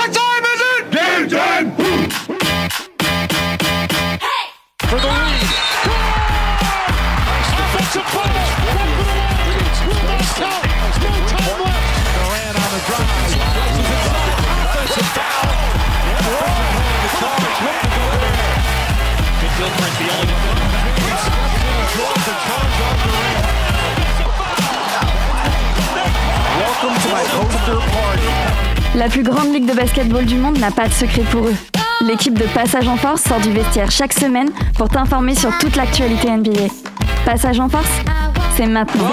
What's 0.00 0.16
up? 0.16 0.29
Basketball 30.00 30.24
du 30.24 30.36
monde 30.36 30.58
n'a 30.58 30.70
pas 30.70 30.88
de 30.88 30.92
secret 30.94 31.22
pour 31.30 31.46
eux. 31.46 31.54
L'équipe 32.00 32.32
de 32.32 32.44
Passage 32.54 32.88
en 32.88 32.96
Force 32.96 33.22
sort 33.22 33.40
du 33.40 33.50
vestiaire 33.50 33.90
chaque 33.90 34.14
semaine 34.14 34.48
pour 34.78 34.88
t'informer 34.88 35.34
sur 35.34 35.56
toute 35.58 35.76
l'actualité 35.76 36.30
NBA. 36.30 36.68
Passage 37.26 37.60
en 37.60 37.68
Force, 37.68 37.90
c'est 38.56 38.66
maintenant. 38.66 39.10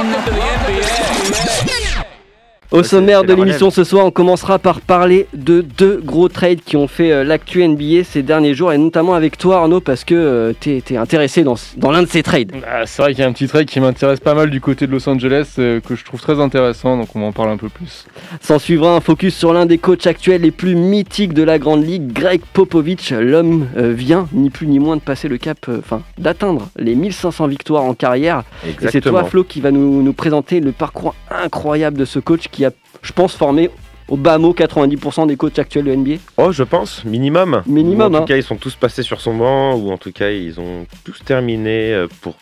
Au 2.72 2.84
sommaire 2.84 3.24
de 3.24 3.34
l'émission 3.34 3.72
ce 3.72 3.86
soir, 3.86 4.06
on 4.06 4.12
commencera 4.12 4.60
par 4.60 4.82
parler 4.82 5.28
de 5.34 5.62
deux 5.62 6.02
gros 6.04 6.28
trades 6.28 6.60
qui 6.60 6.76
ont 6.76 6.90
fait 6.90 7.14
euh, 7.14 7.24
l'actu 7.24 7.66
NBA 7.66 8.04
ces 8.04 8.24
derniers 8.24 8.54
jours, 8.54 8.74
et 8.74 8.78
notamment 8.78 9.14
avec 9.14 9.38
toi 9.38 9.60
Arnaud, 9.60 9.80
parce 9.80 10.04
que 10.04 10.14
euh, 10.16 10.54
t'es 10.60 10.84
es 10.90 10.98
intéressé 10.98 11.44
dans, 11.44 11.56
dans 11.78 11.92
l'un 11.92 12.02
de 12.02 12.08
ces 12.08 12.24
trades. 12.24 12.52
Ah, 12.70 12.86
c'est 12.86 13.02
vrai 13.02 13.14
qu'il 13.14 13.22
y 13.22 13.26
a 13.26 13.30
un 13.30 13.32
petit 13.32 13.48
trade 13.48 13.68
qui 13.68 13.80
m'intéresse 13.80 14.20
pas 14.20 14.34
mal 14.34 14.50
du 14.50 14.60
côté 14.60 14.86
de 14.86 14.92
Los 14.92 15.08
Angeles, 15.08 15.56
euh, 15.60 15.80
que 15.80 15.96
je 15.96 16.04
trouve 16.04 16.20
très 16.20 16.42
intéressant, 16.42 16.98
donc 16.98 17.16
on 17.16 17.22
va 17.22 17.28
en 17.28 17.32
parler 17.32 17.54
un 17.54 17.58
peu 17.58 17.70
plus. 17.70 18.06
S'en 18.42 18.60
suivra 18.60 18.96
un 18.96 19.00
focus 19.00 19.36
sur 19.36 19.54
l'un 19.54 19.66
des 19.66 19.78
coachs 19.78 20.06
actuels 20.06 20.42
les 20.42 20.52
plus 20.52 20.76
mythiques 20.76 21.34
de 21.34 21.44
la 21.44 21.60
Grande 21.60 21.86
Ligue, 21.86 22.12
Greg 22.12 22.42
Popovich. 22.52 23.12
L'homme 23.12 23.68
euh, 23.78 23.94
vient, 23.94 24.28
ni 24.34 24.50
plus 24.50 24.68
ni 24.68 24.80
moins, 24.80 24.98
de 24.98 25.02
passer 25.02 25.30
le 25.30 25.38
cap, 25.38 25.58
euh, 25.70 25.80
enfin, 25.80 26.02
d'atteindre 26.18 26.68
les 26.78 26.96
1500 26.96 27.48
victoires 27.48 27.84
en 27.84 27.94
carrière. 27.94 28.44
Et 28.66 28.90
c'est 28.90 29.00
toi, 29.00 29.24
Flo, 29.24 29.46
qui 29.46 29.62
va 29.62 29.72
nous, 29.72 30.04
nous 30.04 30.14
présenter 30.14 30.60
le 30.60 30.74
parcours 30.74 31.16
incroyable 31.32 31.98
de 31.98 32.06
ce 32.06 32.20
coach 32.20 32.48
qui 32.52 32.66
a, 32.66 32.67
je 33.02 33.14
pense, 33.14 33.36
formé 33.36 33.70
au 34.08 34.16
bas 34.16 34.38
mot 34.38 34.54
90% 34.54 35.28
des 35.28 35.36
coachs 35.36 35.60
actuels 35.60 35.86
de 35.86 35.96
NBA. 35.96 36.16
Oh, 36.38 36.52
je 36.52 36.64
pense, 36.64 37.04
minimum. 37.04 37.62
Minimum, 37.66 38.14
Ou 38.14 38.16
en 38.16 38.18
hein. 38.18 38.22
tout 38.22 38.28
cas, 38.28 38.38
ils 38.38 38.44
sont 38.44 38.56
tous 38.56 38.76
passés 38.76 39.04
sur 39.04 39.22
son 39.22 39.36
banc, 39.36 39.76
ou 39.76 39.92
en 39.92 39.98
tout 39.98 40.12
cas, 40.12 40.32
ils 40.32 40.60
ont 40.60 40.86
tous 41.04 41.24
terminé 41.24 41.94
euh, 41.94 42.08
pour 42.22 42.36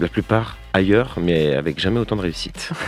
la 0.00 0.08
plupart 0.08 0.58
ailleurs, 0.74 1.14
mais 1.20 1.54
avec 1.54 1.78
jamais 1.78 2.00
autant 2.00 2.16
de 2.16 2.22
réussite. 2.22 2.70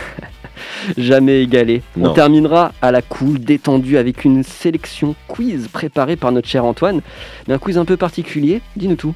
Jamais 0.97 1.41
égalé. 1.41 1.81
On 1.99 2.13
terminera 2.13 2.71
à 2.81 2.91
la 2.91 3.01
cool, 3.01 3.39
détendue, 3.39 3.97
avec 3.97 4.23
une 4.23 4.43
sélection 4.43 5.15
quiz 5.27 5.67
préparée 5.67 6.15
par 6.15 6.31
notre 6.31 6.47
cher 6.47 6.63
Antoine. 6.63 7.01
Mais 7.47 7.53
un 7.53 7.57
quiz 7.57 7.77
un 7.77 7.85
peu 7.85 7.97
particulier, 7.97 8.61
dis-nous 8.75 8.95
tout. 8.95 9.13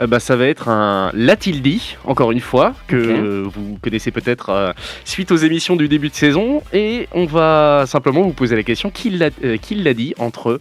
Euh, 0.00 0.06
bah, 0.06 0.20
ça 0.20 0.36
va 0.36 0.46
être 0.46 0.68
un 0.68 1.10
L'a-t-il 1.14 1.62
dit, 1.62 1.96
encore 2.04 2.32
une 2.32 2.40
fois, 2.40 2.74
que 2.86 2.96
euh, 2.96 3.42
vous 3.46 3.78
connaissez 3.82 4.10
peut-être 4.10 4.50
euh, 4.50 4.72
suite 5.04 5.30
aux 5.30 5.36
émissions 5.36 5.76
du 5.76 5.88
début 5.88 6.08
de 6.08 6.14
saison. 6.14 6.62
Et 6.72 7.08
on 7.12 7.26
va 7.26 7.84
simplement 7.86 8.22
vous 8.22 8.32
poser 8.32 8.56
la 8.56 8.62
question 8.62 8.90
qui 8.90 9.10
l'a 9.10 9.30
euh, 9.44 9.58
dit 9.94 10.14
entre 10.18 10.58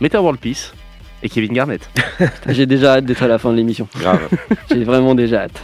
Meta 0.00 0.20
World 0.20 0.40
Peace 0.40 0.72
et 1.22 1.28
Kevin 1.28 1.52
Garnett? 1.52 1.88
J'ai 2.48 2.66
déjà 2.66 2.94
hâte 2.94 3.06
d'être 3.06 3.22
à 3.22 3.28
la 3.28 3.38
fin 3.38 3.50
de 3.50 3.56
l'émission. 3.56 3.88
Grave. 3.98 4.28
J'ai 4.70 4.84
vraiment 4.84 5.14
déjà 5.14 5.42
hâte. 5.42 5.60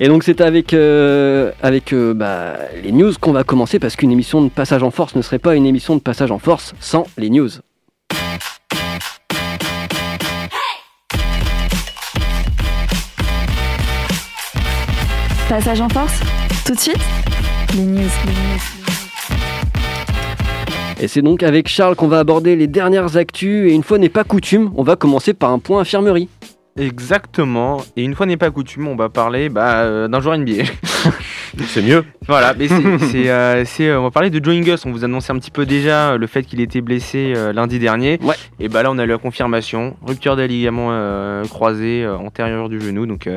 Et 0.00 0.08
donc 0.08 0.24
c'est 0.24 0.40
avec, 0.40 0.72
avec 0.72 1.94
bah, 2.14 2.56
les 2.82 2.92
news 2.92 3.12
qu'on 3.20 3.32
va 3.32 3.44
commencer 3.44 3.78
parce 3.78 3.96
qu'une 3.96 4.12
émission 4.12 4.42
de 4.42 4.48
passage 4.48 4.82
en 4.82 4.90
force 4.90 5.14
ne 5.16 5.22
serait 5.22 5.38
pas 5.38 5.54
une 5.54 5.66
émission 5.66 5.96
de 5.96 6.00
passage 6.00 6.30
en 6.30 6.38
force 6.38 6.74
sans 6.80 7.06
les 7.16 7.30
news. 7.30 7.50
Passage 15.48 15.80
en 15.80 15.88
Force, 15.88 16.20
tout 16.66 16.74
de 16.74 16.78
suite, 16.78 17.00
les 17.74 17.82
news. 17.82 18.10
Et 21.00 21.08
c'est 21.08 21.22
donc 21.22 21.42
avec 21.42 21.68
Charles 21.68 21.96
qu'on 21.96 22.06
va 22.06 22.18
aborder 22.18 22.54
les 22.54 22.66
dernières 22.66 23.16
actus 23.16 23.70
et 23.70 23.74
une 23.74 23.82
fois 23.82 23.96
n'est 23.96 24.10
pas 24.10 24.24
coutume, 24.24 24.70
on 24.76 24.82
va 24.82 24.96
commencer 24.96 25.32
par 25.32 25.50
un 25.50 25.58
point 25.58 25.80
infirmerie. 25.80 26.28
Exactement. 26.78 27.78
Et 27.96 28.04
une 28.04 28.14
fois 28.14 28.26
n'est 28.26 28.36
pas 28.36 28.50
coutume, 28.50 28.88
on 28.88 28.96
va 28.96 29.08
parler 29.08 29.48
bah, 29.48 29.82
euh, 29.82 30.08
d'un 30.08 30.20
joueur 30.20 30.38
NBA. 30.38 30.64
C'est 31.66 31.82
mieux. 31.82 32.04
voilà, 32.26 32.54
mais 32.54 32.68
c'est, 32.68 33.28
euh, 33.30 33.64
euh, 33.80 33.96
on 33.96 34.02
va 34.04 34.10
parler 34.10 34.30
de 34.30 34.42
Joe 34.44 34.54
Ingles. 34.54 34.76
On 34.84 34.92
vous 34.92 35.04
annonçait 35.04 35.32
un 35.32 35.38
petit 35.38 35.50
peu 35.50 35.66
déjà 35.66 36.16
le 36.16 36.26
fait 36.26 36.42
qu'il 36.44 36.60
était 36.60 36.80
blessé 36.80 37.32
euh, 37.34 37.52
lundi 37.52 37.78
dernier. 37.78 38.18
Ouais. 38.22 38.34
Et 38.60 38.68
bah 38.68 38.82
là, 38.82 38.90
on 38.92 38.98
a 38.98 39.04
eu 39.04 39.08
la 39.08 39.18
confirmation. 39.18 39.96
Rupture 40.06 40.36
des 40.36 40.46
ligaments 40.46 40.88
croisés 41.48 42.06
antérieurs 42.06 42.68
du 42.68 42.80
genou. 42.80 43.06
Donc 43.06 43.28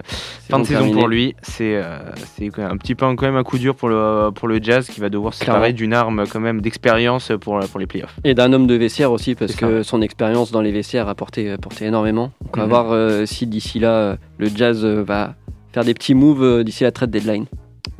fin 0.50 0.60
de 0.60 0.66
saison 0.66 0.80
terminé. 0.80 1.00
pour 1.00 1.08
lui. 1.08 1.36
C'est, 1.42 1.78
un 1.82 2.78
petit 2.78 2.96
peu 2.96 3.06
quand 3.16 3.22
même 3.24 3.36
un 3.38 3.44
coup 3.44 3.58
dur 3.58 3.76
pour 3.76 3.90
le, 3.90 4.30
pour 4.32 4.48
le 4.48 4.62
Jazz 4.62 4.88
qui 4.88 5.00
va 5.00 5.10
devoir 5.10 5.34
se 5.34 5.40
séparer 5.40 5.74
d'une 5.74 5.94
arme 5.94 6.26
quand 6.30 6.40
même 6.40 6.62
d'expérience 6.62 7.32
pour, 7.40 7.60
pour 7.60 7.80
les 7.80 7.88
playoffs. 7.88 8.16
Et 8.24 8.34
d'un 8.34 8.54
homme 8.54 8.68
de 8.68 8.76
vestiaire 8.76 9.12
aussi, 9.12 9.36
parce 9.36 9.56
que 9.56 9.84
son 9.84 10.02
expérience 10.02 10.52
dans 10.52 10.62
les 10.62 10.72
vestiaires 10.72 11.08
a 11.08 11.16
porté, 11.16 11.56
porté 11.58 11.86
énormément. 11.86 12.32
Donc 12.44 12.58
on 12.58 12.60
va 12.60 12.66
Mhm. 12.66 12.70
voir 12.70 12.92
euh, 12.92 13.26
si 13.32 13.48
d'ici 13.48 13.80
là, 13.80 13.92
euh, 13.94 14.16
le 14.38 14.48
Jazz 14.54 14.84
euh, 14.86 15.04
va 15.04 15.36
faire 15.74 15.84
des 15.86 15.94
petits 15.94 16.14
moves 16.14 16.44
euh, 16.44 16.64
d'ici 16.64 16.84
la 16.84 16.92
trade 16.92 17.12
deadline. 17.12 17.46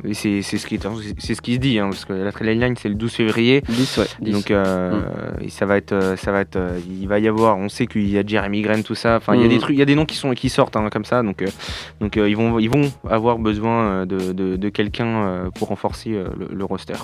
Et 0.04 0.14
c'est, 0.14 0.42
c'est, 0.42 0.58
ce 0.58 0.66
qui, 0.66 0.80
c'est 1.18 1.34
ce 1.36 1.40
qui 1.40 1.54
se 1.54 1.58
dit, 1.60 1.78
hein, 1.78 1.88
parce 1.90 2.04
que 2.04 2.12
la 2.12 2.32
trade 2.32 2.48
deadline 2.48 2.74
c'est 2.76 2.88
le 2.88 2.96
12 2.96 3.12
février. 3.12 3.62
10, 3.68 3.98
ouais. 3.98 4.06
10. 4.20 4.32
Donc 4.32 4.50
euh, 4.50 5.00
et 5.40 5.48
ça 5.48 5.64
va 5.64 5.76
être, 5.76 6.14
ça 6.18 6.32
va 6.32 6.40
être, 6.40 6.58
il 6.90 7.06
va 7.06 7.20
y 7.20 7.28
avoir, 7.28 7.56
on 7.56 7.68
sait 7.68 7.86
qu'il 7.86 8.08
y 8.08 8.18
a 8.18 8.26
Jeremy 8.26 8.62
Grant 8.62 8.82
tout 8.82 8.96
ça. 8.96 9.16
Enfin, 9.16 9.34
il 9.36 9.40
y 9.40 9.44
a 9.44 9.46
Mhm. 9.46 9.50
des 9.52 9.58
trucs, 9.60 9.76
il 9.76 9.78
y 9.78 9.82
a 9.82 9.84
des 9.84 9.94
noms 9.94 10.04
qui 10.04 10.16
sont 10.16 10.32
qui 10.34 10.48
sortent 10.48 10.74
hein, 10.76 10.88
comme 10.90 11.04
ça. 11.04 11.22
Donc 11.22 11.40
euh, 11.42 11.46
donc 12.00 12.16
euh, 12.16 12.28
ils 12.28 12.36
vont 12.36 12.58
ils 12.58 12.68
vont 12.70 12.90
avoir 13.08 13.38
besoin 13.38 14.04
de, 14.06 14.32
de, 14.32 14.56
de 14.56 14.68
quelqu'un 14.70 15.50
pour 15.54 15.68
renforcer 15.68 16.10
le, 16.10 16.48
le 16.52 16.64
roster. 16.64 16.94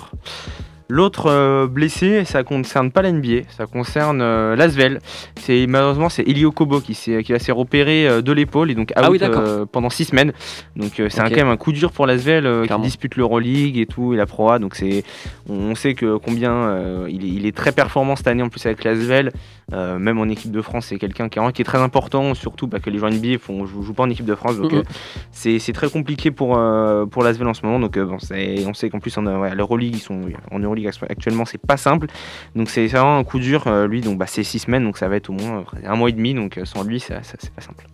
L'autre 0.91 1.27
euh, 1.27 1.67
blessé, 1.67 2.25
ça 2.25 2.43
concerne 2.43 2.91
pas 2.91 3.03
l'NBA, 3.03 3.43
ça 3.55 3.67
concerne 3.67 4.21
euh, 4.23 4.55
l'Asvel. 4.55 4.99
C'est 5.39 5.67
malheureusement 5.67 6.09
c'est 6.09 6.23
Elio 6.23 6.51
Kobo 6.51 6.81
qui 6.81 6.95
s'est 6.95 7.21
qui 7.21 7.31
va 7.31 7.37
s'est 7.37 7.51
repéré 7.51 8.07
euh, 8.07 8.23
de 8.23 8.31
l'épaule 8.31 8.71
et 8.71 8.73
donc 8.73 8.89
out 8.97 9.03
Ah 9.03 9.11
oui, 9.11 9.19
euh, 9.21 9.67
pendant 9.71 9.91
six 9.91 10.05
semaines. 10.05 10.33
Donc 10.75 10.93
c'est 10.95 11.21
quand 11.21 11.29
même 11.29 11.49
un 11.49 11.57
coup 11.57 11.73
dur 11.73 11.91
pour 11.91 12.07
l'Asvel 12.07 12.67
qui 12.67 12.81
dispute 12.81 13.17
l'Euroleague 13.17 13.77
et 13.77 13.85
tout 13.85 14.15
et 14.15 14.17
la 14.17 14.25
Pro 14.25 14.49
A. 14.49 14.57
Donc 14.57 14.73
c'est 14.73 15.03
on 15.47 15.75
sait 15.75 15.93
que 15.93 16.17
combien 16.17 17.07
il, 17.07 17.23
est, 17.23 17.29
il 17.29 17.45
est 17.45 17.55
très 17.55 17.71
performant 17.71 18.15
cette 18.15 18.27
année 18.27 18.41
en 18.41 18.49
plus 18.49 18.65
avec 18.65 18.83
l'Asvel. 18.83 19.31
Euh, 19.71 19.99
même 19.99 20.17
en 20.19 20.25
équipe 20.27 20.51
de 20.51 20.61
France, 20.61 20.87
c'est 20.87 20.97
quelqu'un 20.97 21.29
qui, 21.29 21.37
est- 21.39 21.51
qui 21.51 21.61
est 21.61 21.65
très 21.65 21.77
important, 21.79 22.33
surtout 22.33 22.65
bah, 22.67 22.79
que 22.79 22.89
les 22.89 22.97
joueurs 22.97 23.11
NBA 23.11 23.37
font, 23.39 23.65
jouent, 23.67 23.83
jouent 23.83 23.93
pas 23.93 24.03
en 24.03 24.09
équipe 24.09 24.25
de 24.25 24.33
France. 24.35 24.57
Donc 24.57 24.71
Mhm. 24.71 24.79
euh, 24.79 24.83
c'est 25.31 25.59
c'est 25.59 25.73
très 25.73 25.89
compliqué 25.89 26.31
pour, 26.31 26.57
euh, 26.57 27.05
pour 27.05 27.23
l'Asvel 27.23 27.47
en 27.47 27.53
ce 27.53 27.65
moment. 27.65 27.79
Donc 27.79 27.95
euh, 27.97 28.05
bon, 28.05 28.17
c'est- 28.19 28.65
on 28.65 28.73
sait 28.73 28.89
qu'en 28.89 28.99
plus 28.99 29.15
en 29.17 29.25
ouais, 29.27 29.53
l'Euroleague, 29.53 29.95
ils 29.95 29.99
sont 29.99 30.21
en 30.51 30.59
Euroleague 30.59 30.87
actu- 30.87 31.05
actuellement, 31.09 31.45
c'est 31.45 31.59
pas 31.61 31.77
simple. 31.77 32.07
Donc 32.55 32.69
c'est 32.69 32.87
vraiment 32.87 33.17
un 33.17 33.23
coup 33.23 33.39
dur. 33.39 33.63
euh, 33.67 33.87
lui, 33.87 34.01
donc 34.01 34.17
bah, 34.17 34.25
c'est 34.27 34.43
six 34.43 34.59
semaines, 34.59 34.83
donc 34.83 34.97
ça 34.97 35.07
va 35.07 35.15
être 35.17 35.29
au 35.29 35.33
moins 35.33 35.63
un 35.85 35.95
mois 35.95 36.09
et 36.09 36.13
demi. 36.13 36.33
Donc 36.33 36.59
sans 36.63 36.83
lui, 36.83 36.99
ça, 36.99 37.21
ça- 37.23 37.35
c'est 37.39 37.53
pas 37.53 37.61
simple. 37.61 37.85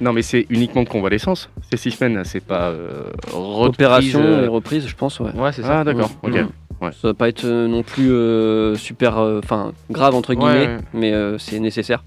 Non, 0.00 0.12
mais 0.12 0.22
c'est 0.22 0.46
uniquement 0.50 0.82
de 0.82 0.88
convalescence. 0.88 1.48
C'est 1.70 1.76
six 1.78 1.92
semaines, 1.92 2.22
c'est 2.24 2.40
pas 2.44 2.68
euh, 2.68 3.10
reprise, 3.32 3.68
Opération 3.76 4.42
et 4.44 4.46
reprise, 4.48 4.86
je 4.86 4.94
pense, 4.94 5.20
ouais. 5.20 5.32
Ouais, 5.34 5.52
c'est 5.52 5.62
ça. 5.62 5.80
Ah, 5.80 5.84
d'accord, 5.84 6.10
ok. 6.22 6.34
Mhm. 6.34 6.48
Ouais. 6.82 6.90
Ça 6.92 7.08
va 7.08 7.14
pas 7.14 7.28
être 7.28 7.44
euh, 7.44 7.66
non 7.68 7.82
plus 7.82 8.10
euh, 8.12 8.74
super, 8.74 9.18
euh, 9.18 9.40
enfin 9.42 9.72
grave 9.90 10.14
entre 10.14 10.30
Ouais, 10.30 10.36
guillemets, 10.36 10.66
ouais. 10.66 10.78
mais 10.92 11.12
euh, 11.14 11.38
c'est 11.38 11.58
nécessaire. 11.58 12.04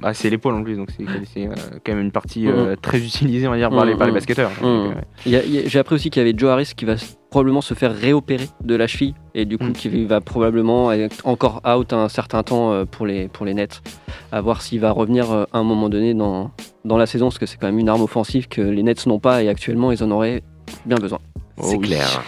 Bah, 0.00 0.12
c'est 0.12 0.28
l'épaule 0.28 0.54
en 0.54 0.62
plus, 0.62 0.76
donc 0.76 0.88
c'est 0.96 1.04
c'est, 1.32 1.46
euh, 1.46 1.52
quand 1.84 1.92
même 1.94 2.02
une 2.04 2.12
partie 2.12 2.46
Mhm. 2.46 2.54
euh, 2.54 2.76
très 2.80 2.98
utilisée, 2.98 3.48
on 3.48 3.52
va 3.52 3.56
dire, 3.56 3.70
par, 3.70 3.84
les, 3.86 3.94
par 3.94 4.06
les 4.06 4.12
basketteurs. 4.12 4.50
J'ai 5.24 5.78
appris 5.78 5.94
aussi 5.94 6.10
qu'il 6.10 6.20
y 6.22 6.24
avait 6.28 6.36
Joe 6.38 6.50
Harris 6.50 6.72
qui 6.76 6.84
va 6.84 6.94
probablement 7.30 7.62
se 7.62 7.72
faire 7.72 7.94
réopérer 7.94 8.46
de 8.62 8.74
la 8.74 8.86
cheville 8.86 9.14
et 9.34 9.46
du 9.46 9.56
coup 9.56 9.64
Mm. 9.64 9.72
qui 9.72 10.04
va 10.04 10.20
probablement 10.20 10.92
être 10.92 11.26
encore 11.26 11.62
out 11.66 11.92
un 11.94 12.08
certain 12.10 12.42
temps 12.42 12.84
pour 12.90 13.06
les, 13.06 13.28
pour 13.28 13.46
les 13.46 13.54
Nets. 13.54 13.80
À 14.30 14.40
voir 14.42 14.60
s'il 14.60 14.80
va 14.80 14.90
revenir 14.90 15.30
à 15.32 15.46
un 15.54 15.62
moment 15.62 15.88
donné 15.88 16.12
dans, 16.12 16.50
dans 16.84 16.98
la 16.98 17.06
saison 17.06 17.26
parce 17.28 17.38
que 17.38 17.46
c'est 17.46 17.56
quand 17.56 17.66
même 17.68 17.78
une 17.78 17.88
arme 17.88 18.02
offensive 18.02 18.48
que 18.48 18.60
les 18.60 18.82
Nets 18.82 19.06
n'ont 19.06 19.18
pas 19.20 19.42
et 19.42 19.48
actuellement 19.48 19.90
ils 19.92 20.04
en 20.04 20.10
auraient 20.10 20.42
bien 20.84 20.96
besoin. 20.98 21.18
C'est 21.58 21.76
Oh 21.76 21.78
oui. 21.78 21.86
clair. 21.88 22.22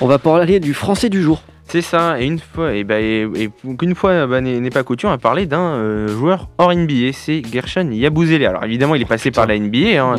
On 0.00 0.06
va 0.06 0.18
parler 0.18 0.60
du 0.60 0.74
français 0.74 1.08
du 1.08 1.22
jour. 1.22 1.42
C'est 1.66 1.80
ça, 1.80 2.20
et 2.20 2.26
une 2.26 2.38
fois, 2.38 2.74
et, 2.74 2.84
bah, 2.84 3.00
et, 3.00 3.22
et 3.36 3.50
qu'une 3.78 3.94
fois 3.94 4.26
bah, 4.26 4.40
n'est 4.42 4.68
pas 4.70 4.82
coutume, 4.82 5.08
on 5.08 5.12
va 5.12 5.18
parler 5.18 5.46
d'un 5.46 5.58
euh, 5.74 6.08
joueur 6.08 6.48
hors 6.58 6.72
NBA, 6.74 7.12
c'est 7.14 7.42
Gershon 7.50 7.88
Yabusele. 7.90 8.44
Alors 8.44 8.64
évidemment, 8.64 8.94
il 8.94 9.02
est 9.02 9.06
passé 9.06 9.30
par 9.30 9.46
la 9.46 9.58
NBA, 9.58 9.98
hein. 10.04 10.16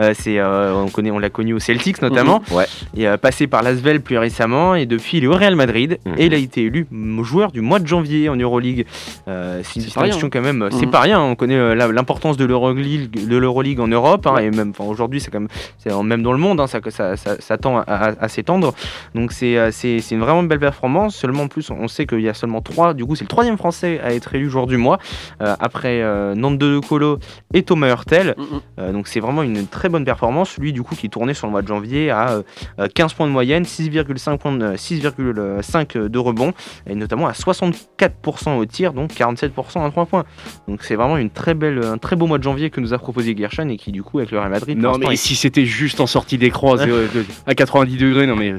Euh, 0.00 0.12
c'est, 0.18 0.38
euh, 0.40 0.74
on 0.74 0.88
connaît, 0.88 1.12
on 1.12 1.20
l'a 1.20 1.30
connu 1.30 1.54
au 1.54 1.60
Celtics 1.60 2.02
notamment, 2.02 2.42
Ouais. 2.50 2.64
et 2.96 3.06
euh, 3.06 3.16
passé 3.16 3.46
par 3.46 3.62
l'Asvel 3.62 4.00
plus 4.00 4.18
récemment, 4.18 4.74
et 4.74 4.86
depuis 4.86 5.18
il 5.18 5.24
est 5.24 5.28
au 5.28 5.34
Real 5.34 5.54
Madrid, 5.54 5.98
Mhm. 6.04 6.14
et 6.18 6.26
il 6.26 6.34
a 6.34 6.36
été 6.36 6.64
élu 6.64 6.86
joueur 7.22 7.52
du 7.52 7.60
mois 7.60 7.78
de 7.78 7.86
janvier 7.86 8.28
en 8.28 8.34
Euroleague. 8.36 8.84
Euh, 9.28 9.60
c'est 9.62 9.76
une 9.76 9.82
C'est 9.82 9.94
pas 9.94 10.00
rien. 10.00 10.08
distinction 10.10 10.30
quand 10.30 10.44
même, 10.44 10.62
euh, 10.62 10.68
c'est 10.72 10.86
Mhm. 10.86 10.90
pas 10.90 11.00
rien, 11.00 11.20
on 11.20 11.36
connaît 11.36 11.54
euh, 11.54 11.74
l'importance 11.92 12.36
de 12.36 12.44
l'Euroleague 12.44 13.10
de 13.28 13.36
l'Euroleague 13.36 13.78
en 13.80 13.88
Europe, 13.88 14.26
hein, 14.26 14.38
et 14.38 14.50
même 14.50 14.72
aujourd'hui, 14.80 15.20
c'est 15.20 15.30
quand 15.30 15.40
même, 15.40 16.02
même 16.06 16.22
dans 16.22 16.32
le 16.32 16.38
monde, 16.38 16.60
hein, 16.60 16.66
ça, 16.66 16.80
ça, 16.90 17.16
ça, 17.16 17.36
ça 17.40 17.56
tend 17.56 17.78
à, 17.78 17.82
à- 17.86 18.24
à 18.24 18.28
s'étendre. 18.28 18.74
Donc 19.14 19.30
c'est 19.32 19.56
euh, 19.56 19.70
c'est 19.70 20.00
c'est 20.00 20.16
une 20.16 20.20
vraiment 20.22 20.42
belle 20.42 20.58
performance. 20.58 20.87
Performance. 20.88 21.16
Seulement 21.16 21.42
en 21.44 21.48
plus, 21.48 21.70
on 21.70 21.88
sait 21.88 22.06
qu'il 22.06 22.20
y 22.20 22.28
a 22.28 22.34
seulement 22.34 22.60
trois. 22.60 22.94
Du 22.94 23.04
coup, 23.04 23.14
c'est 23.14 23.24
le 23.24 23.28
troisième 23.28 23.56
Français 23.58 24.00
à 24.02 24.12
être 24.14 24.34
élu 24.34 24.48
joueur 24.48 24.66
du 24.66 24.76
mois 24.76 24.98
euh, 25.42 25.54
après 25.60 26.02
euh, 26.02 26.34
Nando 26.34 26.80
De 26.80 26.86
Colo 26.86 27.18
et 27.54 27.62
Thomas 27.62 27.88
Hurtel. 27.88 28.34
Mm, 28.36 28.42
mm. 28.42 28.60
Euh, 28.80 28.92
donc 28.92 29.08
c'est 29.08 29.20
vraiment 29.20 29.42
une 29.42 29.66
très 29.66 29.88
bonne 29.88 30.04
performance. 30.04 30.56
Lui, 30.58 30.72
du 30.72 30.82
coup, 30.82 30.94
qui 30.94 31.08
tournait 31.10 31.34
sur 31.34 31.46
le 31.46 31.52
mois 31.52 31.62
de 31.62 31.68
janvier 31.68 32.10
à 32.10 32.30
euh, 32.30 32.42
euh, 32.80 32.88
15 32.92 33.14
points 33.14 33.26
de 33.26 33.32
moyenne, 33.32 33.64
6,5 33.64 34.38
points 34.38 34.52
de- 34.56 34.64
euh, 34.64 34.76
6,5 34.76 35.98
de 36.08 36.18
rebond 36.18 36.52
et 36.86 36.94
notamment 36.94 37.26
à 37.28 37.32
64% 37.32 38.56
au 38.58 38.64
tir, 38.64 38.92
donc 38.92 39.12
47% 39.12 39.84
à 39.86 39.90
3 39.90 40.06
points. 40.06 40.24
Donc 40.66 40.82
c'est 40.82 40.96
vraiment 40.96 41.16
une 41.16 41.30
très 41.30 41.54
belle, 41.54 41.80
un 41.84 41.98
très 41.98 42.16
beau 42.16 42.26
mois 42.26 42.38
de 42.38 42.42
janvier 42.44 42.70
que 42.70 42.80
nous 42.80 42.94
a 42.94 42.98
proposé 42.98 43.36
Gershon 43.36 43.68
et 43.68 43.76
qui 43.76 43.92
du 43.92 44.02
coup 44.02 44.18
avec 44.18 44.30
le 44.30 44.38
Real 44.38 44.50
Madrid. 44.50 44.78
Non, 44.78 44.98
mais 44.98 45.14
est- 45.14 45.16
si 45.16 45.34
c'était 45.36 45.64
juste 45.64 46.00
en 46.00 46.06
sortie 46.06 46.38
d'écran 46.38 46.74
à, 46.74 46.78
zéro- 46.78 46.96
de- 46.96 47.24
à 47.46 47.54
90 47.54 47.96
degrés, 47.96 48.26
non 48.26 48.36
mais. 48.36 48.54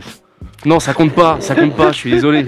Non, 0.65 0.79
ça 0.79 0.93
compte 0.93 1.13
pas, 1.13 1.37
ça 1.39 1.55
compte 1.55 1.75
pas, 1.75 1.91
je 1.91 1.97
suis 1.97 2.11
désolé. 2.11 2.45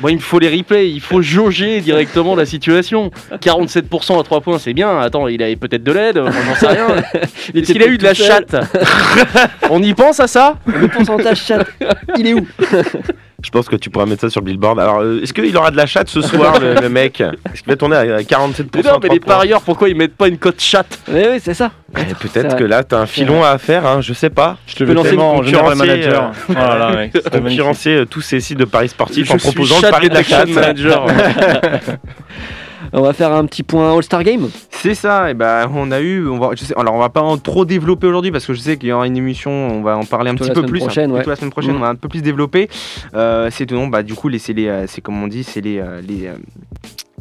Bon, 0.00 0.08
il 0.08 0.16
me 0.16 0.20
faut 0.20 0.38
les 0.38 0.54
replays, 0.54 0.90
il 0.90 1.00
faut 1.00 1.22
jauger 1.22 1.80
directement 1.80 2.36
la 2.36 2.44
situation. 2.44 3.10
47% 3.32 4.20
à 4.20 4.22
3 4.22 4.40
points, 4.42 4.58
c'est 4.58 4.74
bien. 4.74 4.98
Attends, 5.00 5.26
il 5.26 5.42
avait 5.42 5.56
peut-être 5.56 5.82
de 5.82 5.92
l'aide, 5.92 6.18
moi, 6.18 6.30
j'en 6.30 6.54
sais 6.54 6.66
rien. 6.66 6.86
Il 7.54 7.62
Est-ce 7.62 7.72
qu'il 7.72 7.82
a 7.82 7.86
eu 7.86 7.96
de 7.96 8.04
la 8.04 8.14
chatte? 8.14 8.54
On 9.70 9.82
y 9.82 9.94
pense 9.94 10.20
à 10.20 10.26
ça? 10.26 10.58
Le 10.66 10.88
pourcentage 10.88 11.42
chat, 11.42 11.64
il 12.18 12.26
est 12.26 12.34
où? 12.34 12.46
Je 13.46 13.50
pense 13.52 13.68
que 13.68 13.76
tu 13.76 13.90
pourras 13.90 14.06
mettre 14.06 14.22
ça 14.22 14.28
sur 14.30 14.40
le 14.40 14.46
billboard. 14.46 14.80
Alors, 14.80 14.98
euh, 15.02 15.20
est-ce 15.22 15.32
qu'il 15.32 15.56
aura 15.56 15.70
de 15.70 15.76
la 15.76 15.86
chatte 15.86 16.08
ce 16.08 16.20
soir, 16.20 16.58
le, 16.58 16.74
le 16.74 16.88
mec 16.88 17.20
Est-ce 17.20 17.62
qu'il 17.62 17.68
va 17.68 17.76
tourner 17.76 17.94
à 17.96 18.18
47% 18.20 18.64
Mais 18.74 18.82
non, 18.82 18.98
mais 19.00 19.08
les 19.08 19.20
points 19.20 19.34
parieurs, 19.36 19.62
pourquoi 19.62 19.88
ils 19.88 19.94
mettent 19.94 20.16
pas 20.16 20.26
une 20.26 20.36
cote 20.36 20.60
chatte 20.60 20.98
Oui, 21.08 21.22
oui, 21.30 21.38
c'est 21.40 21.54
ça. 21.54 21.70
Eh, 21.96 22.12
Peut-être 22.14 22.56
que 22.56 22.64
là, 22.64 22.82
t'as 22.82 22.98
un 22.98 23.06
filon 23.06 23.44
à 23.44 23.56
faire, 23.58 23.86
hein, 23.86 24.00
je 24.00 24.12
sais 24.12 24.30
pas. 24.30 24.56
Je 24.66 24.74
te 24.74 24.78
peux 24.80 24.86
veux 24.86 24.94
lancer 24.94 25.14
concurrencer, 25.14 25.76
manager. 25.76 26.32
Oh 26.48 26.52
là 26.54 26.76
là, 26.78 26.96
mec, 26.96 27.12
c'était 27.14 27.30
magnifique. 27.30 27.42
Concurrencer 27.60 27.90
euh, 27.90 28.04
tous 28.04 28.20
ces 28.20 28.40
sites 28.40 28.58
de 28.58 28.64
paris 28.64 28.88
sportifs 28.88 29.28
Je 29.28 29.32
en 29.32 29.36
proposant 29.36 29.76
le 29.80 29.90
pari 29.90 30.08
de 30.08 30.14
la 30.14 30.22
chatte. 30.24 30.48
manager. 30.48 31.06
On 32.92 33.02
va 33.02 33.12
faire 33.12 33.32
un 33.32 33.44
petit 33.46 33.62
point 33.62 33.94
All-Star 33.94 34.22
Game. 34.24 34.48
C'est 34.70 34.94
ça, 34.94 35.30
et 35.30 35.34
ben 35.34 35.70
on 35.74 35.90
a 35.90 36.00
eu, 36.00 36.26
on 36.28 36.38
va, 36.38 36.50
je 36.54 36.64
sais, 36.64 36.74
alors 36.76 36.94
on 36.94 36.98
va 36.98 37.08
pas 37.08 37.22
en 37.22 37.36
trop 37.38 37.64
développer 37.64 38.06
aujourd'hui 38.06 38.30
parce 38.30 38.46
que 38.46 38.54
je 38.54 38.60
sais 38.60 38.76
qu'il 38.76 38.88
y 38.88 38.92
aura 38.92 39.06
une 39.06 39.16
émission, 39.16 39.50
on 39.50 39.82
va 39.82 39.96
en 39.96 40.04
parler 40.04 40.30
un 40.30 40.34
Plutôt 40.34 40.52
petit 40.52 40.60
peu 40.62 40.66
plus. 40.66 40.78
prochaine, 40.80 41.10
hein, 41.10 41.14
ouais. 41.14 41.24
la 41.26 41.36
semaine 41.36 41.50
prochaine, 41.50 41.72
Mhm. 41.72 41.76
on 41.78 41.80
va 41.80 41.88
un 41.88 41.94
peu 41.96 42.08
plus 42.08 42.22
développer. 42.22 42.68
Euh, 43.14 43.48
c'est 43.50 43.66
tout, 43.66 43.74
non, 43.74 43.88
bah 43.88 44.02
du 44.02 44.14
coup 44.14 44.28
les, 44.28 44.38
c'est 44.38 44.52
les, 44.52 44.68
euh, 44.68 44.86
c'est 44.86 45.00
comme 45.00 45.22
on 45.22 45.26
dit, 45.28 45.42
c'est 45.44 45.60
les, 45.60 45.78
euh, 45.78 46.00
les, 46.06 46.30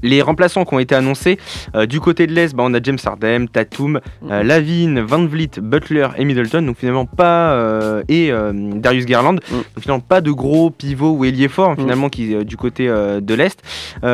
les 0.05 0.21
remplaçants 0.21 0.63
qui 0.65 0.73
ont 0.73 0.79
été 0.79 0.95
annoncés. 0.95 1.37
Euh, 1.75 1.85
du 1.85 1.99
côté 1.99 2.27
de 2.27 2.33
l'Est, 2.33 2.55
bah, 2.55 2.63
on 2.65 2.73
a 2.73 2.79
James 2.81 2.97
Harden, 3.03 3.47
Tatum, 3.51 3.99
euh, 4.29 4.41
Mhm. 4.41 4.47
Lavine, 4.47 4.99
Van 5.01 5.25
Vliet, 5.25 5.59
Butler 5.61 6.07
et 6.17 6.25
Middleton. 6.25 6.61
Donc 6.61 6.77
finalement 6.77 7.05
pas 7.05 7.51
euh, 7.53 8.03
et 8.07 8.31
Darius 8.75 9.05
Garland. 9.05 9.33
Mhm. 9.51 9.57
Donc 9.57 9.81
finalement 9.81 9.99
pas 10.07 10.21
de 10.21 10.31
gros 10.31 10.69
pivots 10.69 11.11
ou 11.11 11.25
ailiers 11.25 11.47
forts 11.47 11.75
finalement 11.75 12.09
qui 12.09 12.35
du 12.45 12.57
côté 12.57 12.87
de 12.87 13.33
l'Est. 13.33 13.61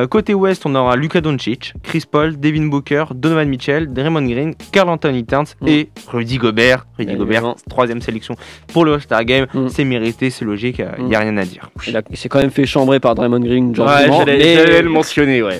Côté 0.09 0.33
Ouest, 0.33 0.65
on 0.65 0.75
aura 0.75 0.95
Luka 0.95 1.21
Doncic, 1.21 1.73
Chris 1.83 2.03
Paul, 2.09 2.39
Devin 2.39 2.65
Booker, 2.67 3.05
Donovan 3.13 3.47
Mitchell, 3.47 3.91
Draymond 3.91 4.25
Green, 4.27 4.53
Carl 4.71 4.89
Anthony 4.89 5.23
Towns 5.25 5.45
Mm. 5.61 5.67
et 5.67 5.89
Rudy 6.07 6.37
Gobert. 6.37 6.85
Rudy 6.97 7.15
Gobert, 7.15 7.55
troisième 7.69 8.01
sélection 8.01 8.35
pour 8.73 8.85
le 8.85 8.93
All-Star 8.93 9.23
Game. 9.25 9.47
Mm. 9.53 9.67
C'est 9.69 9.83
mérité, 9.83 10.29
c'est 10.29 10.45
logique, 10.45 10.81
il 10.99 11.05
n'y 11.05 11.15
a 11.15 11.19
rien 11.19 11.35
à 11.37 11.45
dire. 11.45 11.69
Il, 11.87 12.17
s'est 12.17 12.29
quand 12.29 12.39
même 12.39 12.51
fait 12.51 12.65
chambrer 12.65 12.99
par 12.99 13.15
Draymond 13.15 13.39
Green 13.39 13.69
Ouais, 13.77 14.07
j'allais 14.25 14.81
le 14.81 14.89
mentionner, 15.01 15.41
ouais. 15.43 15.59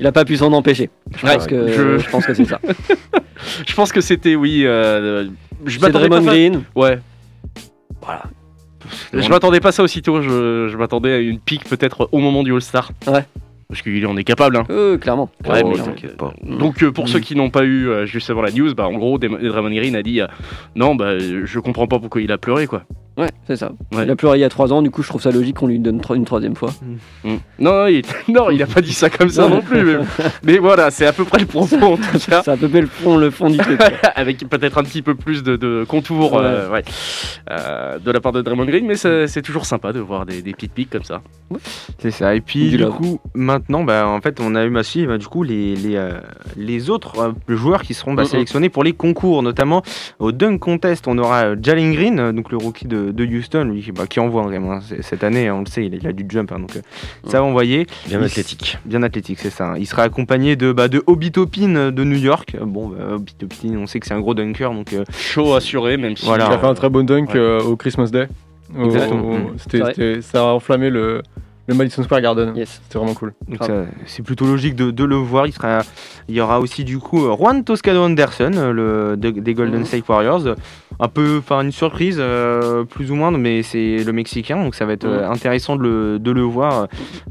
Il 0.00 0.06
a 0.06 0.12
pas 0.12 0.24
pu 0.24 0.36
s'en 0.36 0.52
empêcher. 0.52 0.90
Je 1.16 1.26
Ouais, 1.26 1.34
pense 1.34 1.46
que, 1.46 1.68
je- 1.72 1.98
je 1.98 2.10
pense 2.10 2.26
que 2.26 2.34
c'est 2.34 2.44
ça. 2.44 2.60
Je 3.66 3.74
pense 3.74 3.92
que 3.92 4.00
c'était, 4.00 4.34
oui. 4.34 4.62
euh, 4.64 5.26
je 5.66 5.78
C'est 5.78 5.90
Draymond 5.92 6.08
pas 6.08 6.22
ça- 6.22 6.30
Green. 6.30 6.62
Ouais. 6.74 6.98
Voilà. 8.02 8.22
Je 9.12 9.28
m'attendais 9.28 9.60
pas 9.60 9.68
à 9.68 9.72
ça 9.72 9.82
aussitôt, 9.82 10.22
je, 10.22 10.68
je 10.70 10.76
m'attendais 10.76 11.12
à 11.12 11.18
une 11.18 11.38
pique 11.38 11.64
peut-être 11.64 12.08
au 12.12 12.18
moment 12.18 12.42
du 12.42 12.52
All-Star. 12.54 12.92
Ouais. 13.06 13.24
Parce 13.68 13.82
qu'il 13.82 14.06
en 14.06 14.16
est 14.16 14.24
capable. 14.24 14.56
Hein. 14.56 14.64
Euh, 14.70 14.96
clairement. 14.96 15.28
Ouais, 15.46 15.60
Oh, 15.64 15.72
mais 15.76 15.82
t'inquiète 15.82 16.16
pas. 16.16 16.32
Donc 16.42 16.82
euh, 16.82 16.92
pour 16.92 17.08
ceux 17.08 17.18
qui 17.20 17.34
n'ont 17.36 17.50
pas 17.50 17.64
eu 17.64 17.88
euh, 17.88 18.06
justement 18.06 18.40
la 18.42 18.50
news, 18.52 18.74
bah, 18.74 18.86
en 18.88 18.92
gros 18.96 19.18
Draymond 19.18 19.70
Green 19.74 19.96
a 19.96 20.02
dit 20.02 20.20
euh, 20.20 20.26
non 20.76 20.94
bah 20.94 21.18
je 21.18 21.58
comprends 21.58 21.88
pas 21.88 21.98
pourquoi 21.98 22.20
il 22.22 22.30
a 22.30 22.38
pleuré 22.38 22.66
quoi. 22.68 22.84
Ouais, 23.16 23.30
c'est 23.46 23.56
ça. 23.56 23.72
Ouais. 23.94 24.04
Il 24.04 24.10
a 24.10 24.16
pleuré 24.16 24.38
il 24.38 24.40
y 24.42 24.44
a 24.44 24.48
3 24.48 24.72
ans, 24.74 24.82
du 24.82 24.90
coup 24.90 25.02
je 25.02 25.08
trouve 25.08 25.22
ça 25.22 25.30
logique 25.30 25.56
qu'on 25.56 25.68
lui 25.68 25.78
donne 25.78 26.00
tro- 26.00 26.14
une 26.14 26.24
troisième 26.26 26.54
fois. 26.54 26.70
Mm. 27.24 27.28
Non, 27.60 27.72
non, 27.72 27.86
il... 27.86 28.02
non 28.28 28.50
il 28.50 28.62
a 28.62 28.66
pas 28.66 28.80
dit 28.82 28.92
ça 28.92 29.08
comme 29.08 29.30
ça 29.30 29.48
Non. 29.48 29.62
plus. 29.62 29.82
Mais, 29.84 30.04
mais 30.44 30.58
voilà 30.58 30.90
c'est 30.90 31.06
à 31.06 31.12
peu 31.12 31.24
près 31.24 31.38
le 31.38 31.46
propos 31.46 31.76
en 31.76 31.96
tout 31.96 32.18
cas. 32.28 32.42
C'est 32.44 32.50
à 32.50 32.56
peu 32.58 32.68
près 32.68 32.82
le 32.82 32.86
fond, 32.86 33.16
le 33.16 33.30
fond 33.30 33.48
du 33.48 33.56
truc. 33.58 33.80
Avec 34.14 34.38
peut-être 34.48 34.78
un 34.78 34.82
petit 34.82 35.00
peu 35.02 35.14
plus 35.14 35.42
de, 35.42 35.56
de 35.56 35.84
contours 35.88 36.36
euh, 36.38 36.70
ouais, 36.70 36.82
euh, 37.50 37.98
de 37.98 38.10
la 38.10 38.20
part 38.20 38.32
de 38.32 38.42
Draymond 38.42 38.64
Green, 38.66 38.86
mais 38.86 38.96
c'est 38.96 39.42
toujours 39.42 39.64
sympa 39.66 39.92
de 39.92 40.00
voir 40.00 40.26
des, 40.26 40.42
des 40.42 40.52
petites 40.52 40.72
piques 40.72 40.90
comme 40.90 41.04
ça. 41.04 41.22
C'est 41.98 42.10
ça. 42.10 42.34
Et 42.34 42.40
puis 42.40 42.70
Du 42.70 42.84
coup, 42.86 43.20
maintenant, 43.34 43.84
bah, 43.84 44.06
en 44.06 44.20
fait, 44.20 44.40
on 44.40 44.54
a 44.54 44.64
eu 44.64 44.76
aussi 44.76 45.06
bah, 45.06 45.16
du 45.18 45.26
coup 45.26 45.42
les, 45.42 45.74
les, 45.76 45.96
euh, 45.96 46.18
les 46.56 46.90
autres 46.90 47.18
euh, 47.48 47.56
joueurs 47.56 47.82
qui 47.82 47.94
seront 47.94 48.14
bah, 48.14 48.24
Mhm. 48.24 48.28
sélectionnés 48.28 48.68
pour 48.68 48.82
les 48.84 48.92
concours, 48.92 49.42
notamment 49.42 49.82
au 50.18 50.32
dunk 50.32 50.58
contest. 50.58 51.06
On 51.08 51.16
aura 51.18 51.54
Jalen 51.60 51.92
Green, 51.92 52.32
donc 52.32 52.50
le 52.50 52.56
rookie 52.56 52.86
de, 52.86 53.05
de 53.12 53.24
Houston, 53.24 53.64
lui, 53.64 53.82
qui- 53.82 53.92
bah, 53.92 54.06
qui 54.06 54.20
envoie 54.20 54.42
vraiment 54.42 54.72
hein, 54.72 54.80
c'est- 54.86 55.02
cette 55.02 55.24
année. 55.24 55.50
On 55.50 55.60
le 55.60 55.66
sait, 55.66 55.84
il 55.86 55.94
a, 55.94 55.98
il 56.00 56.06
a 56.06 56.12
du 56.12 56.24
jump, 56.28 56.52
hein, 56.52 56.58
donc 56.60 56.76
euh, 56.76 56.80
ça 57.26 57.38
va 57.40 57.44
envoyer. 57.44 57.86
Bien 58.06 58.20
Il- 58.20 58.24
athlétique. 58.24 58.78
Bien 58.84 59.02
athlétique, 59.02 59.38
c'est 59.40 59.50
ça. 59.50 59.72
hein. 59.72 59.76
Il 59.78 59.86
sera 59.86 60.02
accompagné 60.02 60.56
de, 60.56 60.72
bah, 60.72 60.88
de 60.88 61.02
Obi 61.06 61.32
Toppin 61.32 61.90
de 61.90 62.04
New 62.04 62.18
York. 62.18 62.56
Bon, 62.60 62.88
bah, 62.88 63.14
Obi 63.16 63.32
on 63.76 63.86
sait 63.86 64.00
que 64.00 64.06
c'est 64.06 64.14
un 64.14 64.20
gros 64.20 64.34
dunker, 64.34 64.72
donc 64.72 64.92
euh, 64.92 65.04
Chaud 65.16 65.54
assuré 65.54 65.96
même 65.96 66.16
si. 66.16 66.24
Voilà. 66.26 66.46
Il 66.50 66.52
a 66.54 66.58
fait 66.58 66.66
un 66.66 66.74
très 66.74 66.88
bon 66.88 67.04
dunk 67.06 67.30
Ouais. 67.34 67.36
euh, 67.40 67.60
au 67.62 67.76
Christmas 67.76 68.10
Day. 68.10 68.28
Exactement. 68.84 69.34
Mm. 69.38 69.54
c'était- 69.58 70.20
ça 70.22 70.40
a 70.40 70.52
enflammé 70.52 70.90
le, 70.90 71.22
le 71.66 71.74
Madison 71.74 72.02
Square 72.02 72.20
Garden. 72.20 72.52
Yes. 72.56 72.80
C'était 72.84 72.98
vraiment 72.98 73.14
cool. 73.14 73.34
C'est 74.06 74.22
plutôt 74.22 74.46
logique 74.46 74.74
de, 74.76 74.90
de 74.90 75.04
le 75.04 75.16
voir. 75.16 75.46
Il, 75.46 75.52
sera, 75.52 75.80
il 76.28 76.34
y 76.34 76.40
aura 76.40 76.60
aussi 76.60 76.84
du 76.84 76.98
coup 76.98 77.24
euh, 77.26 77.36
Juan 77.36 77.64
Toscano 77.64 78.04
Anderson, 78.04 78.52
euh, 78.54 78.72
le, 78.72 79.16
de- 79.16 79.30
des 79.40 79.54
Golden. 79.54 79.84
State 79.84 80.08
Warriors. 80.08 80.54
Un 80.98 81.08
peu, 81.08 81.36
enfin 81.38 81.60
une 81.60 81.72
surprise, 81.72 82.16
euh, 82.18 82.84
plus 82.84 83.10
ou 83.10 83.16
moins, 83.16 83.30
mais 83.30 83.62
c'est 83.62 84.02
le 84.02 84.12
Mexicain, 84.14 84.56
donc 84.56 84.74
ça 84.74 84.86
va 84.86 84.94
être 84.94 85.04
euh, 85.04 85.28
intéressant 85.28 85.76
de 85.76 85.82
le, 85.82 86.18
de 86.18 86.30
le 86.30 86.40
voir 86.40 86.82
euh, 86.82 86.86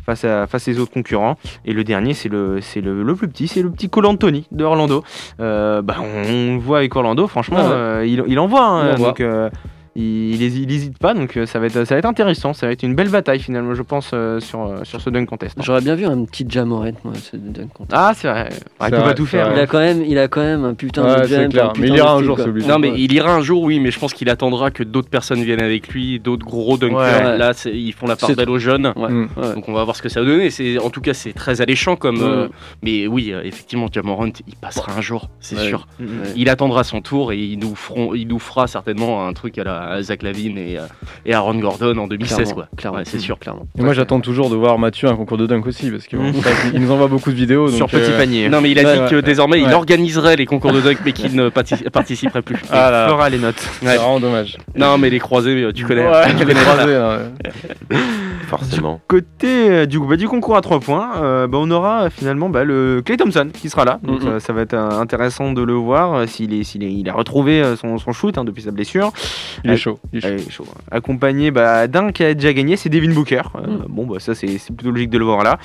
face 0.06 0.24
à 0.24 0.46
face 0.46 0.68
autres 0.78 0.92
concurrents. 0.92 1.38
Et 1.66 1.74
le 1.74 1.84
dernier, 1.84 2.14
c'est 2.14 2.30
le, 2.30 2.60
c'est 2.62 2.82
le, 2.82 3.02
le 3.02 3.16
plus 3.16 3.28
petit, 3.28 3.48
c'est 3.48 3.64
le 3.64 3.72
petit 3.72 3.90
Cole 3.90 4.06
Anthony 4.06 4.46
de 4.52 4.64
Orlando. 4.64 5.04
Euh, 5.40 5.82
bah, 5.82 5.96
on, 6.00 6.54
le 6.56 6.60
voit 6.60 6.78
avec 6.80 6.96
Orlando, 6.96 7.26
franchement, 7.28 7.58
Ah 7.60 7.64
ouais. 7.68 7.74
euh, 7.74 8.06
il, 8.06 8.24
il 8.28 8.38
envoie. 8.38 8.66
hein, 8.66 8.88
Il 8.90 8.94
envoie. 8.96 9.08
donc, 9.08 9.22
euh, 9.22 9.50
il, 9.96 10.36
il, 10.36 10.42
hési- 10.42 10.64
il 10.64 10.72
hésite 10.72 10.98
pas, 10.98 11.14
donc 11.14 11.38
euh, 11.38 11.46
ça 11.46 11.60
va, 11.60 11.68
être, 11.68 11.86
ça 11.86 11.96
va 11.96 12.00
être 12.00 12.06
intéressant. 12.06 12.54
Ça 12.54 12.66
va 12.68 12.74
être 12.74 12.84
une 12.84 12.96
belle 12.96 13.10
bataille 13.10 13.40
finalement, 13.40 13.74
je 13.76 13.82
pense, 13.82 14.12
euh, 14.14 14.40
sur, 14.40 14.62
euh, 14.66 14.84
sur 14.84 15.00
ce 15.02 15.10
dunk 15.10 15.26
contest. 15.26 15.58
J'aurais 15.62 15.82
bien 15.82 15.96
vu 15.96 16.06
un 16.06 16.26
petit 16.26 16.46
Jamorant, 16.48 16.92
moi, 17.04 17.14
ce 17.16 17.38
dunk 17.38 17.70
contest. 17.74 17.94
Ah, 17.94 18.12
c'est 18.16 18.28
vrai. 18.28 18.50
Il 18.82 18.90
peut 18.90 18.96
vrai, 18.98 19.06
pas 19.06 19.14
tout 19.14 19.26
faire. 19.26 19.52
Il 19.54 19.60
a 19.60 19.68
quand 19.68 19.80
même, 19.80 20.04
il 20.06 20.18
a 20.18 20.28
quand 20.28 20.42
même 20.42 20.66
un 20.66 20.74
putain 20.74 21.04
Ouais, 21.06 21.22
de 21.22 21.28
jump, 21.28 21.52
clair. 21.52 21.70
un 21.70 21.74
Mais 21.80 21.88
il 21.88 21.96
ira 21.96 22.14
un 22.14 22.24
jour, 22.24 22.40
obligé. 22.40 22.68
Non 22.68 22.78
mais 22.80 22.90
Ouais. 22.92 22.96
il 23.00 23.14
ira 23.14 23.34
un 23.34 23.42
jour 23.42 23.64
oui 23.64 23.80
mais 23.80 23.92
je 23.92 24.00
pense 24.00 24.14
qu'il 24.14 24.30
attendra 24.30 24.70
que 24.72 24.84
d'autres 24.84 25.10
personnes 25.10 25.42
viennent 25.44 25.62
avec 25.62 25.88
lui, 25.90 26.20
d'autres 26.20 26.46
gros 26.46 26.78
dunkers. 26.78 26.98
Ouais. 26.98 27.38
Là 27.38 27.54
c'est- 27.54 27.72
ils 27.76 27.94
font 27.94 28.06
la 28.08 28.16
part 28.16 28.32
belle 28.36 28.50
aux 28.50 28.60
jeunes. 28.60 28.92
Ouais. 28.96 29.10
Mm. 29.10 29.28
Ouais. 29.38 29.54
Donc 29.56 29.70
on 29.70 29.74
va 29.74 29.84
voir 29.84 29.96
ce 29.96 30.02
que 30.02 30.10
ça 30.10 30.20
va 30.22 30.26
donner. 30.28 30.50
C'est 30.50 30.78
en 30.80 30.90
tout 30.90 31.02
cas 31.02 31.14
c'est 31.14 31.34
très 31.34 31.62
alléchant 31.62 31.96
comme. 31.96 32.18
Mm. 32.18 32.24
euh, 32.24 32.48
mais 32.84 33.08
oui 33.08 33.32
euh, 33.32 33.42
effectivement 33.44 33.88
Jamorant 33.92 34.26
il 34.48 34.56
passera 34.56 34.92
un 34.98 35.02
jour, 35.02 35.30
c'est 35.40 35.56
Ouais. 35.56 35.68
sûr. 35.70 35.88
Ouais. 36.00 36.06
Il 36.36 36.50
attendra 36.50 36.84
son 36.84 37.02
tour 37.02 37.32
et 37.32 37.40
il 37.40 37.60
nous 37.60 37.76
feront, 37.76 38.14
il 38.14 38.28
nous 38.28 38.40
fera 38.40 38.68
certainement 38.68 39.26
un 39.28 39.34
truc 39.34 39.58
à 39.58 39.64
la 39.64 39.85
à 39.90 40.02
Zach 40.02 40.24
Lavine 40.24 40.58
et, 40.58 40.78
euh, 40.78 40.84
et 41.26 41.34
Aaron 41.34 41.56
Gordon 41.56 41.98
en 41.98 42.08
2016 42.08 42.36
Clairement, 42.38 42.54
quoi. 42.54 42.68
clairement. 42.78 42.98
Ouais, 43.00 43.04
c'est 43.06 43.20
sûr. 43.20 43.38
Clairement. 43.40 43.68
Et 43.78 43.82
moi 43.82 43.94
j'attends 43.94 44.20
toujours 44.20 44.50
de 44.50 44.56
voir 44.56 44.78
Mathieu 44.80 45.08
un 45.08 45.16
concours 45.16 45.38
de 45.38 45.46
dunk 45.48 45.66
aussi 45.68 45.92
parce 45.92 46.08
qu'il 46.08 46.20
Mm. 46.20 46.34
nous 46.76 46.92
envoie 46.92 47.08
beaucoup 47.08 47.32
de 47.32 47.36
vidéos. 47.36 47.68
Sur 47.70 47.80
donc, 47.88 47.92
petit 47.92 48.12
euh, 48.12 48.18
panier. 48.18 48.50
Non 48.50 48.62
mais 48.62 48.72
il 48.72 48.80
a 48.80 48.84
Ouais, 48.84 48.94
dit 48.96 49.00
ouais. 49.02 49.10
que 49.10 49.16
désormais 49.22 49.62
il 49.62 49.72
organiserait 49.74 50.36
les 50.36 50.46
concours 50.46 50.72
de 50.74 50.82
dunk 50.82 50.98
mais 51.06 51.12
qu'il 51.12 51.36
ne 51.36 51.50
partic- 51.50 51.90
participerait 51.90 52.42
plus. 52.42 52.58
Ah 52.72 52.92
là, 52.92 53.08
fera 53.10 53.30
les 53.30 53.38
notes. 53.40 53.56
c'est 53.60 53.86
vraiment 53.86 54.20
dommage. 54.20 54.58
Non 54.76 54.98
mais 54.98 55.10
les 55.10 55.20
croisés 55.20 55.64
euh, 55.64 55.72
tu 55.72 55.86
connais. 55.86 56.06
Ouais, 56.08 56.32
tu 56.32 56.38
les 56.38 56.46
connais. 56.46 56.60
croisés. 56.62 56.98
Forcément. 58.48 59.02
Côté 59.08 59.70
euh, 59.72 59.86
du, 59.86 60.00
coup, 60.00 60.06
bah, 60.06 60.18
du 60.18 60.28
concours 60.28 60.56
à 60.56 60.62
3 60.62 60.80
points, 60.80 61.10
euh, 61.22 61.48
bah, 61.48 61.58
on 61.60 61.70
aura 61.72 62.04
euh, 62.04 62.10
finalement 62.10 62.48
bah, 62.50 62.64
le 62.64 63.02
Clay 63.04 63.18
Thompson 63.18 63.48
qui 63.52 63.70
sera 63.70 63.86
là. 63.86 64.00
Donc 64.04 64.22
Mhm. 64.22 64.28
euh, 64.30 64.40
ça 64.40 64.54
va 64.54 64.62
être 64.62 64.74
euh, 64.76 64.92
intéressant 65.00 65.52
de 65.52 65.62
le 65.64 65.74
voir 65.74 66.14
euh, 66.14 66.26
s'il 66.28 66.54
est, 66.54 66.64
s'il 66.64 66.84
est- 66.84 66.92
il 66.94 67.10
a 67.10 67.14
retrouvé 67.14 67.62
euh, 67.62 67.76
son, 67.76 67.98
son 67.98 68.12
shoot 68.14 68.38
hein, 68.38 68.44
depuis 68.44 68.62
sa 68.64 68.72
blessure. 68.72 69.12
Il 69.64 69.72
est 69.72 69.75
Ouais. 69.76 69.82
chaud. 69.82 70.00
il 70.14 70.26
est 70.26 70.38
chaud. 70.50 70.50
Chaud. 70.50 70.66
Accompagné 70.92 71.52
bah, 71.52 71.88
d'un 71.88 72.12
qui 72.12 72.24
a 72.24 72.34
déjà 72.34 72.54
gagné, 72.54 72.76
c'est 72.78 72.90
Devin 72.90 73.14
Booker. 73.14 73.42
Euh, 73.56 73.66
Mm. 73.68 73.86
Bon, 73.90 74.06
bah, 74.08 74.20
ça 74.20 74.34
c'est 74.36 74.48
plutôt 74.76 74.92
logique 74.92 75.10
de 75.10 75.18
le 75.18 75.26
voir 75.26 75.44
là. 75.44 75.58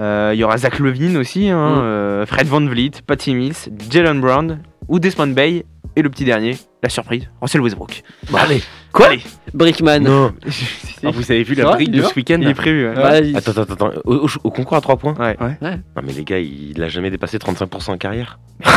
Euh, 0.00 0.30
Il 0.34 0.38
y 0.40 0.44
aura 0.44 0.56
Zach 0.58 0.78
Levine 0.78 1.16
aussi, 1.16 1.48
hein, 1.48 1.76
Mm. 1.76 1.78
euh, 1.82 2.26
Fred 2.26 2.46
Van 2.46 2.60
Vliet, 2.64 2.92
Patty 3.06 3.34
Mills, 3.34 3.54
Jalen 3.90 4.20
Brown 4.20 4.60
ou 4.88 4.98
Desmond 4.98 5.28
Bay. 5.28 5.64
Et 5.94 6.00
le 6.02 6.08
petit 6.08 6.24
dernier, 6.24 6.56
la 6.82 6.88
surprise, 6.88 7.28
Russell 7.42 7.60
Westbrook. 7.60 8.02
allez. 8.34 8.62
Quoi 8.92 9.06
Allez. 9.06 9.20
Brickman. 9.54 10.00
Non. 10.00 10.32
Ah, 11.04 11.10
vous 11.12 11.32
avez 11.32 11.42
vu 11.42 11.56
la 11.56 11.64
brique 11.72 11.88
Il 11.92 11.96
de 12.00 12.02
ce 12.06 12.14
week-end 12.14 12.38
Il 12.40 12.46
est 12.46 12.54
prévu. 12.54 12.88
ouais. 12.88 12.96
Ouais, 12.96 13.26
il- 13.26 13.36
Attends, 13.36 13.50
attends, 13.60 13.72
attends. 13.74 13.90
Au, 14.04 14.14
au- 14.18 14.28
au 14.44 14.50
concours 14.52 14.76
à 14.76 14.80
3 14.80 14.96
points 14.96 15.14
Ouais. 15.18 15.36
Non, 15.60 16.02
mais 16.04 16.12
les 16.12 16.22
gars, 16.22 16.38
il 16.38 16.80
a 16.80 16.88
jamais 16.88 17.10
dépassé 17.10 17.38
35% 17.38 17.90
en 17.90 17.98
carrière. 17.98 18.38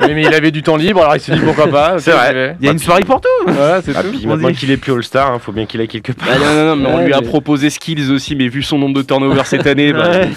Mais 0.00 0.22
il 0.24 0.34
avait 0.34 0.50
du 0.50 0.64
temps 0.64 0.74
libre, 0.74 1.02
alors 1.02 1.14
il 1.14 1.20
s'est 1.20 1.32
dit 1.36 1.38
pourquoi 1.38 1.68
pas. 1.68 2.00
C'est 2.00 2.10
vrai. 2.10 2.56
Il 2.58 2.66
y 2.66 2.68
a 2.68 2.72
une 2.72 2.80
soirée 2.80 3.04
pour 3.04 3.20
tout. 3.20 3.28
Voilà, 3.46 3.80
c'est 3.80 3.92
Ah, 3.94 4.02
tout. 4.02 4.10
puis 4.10 4.26
maintenant 4.26 4.52
qu'il 4.52 4.72
est 4.72 4.76
plus 4.76 4.92
All-Star, 4.92 5.34
il 5.34 5.40
faut 5.40 5.52
bien 5.52 5.64
qu'il 5.66 5.80
aille 5.80 5.86
quelque 5.86 6.10
part. 6.10 6.26
Ah, 6.32 6.38
non, 6.40 6.46
non, 6.52 6.64
non, 6.64 6.76
mais 6.82 6.88
on 6.88 6.96
Ouais, 6.96 7.06
lui 7.06 7.12
a 7.14 7.20
mais- 7.20 7.26
proposé 7.28 7.70
skills 7.70 8.10
aussi, 8.10 8.34
mais 8.34 8.48
vu 8.48 8.64
son 8.64 8.78
nombre 8.78 8.96
de 8.96 9.02
turnovers 9.02 9.46
cette 9.46 9.68
année, 9.68 9.92
bah, 9.92 10.10
Ouais. 10.10 10.28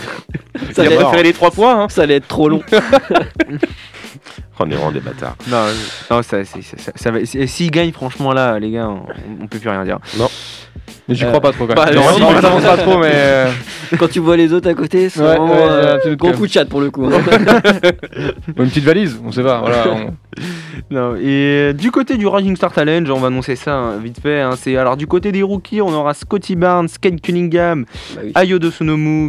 il 0.77 0.81
a 0.81 0.91
préféré 0.91 1.23
les 1.23 1.33
3 1.33 1.49
points. 1.49 1.81
Hein. 1.85 1.87
ça 1.89 2.03
allait 2.03 2.17
être 2.17 2.27
trop 2.27 2.49
long. 2.49 2.61
On 4.59 4.69
est 4.69 4.75
vraiment 4.75 4.91
des 4.91 4.99
bâtards. 5.01 5.35
Non, 5.47 5.57
euh, 5.57 5.73
non 6.11 6.21
ça, 6.21 6.43
c'est- 6.45 6.61
ça, 6.61 6.77
ça- 6.77 6.91
ça 6.95 7.11
va. 7.11 7.25
si- 7.25 7.47
S'il 7.47 7.71
gagne, 7.71 7.91
franchement, 7.91 8.31
là, 8.33 8.57
les 8.59 8.71
gars, 8.71 8.87
on, 8.89 9.01
on 9.43 9.47
peut 9.47 9.59
plus 9.59 9.69
rien 9.69 9.83
dire. 9.83 9.99
Mais 11.07 11.13
j'y 11.13 11.23
Euh, 11.23 11.27
crois 11.27 11.41
pas 11.41 11.51
trop 11.51 11.67
quand 11.67 11.75
bah, 11.75 11.85
même. 11.85 11.95
non, 11.95 12.01
Non, 12.19 12.31
non, 12.33 12.41
non, 12.41 12.61
pas 12.61 12.77
trop, 12.77 12.97
mais. 12.97 13.11
euh, 13.13 13.51
Quand 13.99 14.07
tu 14.09 14.19
vois 14.19 14.35
les 14.37 14.51
autres 14.53 14.69
à 14.69 14.73
côté, 14.73 15.09
c'est 15.09 15.19
Ouais, 15.19 15.27
vraiment 15.37 15.47
ouais, 15.53 15.61
euh, 15.61 15.99
j'ai 16.03 16.11
un 16.11 16.15
gros 16.15 16.31
coup 16.31 16.47
de 16.47 16.51
chat 16.51 16.65
pour 16.65 16.81
le 16.81 16.89
coup. 16.89 17.05
hein. 17.13 17.21
Une 18.57 18.67
petite 18.69 18.83
valise, 18.83 19.19
on 19.23 19.31
sait 19.31 19.43
pas. 19.43 19.59
Voilà, 19.59 19.85
on- 19.89 20.13
Non, 20.89 21.15
et 21.15 21.21
euh, 21.25 21.73
du 21.73 21.91
côté 21.91 22.17
du 22.17 22.25
Rising 22.27 22.55
Star 22.55 22.73
Challenge, 22.73 23.09
on 23.11 23.19
va 23.19 23.27
annoncer 23.27 23.55
ça 23.55 23.75
hein, 23.75 23.97
vite 23.97 24.19
fait. 24.21 24.41
hein, 24.41 24.51
c'est 24.57 24.75
alors 24.77 24.97
du 24.97 25.05
côté 25.07 25.31
des 25.31 25.43
rookies, 25.43 25.81
on 25.81 25.93
aura 25.93 26.13
Scotty 26.13 26.55
Barnes, 26.55 26.87
Ken 26.99 27.19
Cunningham, 27.19 27.85
Bah 28.15 28.21
oui. 28.23 28.31
Ayo 28.35 28.59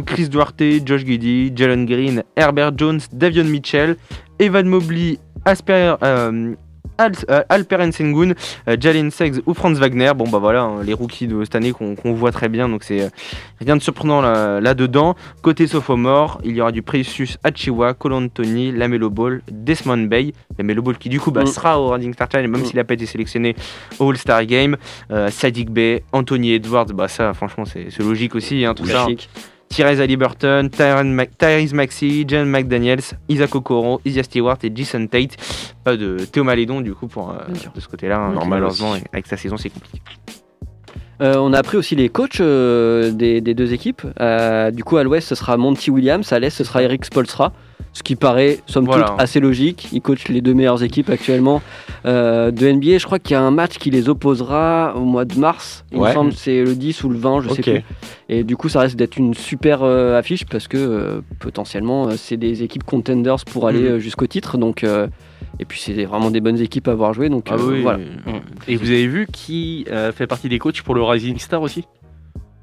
Chris 0.05 0.29
Duarte, 0.29 0.63
Josh 0.85 1.05
Giddy, 1.05 1.53
Jalen 1.55 1.85
Green, 1.85 2.23
Herbert 2.35 2.71
Jones, 2.75 2.99
Davion 3.13 3.43
Mitchell, 3.45 3.97
Evan 4.39 4.67
Mobley, 4.67 5.17
Asper, 5.45 5.95
euh, 6.03 6.53
Al- 6.99 7.11
euh, 7.29 7.43
Alperen 7.49 7.91
Sengun, 7.91 8.31
euh, 8.67 8.75
Jalen 8.79 9.11
Suggs 9.11 9.41
ou 9.45 9.53
Franz 9.53 9.79
Wagner. 9.79 10.11
Bon 10.15 10.27
bah 10.27 10.39
voilà, 10.39 10.63
hein, 10.63 10.81
les 10.83 10.93
rookies 10.95 11.27
de 11.27 11.43
cette 11.43 11.53
année 11.53 11.71
qu'on 11.71 12.13
voit 12.13 12.31
très 12.31 12.49
bien, 12.49 12.67
donc 12.67 12.83
c'est 12.83 13.01
euh, 13.03 13.09
rien 13.63 13.75
de 13.75 13.81
surprenant 13.83 14.19
là- 14.19 14.59
là-dedans. 14.61 15.15
Côté 15.43 15.67
sophomore, 15.67 16.41
il 16.43 16.55
y 16.55 16.61
aura 16.61 16.71
du 16.71 16.81
Precious 16.81 17.37
Achiwa, 17.43 17.93
Cole 17.93 18.13
Anthony, 18.13 18.71
Lamelo 18.71 19.11
Ball, 19.11 19.41
Desmond 19.51 20.07
Bay, 20.07 20.33
Lamelo 20.57 20.81
Ball 20.81 20.97
qui 20.97 21.09
du 21.09 21.19
coup 21.19 21.29
bah, 21.29 21.43
Mm. 21.43 21.47
sera 21.47 21.79
au 21.79 21.89
Rising 21.91 22.13
Star 22.13 22.29
Challenge, 22.31 22.49
même 22.49 22.61
Mm. 22.61 22.65
s'il 22.65 22.75
n'a 22.77 22.83
pas 22.83 22.95
été 22.95 23.05
sélectionné 23.05 23.55
au 23.99 24.09
All-Star 24.09 24.43
Game. 24.47 24.75
Euh, 25.11 25.29
Sadiq 25.29 25.69
Bey, 25.69 26.03
Anthony 26.13 26.53
Edwards, 26.53 26.87
bah 26.95 27.07
ça 27.07 27.31
franchement 27.35 27.65
c'est 27.65 27.95
logique 27.99 28.33
aussi, 28.33 28.65
hein, 28.65 28.73
tout 28.73 28.85
ça. 28.87 29.05
Tyrese 29.69 29.99
Halliburton, 29.99 30.69
Tyrese 30.69 31.73
Maxey, 31.73 32.25
John 32.27 32.45
McDaniels, 32.49 33.13
Isaac 33.29 33.53
Okoro, 33.55 34.01
Isaiah 34.05 34.23
Stewart 34.23 34.57
et 34.63 34.71
Jason 34.73 35.07
Tate. 35.07 35.35
Pas 35.83 35.97
de 35.97 36.17
Théo 36.31 36.43
Malédon 36.43 36.81
du 36.81 36.93
coup 36.93 37.07
pour 37.07 37.29
euh, 37.31 37.35
de 37.75 37.79
ce 37.79 37.87
côté-là. 37.87 38.17
hein, 38.17 38.45
malheureusement 38.47 38.91
aussi. 38.91 39.03
avec 39.13 39.27
sa 39.27 39.37
saison 39.37 39.57
c'est 39.57 39.69
compliqué. 39.69 40.01
Euh, 41.19 41.35
on 41.37 41.51
a 41.53 41.57
appris 41.59 41.77
aussi 41.77 41.95
les 41.95 42.09
coachs 42.09 42.39
euh, 42.41 43.11
des, 43.11 43.41
des 43.41 43.55
deux 43.55 43.73
équipes. 43.73 44.03
Euh, 44.19 44.69
du 44.69 44.83
coup, 44.83 44.97
à 44.97 45.03
l'ouest, 45.03 45.27
ce 45.27 45.33
sera 45.33 45.57
Monty 45.57 45.89
Williams. 45.89 46.31
À 46.31 46.37
l'est, 46.37 46.51
ce 46.51 46.63
sera 46.63 46.83
Eric 46.83 47.05
Spolstra. 47.05 47.53
Ce 47.97 48.03
qui 48.03 48.15
paraît, 48.15 48.59
somme 48.67 48.85
Voilà. 48.85 49.05
toute, 49.07 49.21
assez 49.21 49.39
logique. 49.39 49.87
Il 49.91 50.01
coach 50.03 50.27
les 50.27 50.41
deux 50.41 50.53
meilleures 50.53 50.83
équipes 50.83 51.09
actuellement 51.09 51.63
euh, 52.05 52.51
de 52.51 52.71
NBA. 52.71 52.99
Je 52.99 53.05
crois 53.07 53.17
qu'il 53.17 53.31
y 53.33 53.35
a 53.37 53.41
un 53.41 53.49
match 53.49 53.79
qui 53.79 53.89
les 53.89 54.07
opposera 54.07 54.93
au 54.95 54.99
mois 55.03 55.25
de 55.25 55.33
mars. 55.39 55.83
Il 55.91 55.99
me 55.99 56.03
semble 56.13 56.29
que 56.31 56.37
c'est 56.37 56.63
le 56.63 56.75
10 56.75 57.03
ou 57.05 57.09
le 57.09 57.17
20, 57.17 57.41
je 57.41 57.49
Ok. 57.49 57.55
sais 57.55 57.61
plus. 57.63 57.83
Et 58.29 58.43
du 58.43 58.55
coup, 58.55 58.69
ça 58.69 58.81
risque 58.81 58.97
d'être 58.97 59.17
une 59.17 59.33
super 59.33 59.79
euh, 59.81 60.15
affiche 60.15 60.45
parce 60.45 60.67
que 60.67 60.77
euh, 60.77 61.21
potentiellement, 61.39 62.09
euh, 62.09 62.11
c'est 62.17 62.37
des 62.37 62.61
équipes 62.61 62.83
contenders 62.83 63.43
pour 63.45 63.67
aller 63.67 63.79
Mhm. 63.81 63.87
euh, 63.95 63.99
jusqu'au 63.99 64.27
titre. 64.27 64.59
Donc, 64.59 64.83
euh, 64.83 65.07
et 65.59 65.65
puis, 65.65 65.79
c'est 65.81 66.05
vraiment 66.05 66.29
des 66.29 66.39
bonnes 66.39 66.59
équipes 66.59 66.87
à 66.89 66.91
avoir 66.91 67.15
joué. 67.15 67.29
Donc, 67.29 67.51
euh, 67.51 67.79
voilà. 67.81 67.99
Et 68.67 68.75
vous 68.75 68.91
avez 68.91 69.07
vu 69.07 69.25
qui 69.31 69.85
euh, 69.89 70.11
fait 70.11 70.27
partie 70.27 70.49
des 70.49 70.59
coachs 70.59 70.83
pour 70.83 70.93
le 70.93 71.01
Rising 71.01 71.39
Star 71.39 71.63
aussi? 71.63 71.85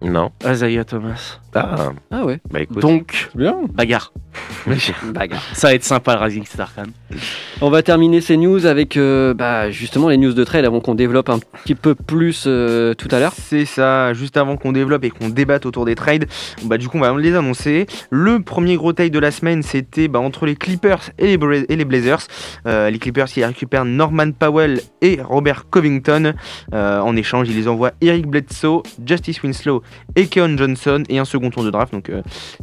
Non. 0.05 0.31
Isaiah 0.47 0.85
Thomas. 0.85 1.39
Ah, 1.55 1.93
Ah 2.11 2.25
ouais, 2.25 2.41
bah 2.51 2.61
écoute. 2.61 2.81
Donc, 2.81 3.29
C'est 3.33 3.39
bien. 3.39 3.57
bagarre. 3.73 4.13
bagarre. 5.15 5.43
Ça 5.53 5.69
va 5.69 5.75
être 5.75 5.85
sympa 5.85 6.15
le 6.17 6.21
Rising 6.21 6.45
Star 6.45 6.73
quand 6.75 6.83
même. 6.83 7.21
On 7.61 7.71
va 7.71 7.83
terminer 7.83 8.21
ces 8.21 8.37
news 8.37 8.67
avec 8.67 8.97
euh, 8.97 9.35
bah, 9.35 9.71
justement 9.71 10.09
les 10.09 10.17
news 10.17 10.33
de 10.33 10.43
trade 10.45 10.65
avant 10.65 10.81
qu'on 10.81 10.97
développe 10.97 11.29
un 11.29 11.39
petit 11.39 11.77
peu 11.77 11.95
plus 11.95 12.45
euh, 12.47 12.95
tout 12.95 13.07
à 13.13 13.21
l'heure. 13.21 13.33
C'est 13.37 13.65
ça, 13.67 14.13
juste 14.15 14.37
avant 14.37 14.57
qu'on 14.57 14.73
développe 14.73 15.05
et 15.05 15.11
qu'on 15.11 15.29
débatte 15.29 15.65
autour 15.67 15.85
des 15.85 15.95
trades, 15.95 16.27
bah 16.65 16.77
du 16.79 16.89
coup 16.89 16.97
on 16.99 17.01
va 17.01 17.17
les 17.17 17.37
annoncer. 17.37 17.87
Le 18.11 18.41
premier 18.43 18.77
gros 18.77 18.93
trade 18.93 19.13
de 19.13 19.19
la 19.21 19.31
semaine 19.31 19.63
c'était 19.63 20.09
bah, 20.09 20.19
entre 20.19 20.47
les 20.47 20.57
Clippers 20.57 21.11
et 21.19 21.27
les, 21.29 21.37
Bra- 21.39 21.55
et 21.69 21.77
les 21.77 21.85
Blazers. 21.85 22.27
Euh, 22.67 22.91
les 22.91 22.99
Clippers 22.99 23.27
qui 23.27 23.45
récupèrent 23.45 23.85
Norman 23.85 24.33
Powell 24.33 24.81
et 25.03 25.21
Robert 25.23 25.71
Covington. 25.71 26.33
Euh, 26.75 26.99
en 27.01 27.15
échange 27.15 27.49
ils 27.49 27.57
les 27.57 27.69
envoient 27.69 27.93
Eric 28.01 28.27
Bledsoe, 28.27 28.83
Justice 29.07 29.41
Winslow 29.45 29.83
et 30.17 30.27
Keon 30.27 30.57
Johnson 30.57 31.03
et 31.09 31.19
un 31.19 31.25
second 31.25 31.51
tour 31.51 31.65
de 31.65 31.71
draft. 31.71 31.93
Donc 31.93 32.09
euh, 32.11 32.23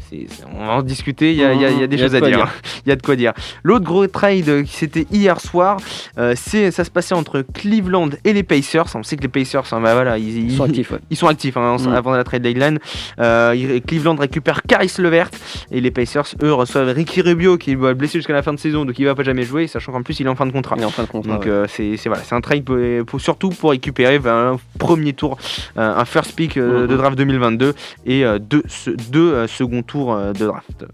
c'est- 0.09 0.25
c'est- 0.29 0.43
on 0.53 0.65
va 0.65 0.73
en 0.73 0.81
discuter, 0.83 1.31
il 1.31 1.37
y 1.37 1.43
a, 1.43 1.53
y 1.53 1.83
y 1.83 1.87
des 1.87 1.95
a 1.99 2.03
choses 2.03 2.11
de 2.13 2.17
à 2.17 2.21
dire. 2.21 2.47
Il 2.85 2.89
y 2.89 2.91
a 2.91 2.95
de 2.95 3.01
quoi 3.01 3.15
dire. 3.15 3.33
L'autre 3.63 3.85
gros 3.85 4.07
trade 4.07 4.63
qui 4.63 4.73
c'était 4.75 5.05
hier 5.11 5.39
soir, 5.39 5.77
euh, 6.17 6.33
c'est 6.35 6.71
ça 6.71 6.83
se 6.83 6.89
passait 6.89 7.13
entre 7.13 7.41
Cleveland 7.53 8.09
et 8.25 8.33
les 8.33 8.41
Pacers. 8.43 8.85
On 8.95 9.03
sait 9.03 9.17
que 9.17 9.21
les 9.21 9.27
Pacers, 9.27 9.71
hein, 9.71 9.79
bah 9.81 9.93
voilà, 9.93 10.17
ils, 10.17 10.49
Ils 10.51 10.57
sont 10.57 10.63
actifs. 10.63 10.91
ouais. 10.91 10.97
ils 11.11 11.17
sont 11.17 11.27
actifs 11.27 11.57
hein, 11.57 11.77
Mm. 11.79 11.87
avant 11.93 12.11
la 12.11 12.23
trade 12.23 12.41
deadline. 12.41 12.79
Euh, 13.19 13.79
Cleveland 13.85 14.15
récupère 14.15 14.63
Caris 14.63 14.91
Levert 14.97 15.29
et 15.71 15.79
les 15.81 15.91
Pacers, 15.91 16.25
eux, 16.43 16.53
reçoivent 16.53 16.87
Ricky 16.89 17.21
Rubio 17.21 17.57
qui 17.57 17.75
bah, 17.75 17.93
blessé 17.93 18.17
jusqu'à 18.19 18.33
la 18.33 18.41
fin 18.41 18.53
de 18.53 18.59
saison, 18.59 18.85
donc 18.85 18.97
il 18.97 19.05
va 19.05 19.13
pas 19.15 19.23
jamais 19.23 19.43
jouer, 19.43 19.67
sachant 19.67 19.91
qu'en 19.91 20.01
plus 20.03 20.19
il 20.19 20.25
est 20.25 20.29
en 20.29 20.35
fin 20.35 20.45
de 20.47 20.51
contrat. 20.51 20.75
Il 20.77 20.81
est 20.83 20.85
en 20.85 20.89
fin 20.89 21.03
de 21.03 21.07
contrat. 21.07 21.33
Donc 21.33 21.45
ouais. 21.45 21.63
c'est 21.67 21.97
c'est- 21.97 22.09
voilà, 22.09 22.23
c'est 22.23 22.35
un 22.35 22.41
trade 22.41 22.63
pour, 22.63 22.77
pour- 23.05 23.21
surtout 23.21 23.49
pour 23.49 23.71
récupérer 23.71 24.17
ben, 24.19 24.53
un 24.53 24.59
premier 24.79 25.13
tour, 25.13 25.37
un 25.75 26.05
first 26.05 26.35
pick 26.35 26.57
euh, 26.57 26.81
Mhm. 26.83 26.87
de 26.87 26.97
draft 26.97 27.17
2022 27.25 27.73
et 28.05 28.25
euh, 28.25 28.39
deux, 28.39 28.63
deux 29.11 29.33
euh, 29.33 29.47
second 29.47 29.83
tours 29.83 30.13
euh, 30.13 30.33
de 30.33 30.45
draft. 30.45 30.85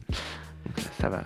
Ça 1.00 1.10
va, 1.10 1.22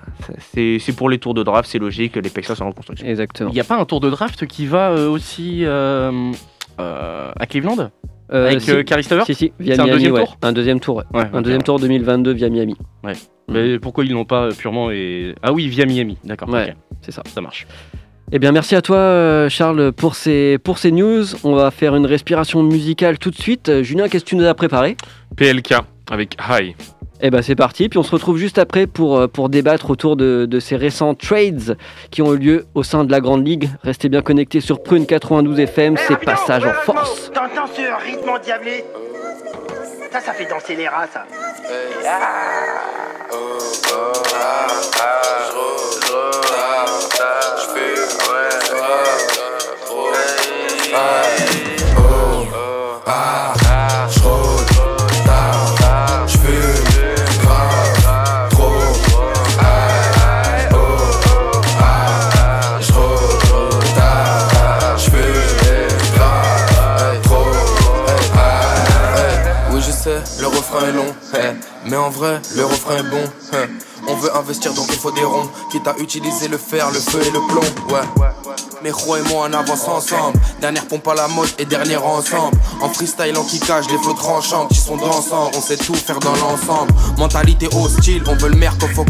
c'est 0.53 0.96
pour 0.96 1.10
les 1.10 1.17
tours 1.17 1.34
de 1.34 1.43
draft, 1.43 1.70
c'est 1.70 1.79
logique, 1.79 2.15
les 2.15 2.29
Pacers 2.29 2.55
sont 2.55 2.63
en 2.65 2.70
reconstruction. 2.70 3.05
Exactement. 3.08 3.50
Il 3.50 3.53
n'y 3.53 3.60
a 3.60 3.65
pas 3.65 3.77
un 3.77 3.86
tour 3.86 4.00
de 4.00 4.10
draft 4.10 4.46
qui 4.46 4.65
va 4.65 4.91
euh, 4.91 5.10
aussi 5.10 5.65
euh, 5.65 6.31
euh, 6.79 7.31
à 7.38 7.46
Cleveland 7.46 7.89
Euh, 8.31 8.48
Avec 8.48 8.62
si, 8.62 8.86
Caris 8.86 9.05
Levert 9.12 9.25
si, 9.25 9.36
si, 9.36 9.51
via 9.60 9.75
C'est 9.75 9.81
un 9.81 9.86
Miami, 9.86 9.98
deuxième 9.98 10.13
ouais. 10.13 10.24
tour 10.24 10.38
Un 10.41 10.53
deuxième 10.53 10.79
tour, 10.79 10.96
ouais. 10.98 11.03
Ouais, 11.13 11.29
Un 11.34 11.41
deuxième 11.41 11.63
tour 11.63 11.79
2022 11.79 12.31
via 12.31 12.50
Miami. 12.50 12.77
Mais 13.50 13.77
pourquoi 13.79 14.05
ils 14.05 14.12
l'ont 14.12 14.24
pas 14.24 14.50
purement 14.58 14.89
et... 14.89 15.36
Ah 15.43 15.51
oui, 15.51 15.67
via 15.67 15.86
Miami, 15.86 16.17
d'accord. 16.24 16.50
C'est 17.01 17.12
ça. 17.12 17.24
Ça 17.25 17.41
marche. 17.41 17.67
Eh 18.34 18.40
bien, 18.40 18.54
merci 18.54 18.76
à 18.76 18.82
toi, 18.82 18.96
euh, 18.96 19.50
Charles, 19.50 19.92
pour 19.92 20.16
ces, 20.16 20.58
pour 20.58 20.78
ces 20.78 20.92
news. 20.92 21.26
On 21.44 21.54
va 21.54 21.70
faire 21.70 21.98
une 21.98 22.06
respiration 22.06 22.64
musicale 22.64 23.20
tout 23.20 23.30
de 23.30 23.36
suite. 23.36 23.68
Euh, 23.68 23.84
Julien, 23.84 24.08
qu'est-ce 24.08 24.24
que 24.24 24.30
tu 24.30 24.38
nous 24.38 24.46
as 24.46 24.54
préparé? 24.54 24.96
PLK 25.36 25.74
avec 26.10 26.38
High. 26.50 26.74
Eh 27.20 27.30
ben, 27.30 27.42
c'est 27.42 27.56
parti. 27.56 27.90
Puis 27.90 28.00
on 28.00 28.04
se 28.04 28.12
retrouve 28.12 28.38
juste 28.38 28.58
après 28.58 28.88
pour, 28.88 29.18
euh, 29.18 29.28
pour 29.28 29.50
débattre 29.50 29.90
autour 29.90 30.16
de, 30.16 30.46
de 30.50 30.60
ces 30.62 30.78
récents 30.78 31.14
trades 31.14 31.78
qui 32.10 32.22
ont 32.22 32.34
eu 32.34 32.38
lieu 32.38 32.66
au 32.74 32.84
sein 32.84 33.04
de 33.04 33.12
la 33.12 33.20
Grande 33.20 33.46
Ligue. 33.46 33.70
Restez 33.84 34.08
bien 34.08 34.22
connectés 34.22 34.62
sur 34.62 34.82
Prune 34.82 35.06
92 35.06 35.60
FM. 35.60 35.98
C'est 35.98 36.18
Passage 36.18 36.66
en 36.66 36.72
Force. 36.72 37.32
T'entends 37.34 37.68
ce 37.68 38.06
rythme 38.06 38.30
endiablé? 38.30 38.86
Ça, 40.10 40.22
ça 40.22 40.32
fait 40.32 40.50
danser 40.50 40.78
les 40.78 40.88
rats, 40.88 41.08
ça. 41.12 41.26
Oui, 41.70 42.06
donc 74.60 74.88
il 74.89 75.00
faut 75.00 75.12
des 75.12 75.24
ronds, 75.24 75.50
quitte 75.72 75.88
à 75.88 75.96
utiliser 75.98 76.48
le 76.48 76.58
fer, 76.58 76.89
le 76.91 77.00
feu 77.00 77.22
et 77.22 77.31
le 77.31 77.39
plomb. 77.48 77.96
Ouais. 77.96 78.50
Mais 78.84 78.92
Ro 78.92 79.16
et 79.16 79.22
moi 79.30 79.48
on 79.50 79.54
avance 79.54 79.88
ensemble. 79.88 80.40
Dernière 80.60 80.88
pompe 80.88 81.08
à 81.08 81.16
la 81.16 81.28
mode 81.28 81.50
et 81.60 81.66
dernier 81.66 81.98
ensemble. 81.98 82.58
En 82.82 82.90
freestyle 82.90 83.38
en 83.38 83.44
kickage, 83.44 83.86
les 83.90 83.98
flots 83.98 84.14
tranchants 84.14 84.68
qui 84.68 84.78
sont 84.78 84.98
dansants. 84.98 85.52
On 85.56 85.62
sait 85.62 85.78
tout 85.78 85.94
faire 85.94 86.20
dans 86.20 86.36
l'ensemble. 86.36 86.92
Mentalité 87.18 87.68
hostile, 87.76 88.24
on 88.28 88.36
veut 88.36 88.50
le 88.50 88.58
merc 88.58 88.82
au 88.84 88.88
faut. 88.88 89.06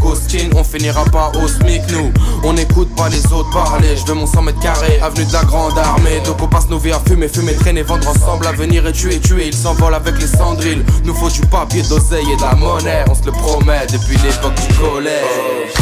On 0.55 0.63
finira 0.63 1.05
pas 1.05 1.31
au 1.41 1.47
SMIC, 1.47 1.81
nous. 1.91 2.11
On 2.43 2.53
n'écoute 2.53 2.93
pas 2.95 3.09
les 3.09 3.25
autres 3.31 3.49
parler. 3.51 3.95
Je 3.95 4.05
veux 4.05 4.13
mon 4.13 4.27
100 4.27 4.41
mètres 4.41 4.59
carrés, 4.59 4.99
avenue 5.01 5.25
de 5.25 5.33
la 5.33 5.43
grande 5.43 5.77
armée. 5.77 6.19
Donc 6.25 6.41
on 6.41 6.47
passe 6.47 6.69
nos 6.69 6.77
vies 6.77 6.91
à 6.91 6.99
fumer, 7.07 7.27
fumer, 7.27 7.53
traîner, 7.55 7.83
vendre 7.83 8.09
ensemble. 8.09 8.45
L'avenir 8.45 8.85
est 8.87 8.93
tué, 8.93 9.19
tué. 9.19 9.47
Il 9.47 9.55
s'envole 9.55 9.93
avec 9.93 10.19
les 10.19 10.27
cendrilles. 10.27 10.83
Nous 11.05 11.13
faut 11.13 11.29
du 11.29 11.41
papier, 11.41 11.81
d'oseille 11.83 12.31
et 12.31 12.35
de 12.35 12.41
la 12.41 12.55
monnaie. 12.55 13.05
On 13.09 13.15
se 13.15 13.25
le 13.25 13.31
promet 13.31 13.85
depuis 13.91 14.17
l'époque 14.17 14.55
du 14.55 14.73
collège. 14.75 15.73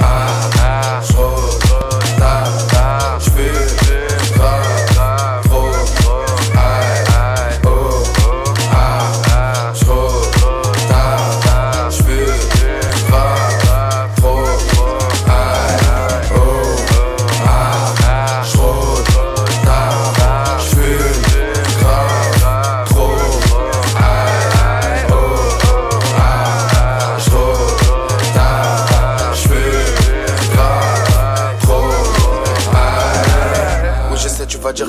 Ah, 0.00 0.26
ah, 0.60 1.00
j'rôde, 1.10 1.37
ah, 3.40 3.87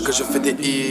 que 0.10 0.16
je 0.16 0.24
fais 0.24 0.40
des 0.40 0.56
hits. 0.60 0.89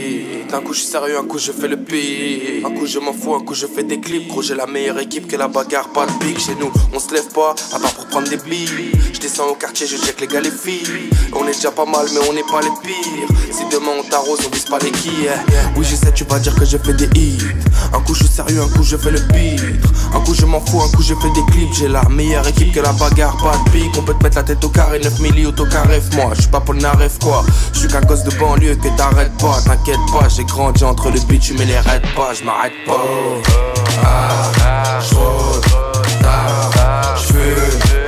Un 0.51 0.61
coup 0.61 0.73
je 0.73 0.79
suis 0.79 0.87
sérieux, 0.87 1.17
un 1.17 1.25
coup 1.25 1.37
je 1.37 1.51
fais 1.51 1.67
le 1.67 1.77
pire. 1.77 2.65
Un 2.65 2.71
coup 2.71 2.87
je 2.87 2.97
m'en 2.97 3.13
fous, 3.13 3.35
un 3.35 3.39
coup 3.39 3.53
je 3.53 3.67
fais 3.67 3.83
des 3.83 3.99
clips. 3.99 4.27
Gros, 4.27 4.41
j'ai 4.41 4.55
la 4.55 4.65
meilleure 4.65 4.97
équipe 4.97 5.27
que 5.27 5.35
la 5.35 5.47
bagarre, 5.47 5.89
pas 5.89 6.07
de 6.07 6.11
pique. 6.13 6.39
Chez 6.39 6.55
nous, 6.55 6.71
on 6.91 6.99
se 6.99 7.13
lève 7.13 7.27
pas, 7.27 7.53
à 7.71 7.79
part 7.79 7.93
pour 7.93 8.07
prendre 8.07 8.27
des 8.27 8.37
billes. 8.37 8.91
Je 9.13 9.19
descends 9.19 9.47
au 9.47 9.53
quartier, 9.53 9.85
je 9.85 9.97
check 9.97 10.19
les 10.19 10.27
gars, 10.27 10.41
les 10.41 10.49
filles. 10.49 11.09
On 11.33 11.47
est 11.47 11.53
déjà 11.53 11.69
pas 11.69 11.85
mal, 11.85 12.07
mais 12.13 12.19
on 12.27 12.33
n'est 12.33 12.43
pas 12.43 12.61
les 12.61 12.71
pires. 12.81 13.27
Si 13.51 13.63
demain 13.71 13.91
on 13.99 14.03
t'arrose, 14.09 14.39
on 14.47 14.49
vise 14.49 14.65
pas 14.65 14.79
les 14.79 14.91
quilles. 14.91 15.29
Oui, 15.77 15.85
je 15.87 15.95
sais, 15.95 16.11
tu 16.13 16.23
vas 16.23 16.39
dire 16.39 16.55
que 16.55 16.65
je 16.65 16.77
fais 16.77 16.93
des 16.93 17.09
hits. 17.19 17.37
Un 17.93 17.99
coup 18.01 18.15
je 18.15 18.23
suis 18.23 18.33
sérieux, 18.33 18.61
un 18.61 18.69
coup 18.75 18.83
je 18.83 18.97
fais 18.97 19.11
le 19.11 19.19
pire. 19.19 19.61
Un 20.15 20.19
coup 20.21 20.33
je 20.33 20.45
m'en 20.45 20.61
fous, 20.65 20.81
un 20.81 20.89
coup 20.89 21.03
je 21.03 21.13
fais 21.13 21.29
des 21.29 21.51
clips. 21.51 21.73
J'ai 21.73 21.87
la 21.87 22.03
meilleure 22.09 22.47
équipe 22.47 22.73
que 22.73 22.79
la 22.79 22.91
bagarre, 22.93 23.37
pas 23.37 23.55
de 23.65 23.69
pique. 23.71 23.95
On 23.99 24.01
peut 24.01 24.15
te 24.15 24.23
mettre 24.23 24.37
la 24.37 24.43
tête 24.43 24.63
au 24.65 24.69
carré, 24.69 24.99
9 24.99 25.19
milli 25.19 25.45
autocarref. 25.45 26.15
Moi, 26.15 26.31
je 26.33 26.41
suis 26.41 26.49
pas 26.49 26.59
Paul 26.59 26.77
Naref 26.77 27.19
quoi. 27.19 27.45
Je 27.73 27.79
suis 27.79 27.87
qu'un 27.87 28.01
gosse 28.01 28.23
de 28.23 28.31
banlieue 28.31 28.75
que 28.75 28.89
t'arrêtes 28.97 29.37
pas. 29.37 29.61
T'inquiète 29.63 29.99
pas, 30.11 30.27
j'ai 30.39 30.45
grandi 30.45 30.83
entre 30.85 31.11
le 31.11 31.19
bitume 31.19 31.61
et 31.61 31.65
les 31.65 31.79
raids 31.79 32.01
pas. 32.15 32.33
Je 32.33 32.43
m'arrête 32.45 32.73
pas. 32.85 33.05
Ah, 34.03 34.99
j'rôde, 35.01 35.65
tard, 36.21 37.17
j'fume, 37.17 37.98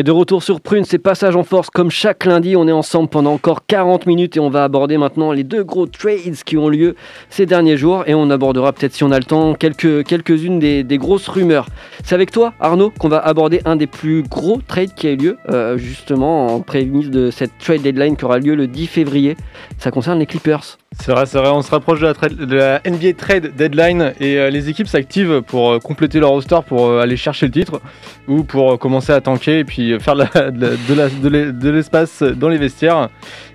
Et 0.00 0.02
de 0.02 0.12
retour 0.12 0.42
sur 0.42 0.62
Prune, 0.62 0.86
c'est 0.86 0.96
passage 0.96 1.36
en 1.36 1.44
force 1.44 1.68
comme 1.68 1.90
chaque 1.90 2.24
lundi. 2.24 2.56
On 2.56 2.66
est 2.66 2.72
ensemble 2.72 3.10
pendant 3.10 3.34
encore 3.34 3.66
40 3.66 4.06
minutes 4.06 4.34
et 4.38 4.40
on 4.40 4.48
va 4.48 4.64
aborder 4.64 4.96
maintenant 4.96 5.30
les 5.30 5.44
deux 5.44 5.62
gros 5.62 5.84
trades 5.84 6.42
qui 6.42 6.56
ont 6.56 6.70
lieu 6.70 6.96
ces 7.28 7.44
derniers 7.44 7.76
jours. 7.76 8.04
Et 8.06 8.14
on 8.14 8.30
abordera 8.30 8.72
peut-être, 8.72 8.94
si 8.94 9.04
on 9.04 9.10
a 9.10 9.18
le 9.18 9.24
temps, 9.24 9.52
quelques, 9.52 10.06
quelques-unes 10.06 10.58
des, 10.58 10.84
des 10.84 10.96
grosses 10.96 11.28
rumeurs. 11.28 11.66
C'est 12.02 12.14
avec 12.14 12.30
toi, 12.30 12.54
Arnaud, 12.60 12.94
qu'on 12.98 13.10
va 13.10 13.18
aborder 13.18 13.60
un 13.66 13.76
des 13.76 13.86
plus 13.86 14.22
gros 14.22 14.62
trades 14.66 14.94
qui 14.94 15.06
a 15.06 15.10
eu 15.10 15.16
lieu, 15.16 15.36
euh, 15.50 15.76
justement 15.76 16.46
en 16.46 16.60
prémisse 16.60 17.10
de 17.10 17.30
cette 17.30 17.58
trade 17.58 17.82
deadline 17.82 18.16
qui 18.16 18.24
aura 18.24 18.38
lieu 18.38 18.54
le 18.54 18.68
10 18.68 18.86
février. 18.86 19.36
Ça 19.76 19.90
concerne 19.90 20.18
les 20.18 20.24
Clippers. 20.24 20.78
C'est 20.98 21.12
vrai, 21.12 21.26
c'est 21.26 21.38
vrai, 21.38 21.50
on 21.50 21.62
se 21.62 21.70
rapproche 21.70 22.00
de 22.00 22.54
la, 22.54 22.80
NBA 22.86 23.12
Trade 23.18 23.54
Deadline 23.54 24.14
et 24.18 24.38
euh, 24.38 24.50
les 24.50 24.68
équipes 24.70 24.88
s'activent 24.88 25.42
pour 25.42 25.70
euh, 25.70 25.78
compléter 25.78 26.20
leur 26.20 26.30
roster, 26.30 26.58
pour 26.66 26.98
aller 26.98 27.16
chercher 27.16 27.46
le 27.46 27.52
titre 27.52 27.80
ou 28.26 28.42
pour 28.44 28.78
commencer 28.78 29.12
à 29.12 29.20
tanker 29.20 29.60
et 29.60 29.64
puis 29.64 29.89
euh, 29.92 29.98
faire 29.98 30.14
de 30.16 30.94
la- 30.94 31.70
l'espace 31.72 32.22
dans 32.22 32.48
les 32.48 32.58
vestiaires. 32.58 33.08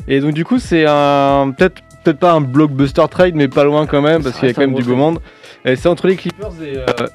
Et 0.08 0.20
donc 0.20 0.34
du 0.34 0.46
coup 0.46 0.60
c'est 0.60 0.86
un 0.88 1.54
peut-être 1.58 1.82
peut-être 2.04 2.20
pas 2.20 2.34
un 2.34 2.42
blockbuster 2.42 3.04
trade 3.10 3.36
mais 3.36 3.48
pas 3.48 3.64
loin 3.64 3.86
quand 3.88 4.02
même 4.02 4.24
parce 4.24 4.38
qu'il 4.40 4.48
y 4.48 4.52
a 4.52 4.54
quand 4.54 4.62
même 4.62 4.74
du 4.76 4.84
beau 4.84 4.96
monde. 4.96 5.20
Et 5.66 5.76
c'est 5.76 5.90
entre 5.90 6.08
les 6.08 6.16
Clippers 6.16 6.52
et 6.64 6.78
euh, 6.78 7.08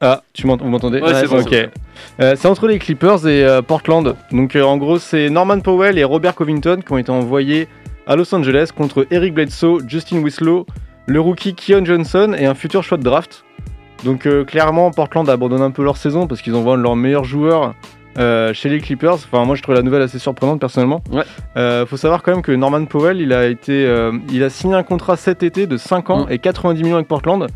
ah 0.00 0.22
tu 0.32 0.46
m'entendez? 0.46 1.00
Ouais, 1.00 1.12
c'est 1.14 1.26
bon, 1.26 1.40
ok. 1.40 1.48
c'est 1.50 1.62
bon. 1.66 1.70
Euh, 2.20 2.34
c'est 2.36 2.48
entre 2.48 2.68
les 2.68 2.78
Clippers 2.78 3.26
et 3.26 3.44
euh, 3.44 3.62
Portland. 3.62 4.14
Donc 4.32 4.56
en 4.56 4.76
gros, 4.76 4.98
c'est 4.98 5.28
Norman 5.28 5.60
Powell 5.60 5.98
et 5.98 6.04
Robert 6.04 6.34
Covington 6.34 6.80
qui 6.86 6.92
ont 6.92 6.98
été 6.98 7.10
envoyés 7.10 7.68
à 8.06 8.16
Los 8.16 8.32
Angeles 8.34 8.70
contre 8.74 9.06
Eric 9.10 9.34
Bledsoe, 9.34 9.80
Justin 9.86 10.18
Winslow, 10.20 10.64
le 11.06 11.20
rookie 11.20 11.54
Keon 11.54 11.84
Johnson 11.84 12.34
et 12.38 12.46
un 12.46 12.54
futur 12.54 12.82
choix 12.82 12.96
de 12.96 13.02
draft. 13.02 13.44
Donc 14.04 14.28
clairement, 14.46 14.90
Portland 14.92 15.28
abandonne 15.28 15.60
un 15.62 15.72
peu 15.72 15.82
leur 15.82 15.96
saison 15.96 16.26
parce 16.28 16.40
qu'ils 16.40 16.54
envoient 16.54 16.76
leurs 16.76 16.94
meilleurs 16.96 17.24
joueurs 17.24 17.74
euh, 18.16 18.52
chez 18.54 18.68
les 18.68 18.80
Clippers. 18.80 19.14
Enfin, 19.14 19.44
moi, 19.44 19.54
je 19.56 19.62
trouve 19.62 19.74
la 19.74 19.82
nouvelle 19.82 20.02
assez 20.02 20.18
surprenante 20.18 20.60
personnellement. 20.60 21.02
Ouais. 21.12 21.24
Euh, 21.56 21.84
faut 21.86 21.96
savoir 21.96 22.22
quand 22.22 22.32
même 22.32 22.42
que 22.42 22.52
Norman 22.52 22.84
Powell, 22.86 23.20
il 23.20 23.32
a 23.32 23.46
été, 23.46 23.86
euh, 23.86 24.12
il 24.32 24.42
a 24.42 24.50
signé 24.50 24.74
un 24.74 24.82
contrat 24.82 25.16
cet 25.16 25.42
été 25.42 25.66
de 25.66 25.76
5 25.76 26.10
ans 26.10 26.24
Mm. 26.26 26.32
et 26.32 26.38
90 26.38 26.82
millions 26.82 26.96
avec 26.96 27.08
Portland. 27.08 27.46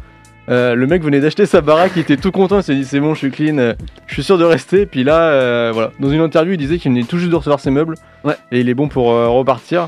Euh, 0.49 0.75
le 0.75 0.87
mec 0.89 1.03
venait 1.05 1.21
d'acheter 1.21 1.47
sa 1.47 1.61
baraque, 1.61 1.93
il 1.95 2.01
était 2.01 2.17
tout 2.17 2.33
content, 2.33 2.59
il 2.59 2.63
s'est 2.65 2.75
dit 2.75 2.85
c'est 2.85 2.99
bon, 2.99 3.15
je 3.15 3.19
suis 3.21 3.31
clean, 3.31 3.59
euh, 3.59 3.75
je 4.09 4.15
suis 4.15 4.25
sûr 4.25 4.39
de 4.39 4.45
rester. 4.45 4.87
Puis 4.87 5.05
là, 5.05 5.19
euh, 5.31 5.71
voilà, 5.73 5.93
dans 6.01 6.11
une 6.11 6.21
interview, 6.21 6.55
il 6.55 6.59
disait 6.59 6.79
qu'il 6.79 6.91
venait 6.91 7.05
tout 7.05 7.17
juste 7.19 7.31
de 7.31 7.37
recevoir 7.37 7.61
ses 7.61 7.71
meubles 7.71 7.95
Ouais. 8.25 8.35
et 8.51 8.61
il 8.61 8.69
est 8.69 8.75
bon 8.75 8.89
pour 8.89 9.07
repartir. 9.07 9.87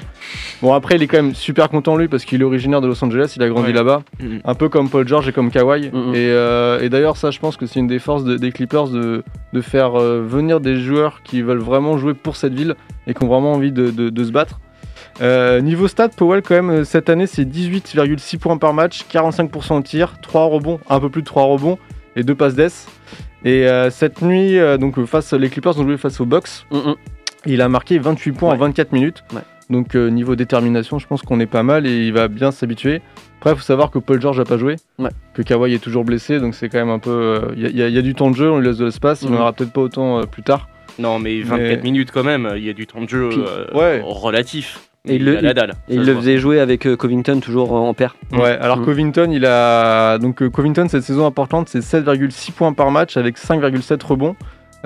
Bon, 0.62 0.73
après, 0.73 0.95
il 0.97 1.03
est 1.03 1.07
quand 1.09 1.17
même 1.17 1.35
super 1.35 1.69
content 1.69 1.97
lui 1.97 2.09
parce 2.09 2.25
qu'il 2.25 2.40
est 2.40 2.45
originaire 2.45 2.81
de 2.81 2.87
Los 2.87 3.05
Angeles, 3.05 3.33
il 3.37 3.43
a 3.43 3.49
grandi 3.49 3.69
Ouais. 3.69 3.73
là-bas, 3.73 4.03
Mhm. 4.21 4.40
un 4.45 4.55
peu 4.55 4.69
comme 4.69 4.88
Paul 4.88 5.07
George 5.09 5.29
et 5.29 5.33
comme 5.33 5.51
Kawhi. 5.51 5.90
Mhm. 5.93 6.14
Et, 6.14 6.29
et 6.85 6.88
d'ailleurs, 6.88 7.17
ça, 7.17 7.31
je 7.33 7.38
pense 7.40 7.57
que 7.57 7.67
c'est 7.67 7.81
une 7.81 7.87
des 7.88 7.99
forces 7.99 8.23
de- 8.25 8.37
des 8.37 8.53
Clippers 8.53 8.88
de, 8.88 9.23
de 9.53 9.61
faire 9.61 9.93
venir 9.93 10.61
des 10.61 10.77
joueurs 10.77 11.21
qui 11.25 11.43
veulent 11.43 11.59
vraiment 11.59 11.97
jouer 11.99 12.14
pour 12.14 12.37
cette 12.37 12.55
ville 12.55 12.75
et 13.07 13.14
qui 13.14 13.23
ont 13.25 13.29
vraiment 13.29 13.53
envie 13.53 13.73
de 13.73 14.25
se 14.25 14.31
battre. 14.31 14.61
Euh, 15.20 15.61
niveau 15.61 15.87
stats, 15.88 16.09
Powell, 16.09 16.42
quand 16.42 16.55
même, 16.55 16.70
euh, 16.70 16.85
cette 16.85 17.09
année, 17.09 17.27
c'est 17.27 17.44
18,6 17.44 18.38
points 18.38 18.57
par 18.59 18.74
match, 18.74 19.05
45% 19.09 19.79
au 19.79 19.83
tir, 19.83 20.14
3 20.20 20.46
rebonds, 20.46 20.81
un 20.88 20.98
peu 21.00 21.09
plus 21.09 21.22
de 21.22 21.27
3 21.27 21.44
rebonds 21.44 21.79
et 22.16 22.22
2 22.24 22.35
passes 22.35 22.55
d'ess. 22.55 22.88
Et 23.44 23.68
euh, 23.68 23.90
cette 23.90 24.22
nuit, 24.22 24.59
euh, 24.59 24.77
donc 24.79 25.03
face, 25.05 25.33
les 25.33 25.50
Clippers 25.50 25.79
ont 25.79 25.85
joué 25.85 25.96
face 25.98 26.20
aux 26.20 26.27
Bucks. 26.27 26.48
Mm, 26.70 26.77
mm. 26.79 26.94
Il 27.46 27.61
a 27.62 27.68
marqué 27.68 27.98
28 27.98 28.33
points 28.33 28.48
Ouais. 28.50 28.57
en 28.57 28.59
24 28.59 28.92
minutes. 28.92 29.22
Ouais. 29.35 29.40
Donc 29.70 29.94
niveau 29.94 30.37
détermination, 30.37 30.98
je 30.98 31.07
pense 31.07 31.22
qu'on 31.22 31.40
est 31.40 31.46
pas 31.46 31.62
mal 31.62 31.87
et 31.87 32.07
il 32.07 32.12
va 32.12 32.29
bien 32.29 32.50
s'habituer. 32.50 33.00
Après, 33.38 33.50
il 33.53 33.57
faut 33.57 33.62
savoir 33.62 33.90
que 33.90 33.98
Paul 33.98 34.20
George 34.20 34.38
n'a 34.38 34.44
pas 34.44 34.59
joué, 34.59 34.77
Ouais. 34.98 35.09
que 35.33 35.40
Kawhi 35.42 35.72
est 35.74 35.79
toujours 35.79 36.05
blessé, 36.05 36.38
donc 36.38 36.55
c'est 36.55 36.68
quand 36.68 36.79
même 36.79 36.90
un 36.90 36.98
peu. 36.98 37.53
Il 37.57 37.62
y, 37.77 37.83
a- 37.83 37.88
y 37.88 37.94
y 37.98 38.03
du 38.03 38.14
temps 38.14 38.31
de 38.31 38.37
jeu, 38.37 38.50
on 38.50 38.59
lui 38.59 38.66
laisse 38.66 38.77
de 38.79 38.85
l'espace, 38.85 39.22
il 39.22 39.31
Mhm. 39.31 39.37
en 39.37 39.40
aura 39.40 39.53
peut-être 39.55 39.72
pas 39.72 39.81
autant 39.81 40.20
plus 40.27 40.42
tard. 40.42 40.68
Non, 40.98 41.18
mais 41.18 41.40
24 41.40 41.83
minutes 41.83 42.11
quand 42.12 42.24
même, 42.24 42.50
il 42.57 42.64
y 42.64 42.68
a 42.70 42.72
du 42.74 42.87
temps 42.87 43.00
de 43.03 43.09
jeu 43.09 43.31
euh, 43.33 43.66
ouais. 43.74 44.00
relatif. 44.05 44.81
Et 45.07 45.17
il 45.17 45.25
le- 45.25 45.53
dalle. 45.53 45.75
Et 45.88 45.97
il 45.97 46.05
faisait 46.14 46.38
jouer 46.38 46.61
avec 46.61 46.87
euh, 46.87 46.97
Covington 46.97 47.38
toujours 47.40 47.77
euh, 47.77 47.81
en 47.81 47.93
paire. 47.93 48.17
Mm. 48.33 48.38
Ouais, 48.38 48.57
alors 48.59 48.79
Mhm. 48.79 48.85
Covington, 48.87 49.29
il 49.31 49.45
a. 49.45 50.17
Donc 50.19 50.40
euh, 50.43 50.49
Covington, 50.49 50.87
cette 50.88 51.03
saison 51.03 51.27
à 51.27 51.31
Portland, 51.31 51.67
c'est 51.69 51.81
7,6 51.81 52.53
points 52.53 52.73
par 52.73 52.90
match 52.90 53.17
avec 53.19 53.37
5,7 53.38 54.03
rebonds. 54.03 54.35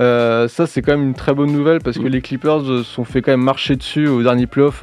Euh, 0.01 0.49
ça, 0.49 0.67
c'est 0.67 0.83
quand 0.83 0.93
même 0.93 1.03
une 1.07 1.15
très 1.15 1.35
bonne 1.35 1.53
nouvelle 1.53 1.79
parce 1.81 1.99
que 1.99 2.03
Mhm. 2.03 2.09
les 2.09 2.21
Clippers 2.21 2.63
euh, 2.69 2.79
se 2.79 2.83
sont 2.83 3.05
fait 3.05 3.23
quand 3.23 3.31
même 3.31 3.43
marcher 3.43 3.77
dessus 3.77 4.09
au 4.09 4.23
dernier 4.25 4.47
playoff 4.47 4.83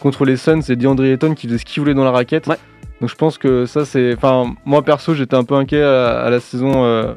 contre 0.00 0.24
les 0.24 0.36
Suns. 0.36 0.62
C'est 0.62 0.76
DeAndre 0.76 1.04
Ayton 1.04 1.34
qui 1.34 1.48
faisait 1.48 1.58
ce 1.58 1.64
qu'il 1.64 1.80
voulait 1.80 1.94
dans 1.94 2.04
la 2.04 2.12
raquette. 2.12 2.46
Ouais. 2.46 2.56
Donc 3.00 3.10
je 3.10 3.14
pense 3.16 3.36
que 3.38 3.66
ça, 3.66 3.84
c'est. 3.84 4.14
Enfin, 4.16 4.52
moi 4.64 4.82
perso, 4.82 5.12
j'étais 5.14 5.36
un 5.36 5.44
peu 5.44 5.54
inquiet 5.56 5.82
à, 5.82 6.20
à 6.20 6.30
la 6.30 6.38
saison 6.38 6.84
euh, 6.84 7.12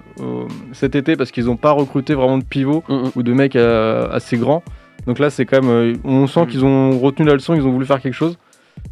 cet 0.73 0.95
été 0.95 1.15
parce 1.15 1.29
qu'ils 1.31 1.45
n'ont 1.45 1.57
pas 1.57 1.71
recruté 1.71 2.15
vraiment 2.15 2.39
de 2.39 2.43
pivot 2.43 2.83
Mm, 2.89 2.93
mm. 2.95 3.11
ou 3.15 3.21
de 3.23 3.33
mecs 3.33 3.55
euh, 3.55 4.07
assez 4.11 4.37
grands. 4.37 4.63
Donc 5.07 5.19
là, 5.19 5.29
c'est 5.29 5.45
quand 5.45 5.61
même. 5.61 5.71
euh, 5.71 5.93
on 6.03 6.27
sent 6.27 6.43
Mm. 6.43 6.47
qu'ils 6.47 6.65
ont 6.65 6.99
retenu 6.99 7.25
la 7.25 7.33
leçon, 7.33 7.53
ils 7.55 7.65
ont 7.65 7.71
voulu 7.71 7.85
faire 7.85 8.01
quelque 8.01 8.13
chose. 8.13 8.37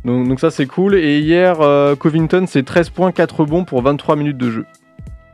Donc, 0.06 0.28
donc 0.28 0.40
ça, 0.40 0.50
c'est 0.52 0.66
cool. 0.66 0.96
Et 0.96 1.20
hier, 1.20 1.62
euh, 1.62 1.96
Covington, 1.96 2.46
c'est 2.48 2.64
13 2.64 2.90
points, 2.90 3.12
4 3.12 3.42
rebonds 3.42 3.64
pour 3.64 3.82
23 3.82 4.16
minutes 4.16 4.38
de 4.38 4.50
jeu. 4.50 4.66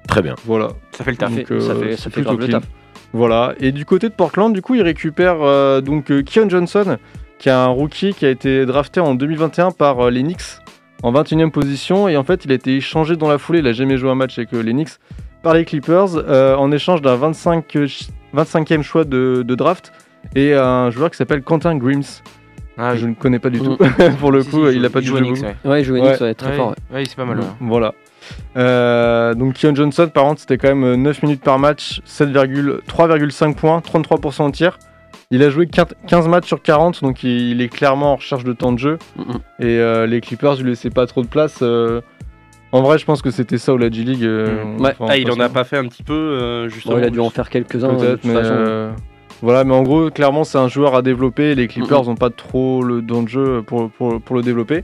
Très 0.08 0.22
bien. 0.22 0.36
Voilà. 0.46 0.70
Ça 0.92 1.04
fait 1.04 1.12
le 1.12 1.18
taf. 1.18 1.32
Ça 1.32 1.38
Donc, 1.38 1.48
fait- 1.48 1.54
euh, 1.54 1.60
ça 1.62 1.76
fait, 1.76 1.92
c'est 1.92 1.98
ça 1.98 2.04
fait 2.04 2.10
plutôt 2.12 2.30
grave 2.30 2.40
le 2.42 2.48
clean. 2.48 2.60
taf. 2.60 2.70
Voilà. 3.14 3.54
Et 3.60 3.72
du 3.72 3.86
côté 3.86 4.10
de 4.10 4.14
Portland, 4.14 4.54
du 4.54 4.62
coup, 4.62 4.76
il 4.76 4.82
récupère 4.82 5.38
euh, 5.42 5.82
donc 5.82 6.12
euh, 6.12 6.22
Keon 6.24 6.50
Johnson, 6.50 6.98
qui 7.40 7.50
est 7.50 7.54
un 7.54 7.68
rookie 7.68 8.14
qui 8.14 8.26
a 8.26 8.30
été 8.30 8.66
drafté 8.66 9.00
en 9.00 9.16
2021 9.16 9.72
par 9.72 10.00
euh, 10.08 10.10
les 10.12 10.22
Knicks 10.22 10.42
en 11.04 11.12
21e 11.14 11.52
position. 11.52 12.08
Et 12.10 12.18
en 12.18 12.24
fait, 12.24 12.46
il 12.46 12.52
a 12.52 12.56
été 12.56 12.76
échangé 12.76 13.16
dans 13.16 13.30
la 13.30 13.38
foulée. 13.38 13.60
Il 13.60 13.68
a 13.68 13.74
jamais 13.74 13.98
joué 13.98 14.10
un 14.10 14.16
match 14.16 14.38
avec 14.38 14.54
euh, 14.54 14.62
les 14.62 14.74
Knicks 14.74 14.90
par 15.44 15.54
les 15.54 15.64
Clippers 15.66 16.16
euh, 16.16 16.56
en 16.56 16.72
échange 16.72 17.02
d'un 17.02 17.16
25, 17.16 17.76
euh, 17.76 17.88
ch- 17.88 18.10
25e 18.36 18.82
choix 18.84 19.06
de, 19.06 19.44
de 19.46 19.56
draft 19.56 19.92
et 20.36 20.54
un 20.54 20.90
joueur 20.90 21.12
qui 21.12 21.18
s'appelle 21.18 21.42
Quentin 21.44 21.76
Grimes. 21.78 22.04
Ah, 22.78 22.92
que 22.92 22.98
je 22.98 23.08
ne 23.08 23.14
connais 23.14 23.40
pas 23.40 23.50
du 23.50 23.62
Mm. 23.62 23.64
tout. 23.64 23.78
Pour 24.20 24.32
le 24.34 24.42
Si, 24.44 24.50
coup, 24.50 24.70
si, 24.70 24.76
il 24.76 24.86
a 24.86 24.90
pas 24.90 25.00
joue 25.00 25.14
du 25.14 25.18
à 25.18 25.22
tout 25.22 25.26
Knicks, 25.28 25.38
joué. 25.38 25.48
ouais. 25.64 25.70
Ouais, 25.72 25.82
il 25.82 25.86
jouait 25.86 26.02
Ouais. 26.02 26.10
Knicks, 26.10 26.22
ouais, 26.22 26.34
très 26.34 26.50
Ouais, 26.52 26.56
fort. 26.58 26.70
ouais. 26.92 26.98
ouais, 26.98 27.06
c'est 27.06 27.16
pas 27.16 27.24
mal. 27.26 27.40
ouais. 27.40 27.46
Voilà. 27.62 27.94
Euh, 28.58 29.34
donc 29.34 29.54
Keon 29.54 29.74
Johnson, 29.76 30.10
par 30.14 30.24
contre, 30.26 30.42
c'était 30.42 30.58
quand 30.58 30.76
même 30.76 30.96
9 31.02 31.24
minutes 31.24 31.42
par 31.42 31.58
match, 31.60 32.02
7,3,5 32.06 33.56
points, 33.56 33.80
33% 33.80 34.48
au 34.48 34.52
tir, 34.52 34.78
Il 35.32 35.42
a 35.44 35.50
joué 35.50 35.68
15 35.68 36.28
matchs 36.28 36.48
sur 36.48 36.62
40, 36.62 37.02
donc 37.02 37.24
il, 37.24 37.52
il 37.52 37.62
est 37.62 37.68
clairement 37.70 38.14
en 38.14 38.16
recherche 38.18 38.44
de 38.44 38.54
temps 38.54 38.72
de 38.74 38.80
jeu. 38.80 38.98
Et 39.60 39.80
euh, 39.80 40.06
les 40.06 40.22
Clippers 40.22 40.56
lui 40.58 40.70
laissaient 40.72 40.90
pas 40.92 41.08
trop 41.08 41.22
de 41.22 41.28
place. 41.28 41.60
euh. 41.62 42.02
En 42.72 42.82
vrai, 42.82 42.98
je 42.98 43.06
pense 43.06 43.22
que 43.22 43.32
c'était 43.32 43.58
ça 43.58 43.74
ou 43.74 43.78
la 43.78 43.90
G-League. 43.90 44.24
euh, 44.24 44.64
enfin, 44.80 45.06
Ah, 45.08 45.18
il 45.18 45.32
en 45.32 45.40
a 45.40 45.48
pas 45.50 45.64
fait 45.64 45.78
un 45.78 45.88
petit 45.88 46.04
peu, 46.04 46.14
euh, 46.14 46.68
justement. 46.68 46.96
Bon, 46.96 47.02
il 47.02 47.06
a 47.06 47.10
dû 47.10 47.20
en 47.20 47.30
faire 47.30 47.50
quelques-uns. 47.50 47.94
de 47.94 47.98
Peut-être, 48.00 48.22
toute 48.22 48.26
mais. 48.26 48.34
façon. 48.34 48.92
Voilà, 49.46 49.64
mais 49.64 49.76
en 49.76 49.84
gros, 49.84 50.10
clairement, 50.10 50.44
c'est 50.44 50.58
un 50.58 50.68
joueur 50.68 50.96
à 50.96 51.04
développer. 51.04 51.54
Les 51.54 51.68
Clippers 51.68 52.06
n'ont 52.06 52.16
pas 52.16 52.32
trop 52.32 52.82
le 52.82 53.04
don 53.04 53.22
de 53.22 53.30
jeu 53.30 53.62
pour, 53.62 53.92
pour, 53.92 54.20
pour 54.20 54.36
le 54.36 54.42
développer. 54.42 54.84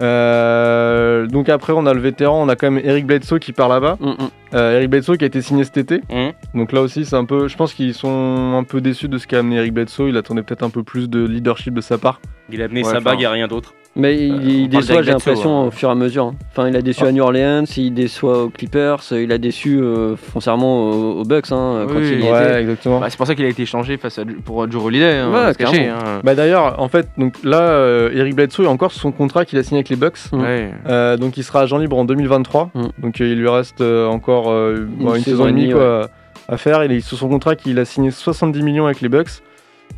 Euh, 0.00 1.26
donc 1.26 1.48
après, 1.48 1.72
on 1.72 1.86
a 1.86 1.92
le 1.92 1.98
vétéran, 1.98 2.40
on 2.40 2.48
a 2.48 2.54
quand 2.54 2.70
même 2.70 2.80
Eric 2.84 3.04
Bledsoe 3.04 3.40
qui 3.40 3.52
part 3.52 3.68
là-bas. 3.68 3.96
Mm, 3.98 4.10
mm. 4.10 4.28
Euh, 4.54 4.76
Eric 4.76 4.90
Bledsoe 4.90 5.16
qui 5.16 5.24
a 5.24 5.26
été 5.26 5.42
signé 5.42 5.64
cet 5.64 5.78
été. 5.78 6.02
Mhm. 6.08 6.32
Donc 6.54 6.70
là 6.70 6.82
aussi, 6.82 7.04
c'est 7.04 7.16
un 7.16 7.24
peu. 7.24 7.48
Je 7.48 7.56
pense 7.56 7.74
qu'ils 7.74 7.94
sont 7.94 8.54
un 8.56 8.62
peu 8.62 8.80
déçus 8.80 9.08
de 9.08 9.18
ce 9.18 9.26
qu'a 9.26 9.40
amené 9.40 9.56
Eric 9.56 9.74
Bledsoe. 9.74 10.08
Il 10.08 10.16
attendait 10.16 10.44
peut-être 10.44 10.62
un 10.62 10.70
peu 10.70 10.84
plus 10.84 11.10
de 11.10 11.26
leadership 11.26 11.74
de 11.74 11.80
sa 11.80 11.98
part. 11.98 12.20
Il 12.52 12.62
a 12.62 12.66
amené 12.66 12.84
Ouais, 12.84 12.92
sa 12.92 13.00
bague 13.00 13.22
et 13.22 13.26
rien 13.26 13.48
d'autre. 13.48 13.74
Mais 13.98 14.14
il, 14.16 14.48
il 14.50 14.68
parle 14.68 14.82
déçoit, 14.82 15.02
j'ai 15.02 15.10
l'impression, 15.12 15.62
hein. 15.62 15.66
au 15.68 15.70
fur 15.70 15.88
et 15.88 15.92
à 15.92 15.94
mesure. 15.94 16.26
hein. 16.26 16.34
Enfin, 16.52 16.68
il 16.68 16.76
a 16.76 16.82
déçu 16.82 17.04
à 17.04 17.12
New 17.12 17.22
Orleans, 17.22 17.64
il 17.78 17.94
déçoit 17.94 18.42
aux 18.44 18.50
Clippers, 18.50 18.98
il 19.12 19.32
a 19.32 19.38
déçu 19.38 19.78
euh, 19.80 20.16
foncièrement 20.16 20.90
aux, 20.90 21.20
aux 21.20 21.24
Bucks 21.24 21.50
hein, 21.50 21.86
quand 21.88 21.94
Oui, 21.96 22.10
il 22.12 22.20
y 22.20 22.30
Ouais, 22.30 22.44
était. 22.44 22.60
exactement. 22.60 23.00
Bah, 23.00 23.06
c'est 23.08 23.16
pour 23.16 23.26
ça 23.26 23.34
qu'il 23.34 23.46
a 23.46 23.48
été 23.48 23.62
échangé 23.62 23.96
face 23.96 24.18
à, 24.18 24.24
pour 24.44 24.70
Joe 24.70 24.84
Holiday. 24.84 25.16
Hein, 25.18 25.32
Ouais, 25.32 25.54
clairement. 25.54 25.78
hein. 25.98 26.20
Bah 26.22 26.34
d'ailleurs, 26.34 26.78
en 26.80 26.88
fait, 26.88 27.08
donc 27.16 27.34
là, 27.42 27.60
euh, 27.60 28.10
Eric 28.14 28.36
Bledsoe 28.36 28.64
est 28.64 28.68
encore 28.68 28.92
sur 28.92 29.00
son 29.00 29.12
contrat 29.12 29.44
qu'il 29.46 29.58
a 29.58 29.62
signé 29.62 29.78
avec 29.78 29.88
les 29.88 29.96
Bucks. 29.96 30.18
Mm. 30.30 30.40
Ouais. 30.42 30.70
Euh, 30.88 31.16
donc 31.16 31.36
il 31.38 31.42
sera 31.42 31.62
agent 31.62 31.78
libre 31.78 31.96
en 31.96 32.04
2023. 32.04 32.70
Mm. 32.74 32.82
Donc 32.98 33.20
euh, 33.20 33.26
il 33.26 33.38
lui 33.38 33.48
reste 33.48 33.80
euh, 33.80 34.06
encore 34.08 34.50
euh, 34.50 34.86
bon, 34.86 35.14
une, 35.14 35.22
saison 35.22 35.46
et 35.48 35.52
demie 35.52 35.70
quoi, 35.70 36.08
à 36.48 36.56
faire. 36.58 36.84
Il 36.84 36.92
est 36.92 37.00
sur 37.00 37.16
son 37.16 37.28
contrat 37.30 37.56
qu'il 37.56 37.78
a 37.78 37.84
signé 37.86 38.10
70 38.10 38.62
millions 38.62 38.84
avec 38.84 39.00
les 39.00 39.08
Bucks. 39.08 39.40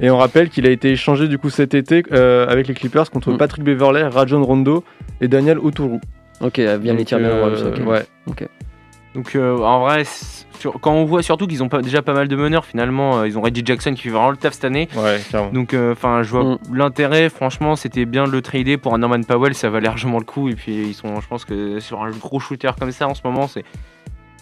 Et 0.00 0.10
on 0.10 0.16
rappelle 0.18 0.48
qu'il 0.48 0.66
a 0.66 0.70
été 0.70 0.90
échangé 0.92 1.26
du 1.28 1.38
coup 1.38 1.50
cet 1.50 1.74
été 1.74 2.04
euh, 2.12 2.46
avec 2.48 2.68
les 2.68 2.74
Clippers 2.74 3.10
contre 3.10 3.32
Mm. 3.32 3.36
Patrick 3.38 3.64
Beverley, 3.64 4.02
Rajon 4.04 4.42
Rondo 4.44 4.84
et 5.20 5.28
Daniel 5.28 5.58
Oturu. 5.58 5.98
Ok, 6.40 6.58
via 6.60 6.76
les 6.76 6.98
Donc, 6.98 7.06
Timberwolves. 7.06 7.66
euh, 7.66 7.74
ok. 7.76 7.86
ouais. 7.88 8.48
Donc 9.14 9.34
euh, 9.34 9.58
en 9.58 9.80
vrai, 9.80 10.04
sur- 10.60 10.78
quand 10.80 10.92
on 10.92 11.04
voit 11.04 11.22
surtout 11.22 11.46
qu'ils 11.48 11.62
ont 11.64 11.68
pas, 11.68 11.80
déjà 11.82 12.02
pas 12.02 12.12
mal 12.12 12.28
de 12.28 12.36
meneurs 12.36 12.64
finalement, 12.64 13.18
euh, 13.20 13.26
ils 13.26 13.36
ont 13.36 13.40
Reggie 13.40 13.62
Jackson 13.64 13.94
qui 13.94 14.02
fait 14.02 14.10
vraiment 14.10 14.30
le 14.30 14.36
taf 14.36 14.52
cette 14.52 14.64
année. 14.66 14.88
Ouais, 14.96 15.18
clairement. 15.28 15.50
Donc 15.50 15.74
euh, 15.74 15.92
enfin, 15.92 16.22
je 16.22 16.30
vois 16.30 16.44
Mm. 16.44 16.58
l'intérêt. 16.74 17.28
Franchement, 17.30 17.74
c'était 17.74 18.04
bien 18.04 18.24
de 18.24 18.30
le 18.30 18.42
trader 18.42 18.76
pour 18.76 18.94
un 18.94 18.98
Norman 18.98 19.22
Powell, 19.22 19.54
ça 19.54 19.70
valait 19.70 19.86
largement 19.86 20.18
le 20.18 20.24
coup. 20.24 20.48
Et 20.48 20.54
puis 20.54 20.72
ils 20.88 20.94
sont, 20.94 21.20
je 21.20 21.26
pense 21.26 21.44
que 21.44 21.80
sur 21.80 22.02
un 22.04 22.10
gros 22.10 22.38
shooter 22.38 22.70
comme 22.78 22.92
ça 22.92 23.08
en 23.08 23.14
ce 23.14 23.22
moment, 23.24 23.48
c'est 23.48 23.64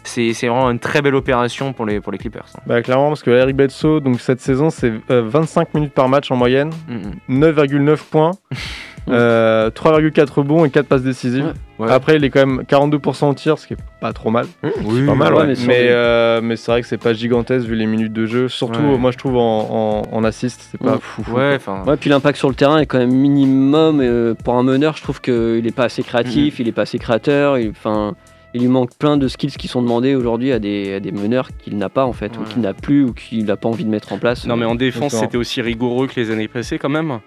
c'est 0.06 0.32
vraiment 0.48 0.70
une 0.70 0.78
très 0.78 1.02
belle 1.02 1.14
opération 1.14 1.72
pour 1.72 1.86
les 1.86 2.00
pour 2.00 2.12
les 2.12 2.18
Clippers. 2.18 2.46
hein. 2.56 2.60
Bah 2.66 2.82
clairement 2.82 3.08
parce 3.08 3.22
que 3.22 3.30
Eric 3.30 3.56
Bledsoe, 3.56 4.00
donc 4.00 4.20
cette 4.20 4.40
saison 4.40 4.70
c'est 4.70 4.92
euh, 5.10 5.22
25 5.26 5.74
minutes 5.74 5.92
par 5.92 6.08
match 6.08 6.30
en 6.30 6.36
moyenne, 6.36 6.70
Mm, 6.88 7.34
mm. 7.36 7.44
9,9 7.44 7.96
points, 8.10 8.30
euh, 9.08 9.70
3,4 9.70 10.32
rebonds 10.32 10.64
et 10.64 10.70
4 10.70 10.86
passes 10.86 11.02
décisives. 11.02 11.54
Ouais. 11.78 11.90
Après 11.92 12.16
il 12.16 12.24
est 12.24 12.30
quand 12.30 12.44
même 12.46 12.62
42% 12.62 13.30
au 13.30 13.34
tir, 13.34 13.58
ce 13.58 13.66
qui 13.66 13.74
est 13.74 13.78
pas 14.00 14.12
trop 14.12 14.30
mal. 14.30 14.46
Oui, 14.84 15.04
pas 15.06 15.14
mal, 15.14 15.34
Ouais, 15.34 15.46
mais 15.46 15.54
Mais, 15.66 15.86
euh, 15.90 16.40
mais 16.42 16.56
c'est 16.56 16.72
vrai 16.72 16.80
que 16.80 16.86
c'est 16.88 16.96
pas 16.96 17.12
gigantesque 17.12 17.66
vu 17.66 17.74
les 17.76 17.86
minutes 17.86 18.12
de 18.14 18.24
jeu. 18.26 18.48
Surtout, 18.48 18.80
Ouais. 18.80 18.96
moi 18.98 19.10
je 19.10 19.18
trouve 19.18 19.36
en, 19.36 20.02
en, 20.10 20.16
en 20.16 20.24
assist, 20.24 20.68
c'est 20.70 20.78
pas 20.80 20.96
Mm. 20.96 21.00
fou. 21.00 21.22
fou, 21.22 21.34
Ouais, 21.36 21.58
puis 22.00 22.08
l'impact 22.10 22.38
sur 22.38 22.48
le 22.48 22.54
terrain 22.54 22.78
est 22.78 22.86
quand 22.86 22.98
même 22.98 23.12
minimum. 23.14 24.00
euh, 24.00 24.34
pour 24.34 24.54
un 24.54 24.62
meneur, 24.62 24.96
je 24.96 25.02
trouve 25.02 25.20
qu'il 25.20 25.62
n'est 25.62 25.70
pas 25.70 25.84
assez 25.84 26.02
créatif, 26.02 26.58
il 26.60 26.66
n'est 26.66 26.72
pas 26.72 26.82
assez 26.82 26.98
créateur. 26.98 27.58
Il, 27.58 27.70
enfin, 27.70 28.14
il 28.14 28.35
lui 28.60 28.68
manque 28.68 28.94
plein 28.96 29.16
de 29.16 29.28
skills 29.28 29.52
qui 29.58 29.68
sont 29.68 29.82
demandés 29.82 30.14
aujourd'hui 30.14 30.52
à 30.52 30.58
des, 30.58 30.94
à 30.94 31.00
des 31.00 31.12
meneurs 31.12 31.48
qu'il 31.56 31.76
n'a 31.78 31.88
pas 31.88 32.04
en 32.04 32.12
fait, 32.12 32.38
ou 32.38 32.42
qu'il 32.44 32.60
n'a 32.62 32.74
plus, 32.74 33.04
ou 33.04 33.12
qu'il 33.12 33.44
n'a 33.46 33.56
pas 33.56 33.68
envie 33.68 33.84
de 33.84 33.90
mettre 33.90 34.12
en 34.12 34.18
place. 34.18 34.46
Non, 34.46 34.56
mais 34.56 34.64
en 34.66 34.74
défense, 34.74 35.14
c'était 35.14 35.36
aussi 35.36 35.60
rigoureux 35.62 36.06
que 36.06 36.18
les 36.20 36.30
années 36.30 36.48
passées, 36.48 36.78
quand 36.78 36.88
même. 36.88 37.18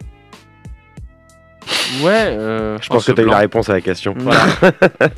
Ouais, 2.01 2.11
euh, 2.11 2.77
Je 2.81 2.87
pense 2.87 3.05
que 3.05 3.11
tu 3.11 3.21
as 3.21 3.23
eu 3.23 3.27
la 3.27 3.37
réponse 3.39 3.69
à 3.69 3.73
la 3.73 3.81
question. 3.81 4.13
Voilà. 4.17 4.45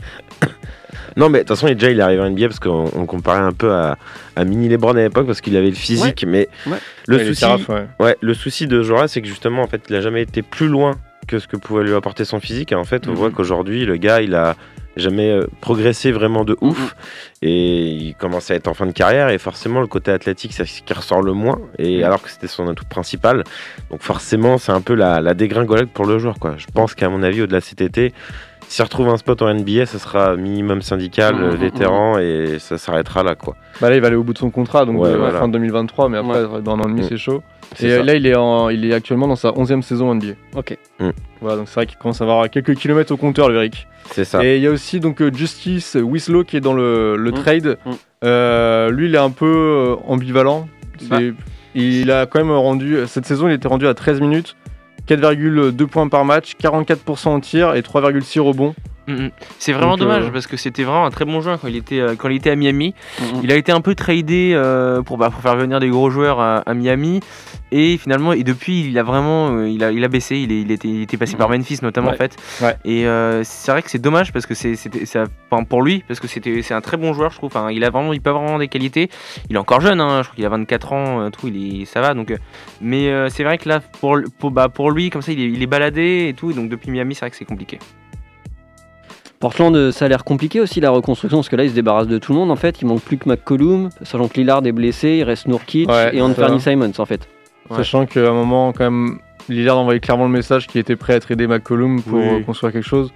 Non, 1.18 1.28
mais 1.28 1.40
de 1.40 1.44
toute 1.44 1.50
façon, 1.50 1.68
il 1.68 1.72
est 1.72 1.76
déjà 1.76 1.92
il 1.92 2.00
est 2.00 2.02
arrivé 2.02 2.22
en 2.22 2.30
NBA 2.30 2.48
parce 2.48 2.60
qu'on 2.62 2.90
on 2.96 3.06
comparait 3.06 3.42
un 3.42 3.52
peu 3.52 3.74
à, 3.74 3.98
à 4.38 4.46
Mini 4.46 4.70
Lebron 4.70 4.92
à 4.92 5.02
l'époque 5.02 5.28
parce 5.28 5.42
qu'il 5.42 5.58
avait 5.58 5.68
le 5.70 5.76
physique. 5.76 6.24
Mais 6.26 6.48
Ouais. 6.66 6.78
le, 7.08 7.18
Ouais, 7.18 7.26
souci, 7.26 7.40
Seraph, 7.42 7.68
ouais. 7.68 7.86
ouais, 8.00 8.16
le 8.22 8.34
souci 8.34 8.66
de 8.66 8.82
ce 8.82 8.88
joueur-là, 8.88 9.10
c'est 9.10 9.22
que 9.22 9.28
justement, 9.28 9.62
en 9.62 9.68
fait, 9.68 9.82
il 9.90 9.96
a 9.98 10.00
jamais 10.02 10.22
été 10.22 10.42
plus 10.42 10.70
loin 10.70 10.94
que 11.28 11.38
ce 11.40 11.50
que 11.50 11.58
pouvait 11.58 11.84
lui 11.84 11.94
apporter 11.96 12.24
son 12.24 12.40
physique. 12.40 12.72
Et 12.72 12.76
en 12.76 12.86
fait, 12.86 13.08
on 13.08 13.12
Mhm. 13.12 13.18
voit 13.18 13.30
qu'aujourd'hui, 13.32 13.84
le 13.86 13.98
gars, 13.98 14.22
il 14.22 14.34
a 14.36 14.56
jamais 14.98 15.30
euh, 15.32 15.48
progressé 15.62 16.12
vraiment 16.12 16.44
de 16.44 16.58
ouf. 16.62 16.96
Et 17.42 17.88
il 17.88 18.16
commence 18.16 18.52
à 18.52 18.56
être 18.56 18.68
en 18.68 18.74
fin 18.74 18.86
de 18.86 18.92
carrière 18.92 19.30
et 19.30 19.38
forcément 19.38 19.82
le 19.82 19.88
côté 19.88 20.12
athlétique 20.12 20.54
c'est 20.54 20.66
ce 20.66 20.82
qui 20.84 20.94
ressort 20.94 21.22
le 21.22 21.34
moins. 21.34 21.60
Et 21.80 22.04
alors 22.04 22.22
que 22.22 22.30
c'était 22.30 22.48
son 22.48 22.68
atout 22.68 22.86
principal 22.86 23.44
donc 23.90 24.02
forcément 24.02 24.58
c'est 24.58 24.72
un 24.72 24.82
peu 24.82 24.94
la, 24.94 25.22
la 25.22 25.34
dégringolade 25.34 25.90
pour 25.90 26.06
le 26.06 26.20
joueur 26.20 26.38
quoi. 26.40 26.56
Je 26.58 26.68
pense 26.74 26.94
qu'à 26.96 27.10
mon 27.10 27.24
avis 27.24 27.42
au-delà 27.42 27.60
de 27.60 27.64
cet 27.66 27.82
été 27.82 28.14
s'il 28.68 28.84
retrouve 28.86 29.10
un 29.10 29.18
spot 29.18 29.42
en 29.42 29.54
NBA 29.54 29.86
ce 29.86 29.98
sera 29.98 30.36
minimum 30.36 30.82
syndical 30.82 31.36
mhm, 31.36 31.56
vétéran 31.56 32.20
et 32.20 32.58
ça 32.60 32.78
s'arrêtera 32.78 33.24
là 33.24 33.36
quoi. 33.36 33.56
Bah 33.82 33.90
là, 33.90 33.96
il 33.96 34.02
va 34.02 34.08
aller 34.08 34.16
au 34.16 34.24
bout 34.24 34.34
de 34.34 34.38
son 34.38 34.52
contrat, 34.52 34.86
donc 34.86 35.02
Ouais, 35.02 35.10
euh, 35.10 35.18
voilà. 35.18 35.40
fin 35.40 35.48
2023, 35.48 36.08
mais 36.10 36.18
après, 36.20 36.44
dans 36.62 36.76
un 36.76 36.80
an 36.82 36.84
et 36.84 36.88
demi, 36.92 37.02
Mm. 37.02 37.06
c'est 37.10 37.18
chaud. 37.18 37.42
Et 37.80 37.86
euh, 37.92 37.98
ça. 38.00 38.04
là, 38.04 38.16
il 38.16 38.26
est, 38.28 38.36
en, 38.36 38.70
il 38.70 38.86
est 38.86 38.94
actuellement 38.94 39.28
dans 39.28 39.36
sa 39.36 39.50
11e 39.52 39.82
saison 39.82 40.14
NBA. 40.14 40.34
Ok. 40.56 40.78
Mm. 41.00 41.10
Voilà, 41.40 41.58
donc 41.58 41.68
c'est 41.70 41.76
vrai 41.76 41.86
qu'il 41.88 41.98
commence 41.98 42.22
à 42.22 42.26
avoir 42.26 42.50
quelques 42.50 42.76
kilomètres 42.76 43.12
au 43.14 43.18
compteur, 43.18 43.50
le 43.50 43.56
Eric. 43.56 43.88
c'est 44.12 44.26
ça 44.26 44.44
Et 44.44 44.58
il 44.58 44.62
y 44.64 44.68
a 44.68 44.72
aussi 44.72 45.00
donc 45.00 45.22
euh, 45.22 45.32
Justice 45.34 45.96
Winslow 46.00 46.44
qui 46.44 46.58
est 46.58 46.62
dans 46.62 46.74
le, 46.74 47.16
le 47.16 47.32
Mm. 47.32 47.34
trade. 47.34 47.78
Mm. 47.86 47.92
Euh, 48.24 48.92
lui, 48.92 49.08
il 49.08 49.16
est 49.16 49.20
un 49.20 49.32
peu 49.32 49.96
ambivalent. 50.08 50.68
Bah. 51.10 51.20
Il 51.74 52.12
a 52.12 52.26
quand 52.26 52.40
même 52.40 52.52
rendu, 52.52 52.98
cette 53.08 53.26
saison, 53.26 53.48
il 53.48 53.54
était 53.54 53.70
rendu 53.70 53.88
à 53.88 53.94
13 53.94 54.20
minutes, 54.20 54.58
4,2 55.08 55.88
points 55.88 56.08
par 56.10 56.26
match, 56.26 56.54
44% 56.62 57.36
au 57.38 57.40
tir 57.40 57.76
et 57.76 57.82
3,6 57.82 58.40
rebonds. 58.42 58.76
Mm, 59.12 59.26
mm. 59.26 59.32
C'est 59.60 59.74
vraiment 59.74 59.92
Donc, 59.98 60.00
dommage 60.08 60.26
euh, 60.26 60.32
parce 60.32 60.48
que 60.48 60.58
c'était 60.58 60.84
vraiment 60.84 61.06
un 61.06 61.12
très 61.12 61.26
bon 61.26 61.42
joueur 61.42 61.60
quand 61.60 61.68
il 61.68 61.76
était, 61.76 62.00
euh, 62.00 62.16
quand 62.16 62.30
il 62.30 62.38
était 62.38 62.50
à 62.52 62.56
Miami. 62.56 62.94
Mhm. 63.20 63.42
Il 63.44 63.52
a 63.52 63.56
été 63.56 63.72
un 63.72 63.82
peu 63.82 63.96
tradé 63.96 64.52
euh, 64.54 65.02
pour, 65.02 65.18
bah, 65.18 65.30
pour 65.30 65.42
faire 65.42 65.56
venir 65.56 65.80
des 65.80 65.90
gros 65.90 66.10
joueurs 66.10 66.40
à, 66.40 66.58
à 66.60 66.74
Miami 66.74 67.20
et 67.74 67.98
finalement 67.98 68.34
et 68.34 68.44
depuis 68.44 68.82
il 68.90 68.98
a 69.00 69.04
vraiment 69.04 69.52
euh, 69.56 69.70
il 69.70 69.82
a, 69.84 69.92
il 69.94 70.04
a 70.04 70.10
baissé 70.10 70.36
il, 70.36 70.52
est- 70.52 70.62
il 70.62 70.72
était, 70.72 70.90
il 70.90 71.02
était 71.04 71.16
passé 71.16 71.38
par 71.38 71.48
Memphis 71.50 71.80
notamment 71.82 72.10
Ouais. 72.10 72.16
en 72.16 72.18
fait 72.18 72.36
Ouais. 72.62 72.76
et 72.84 73.06
euh, 73.08 73.44
c'est 73.46 73.72
vrai 73.72 73.82
que 73.82 73.90
c'est 73.90 74.02
dommage 74.02 74.34
parce 74.34 74.46
que 74.46 74.54
c'est 74.54 74.76
c'était 74.76 75.06
ça- 75.06 75.24
enfin, 75.50 75.64
pour 75.64 75.82
lui 75.82 76.04
parce 76.06 76.20
que 76.20 76.28
c'était 76.28 76.62
c'est 76.64 76.74
un 76.74 76.82
très 76.82 76.98
bon 76.98 77.14
joueur 77.14 77.32
je 77.32 77.38
trouve 77.38 77.50
Enfin, 77.54 77.72
il 77.72 77.84
a 77.86 77.90
vraiment 77.90 78.12
il 78.12 78.20
peut 78.20 78.30
avoir 78.30 78.44
vraiment 78.44 78.60
des 78.60 78.68
qualités 78.68 79.10
il 79.50 79.56
est 79.56 79.60
encore 79.60 79.80
jeune 79.80 80.02
hein, 80.02 80.18
je 80.22 80.24
crois 80.28 80.36
qu'il 80.36 80.46
a 80.46 80.50
24 80.50 80.92
ans 80.94 81.22
euh, 81.22 81.30
tout 81.30 81.48
il 81.48 81.82
est 81.82 81.86
ça 81.86 82.02
va 82.02 82.14
donc 82.14 82.32
euh, 82.32 82.38
mais 82.82 83.08
euh, 83.08 83.30
c'est 83.30 83.46
vrai 83.46 83.58
que 83.58 83.70
là 83.70 83.80
pour 84.02 84.18
pour, 84.38 84.52
bah, 84.52 84.68
pour 84.68 84.92
lui 84.92 85.10
comme 85.10 85.22
ça 85.22 85.32
il 85.32 85.40
est, 85.40 85.46
il 85.50 85.64
est 85.64 85.68
baladé 85.68 86.28
et 86.28 86.34
tout 86.34 86.52
et 86.52 86.54
donc 86.54 86.68
depuis 86.70 86.92
Miami 86.92 87.16
c'est 87.16 87.22
vrai 87.22 87.30
que 87.32 87.38
c'est 87.38 87.46
compliqué 87.46 87.80
Portland, 89.42 89.76
euh, 89.76 89.92
ça 89.92 90.06
a 90.06 90.08
l'air 90.08 90.24
compliqué 90.24 90.62
aussi 90.62 90.80
la 90.80 90.90
reconstruction 90.92 91.40
parce 91.40 91.50
que 91.50 91.56
là 91.58 91.64
ils 91.66 91.72
se 91.72 91.76
débarrassent 91.76 92.08
de 92.08 92.18
tout 92.20 92.32
le 92.32 92.40
monde 92.40 92.52
en 92.52 92.56
fait. 92.56 92.82
Il 92.82 92.88
manque 92.88 93.02
plus 93.02 93.18
que 93.18 93.28
McCollum, 93.28 93.90
sachant 94.04 94.28
que 94.30 94.36
Lillard 94.36 94.66
est 94.66 94.72
blessé, 94.72 95.18
il 95.20 95.24
reste 95.24 95.48
Nourkic 95.48 95.90
Ouais, 95.90 96.16
et 96.16 96.22
Anthony. 96.22 96.62
Simons 96.62 96.92
en 96.98 97.06
fait. 97.06 97.28
Ouais. 97.70 97.78
Sachant 97.78 98.06
qu'à 98.06 98.30
un 98.30 98.34
moment, 98.34 98.72
quand 98.72 98.84
même, 98.90 99.20
Lillard 99.50 99.78
envoyait 99.80 100.00
clairement 100.00 100.26
le 100.26 100.32
message 100.32 100.68
qu'il 100.68 100.80
était 100.80 100.96
prêt 100.96 101.16
à 101.16 101.20
trader 101.20 101.48
McCollum 101.48 102.02
pour 102.02 102.20
Oui. 102.20 102.44
construire 102.46 102.72
quelque 102.72 102.88
chose. 102.88 103.12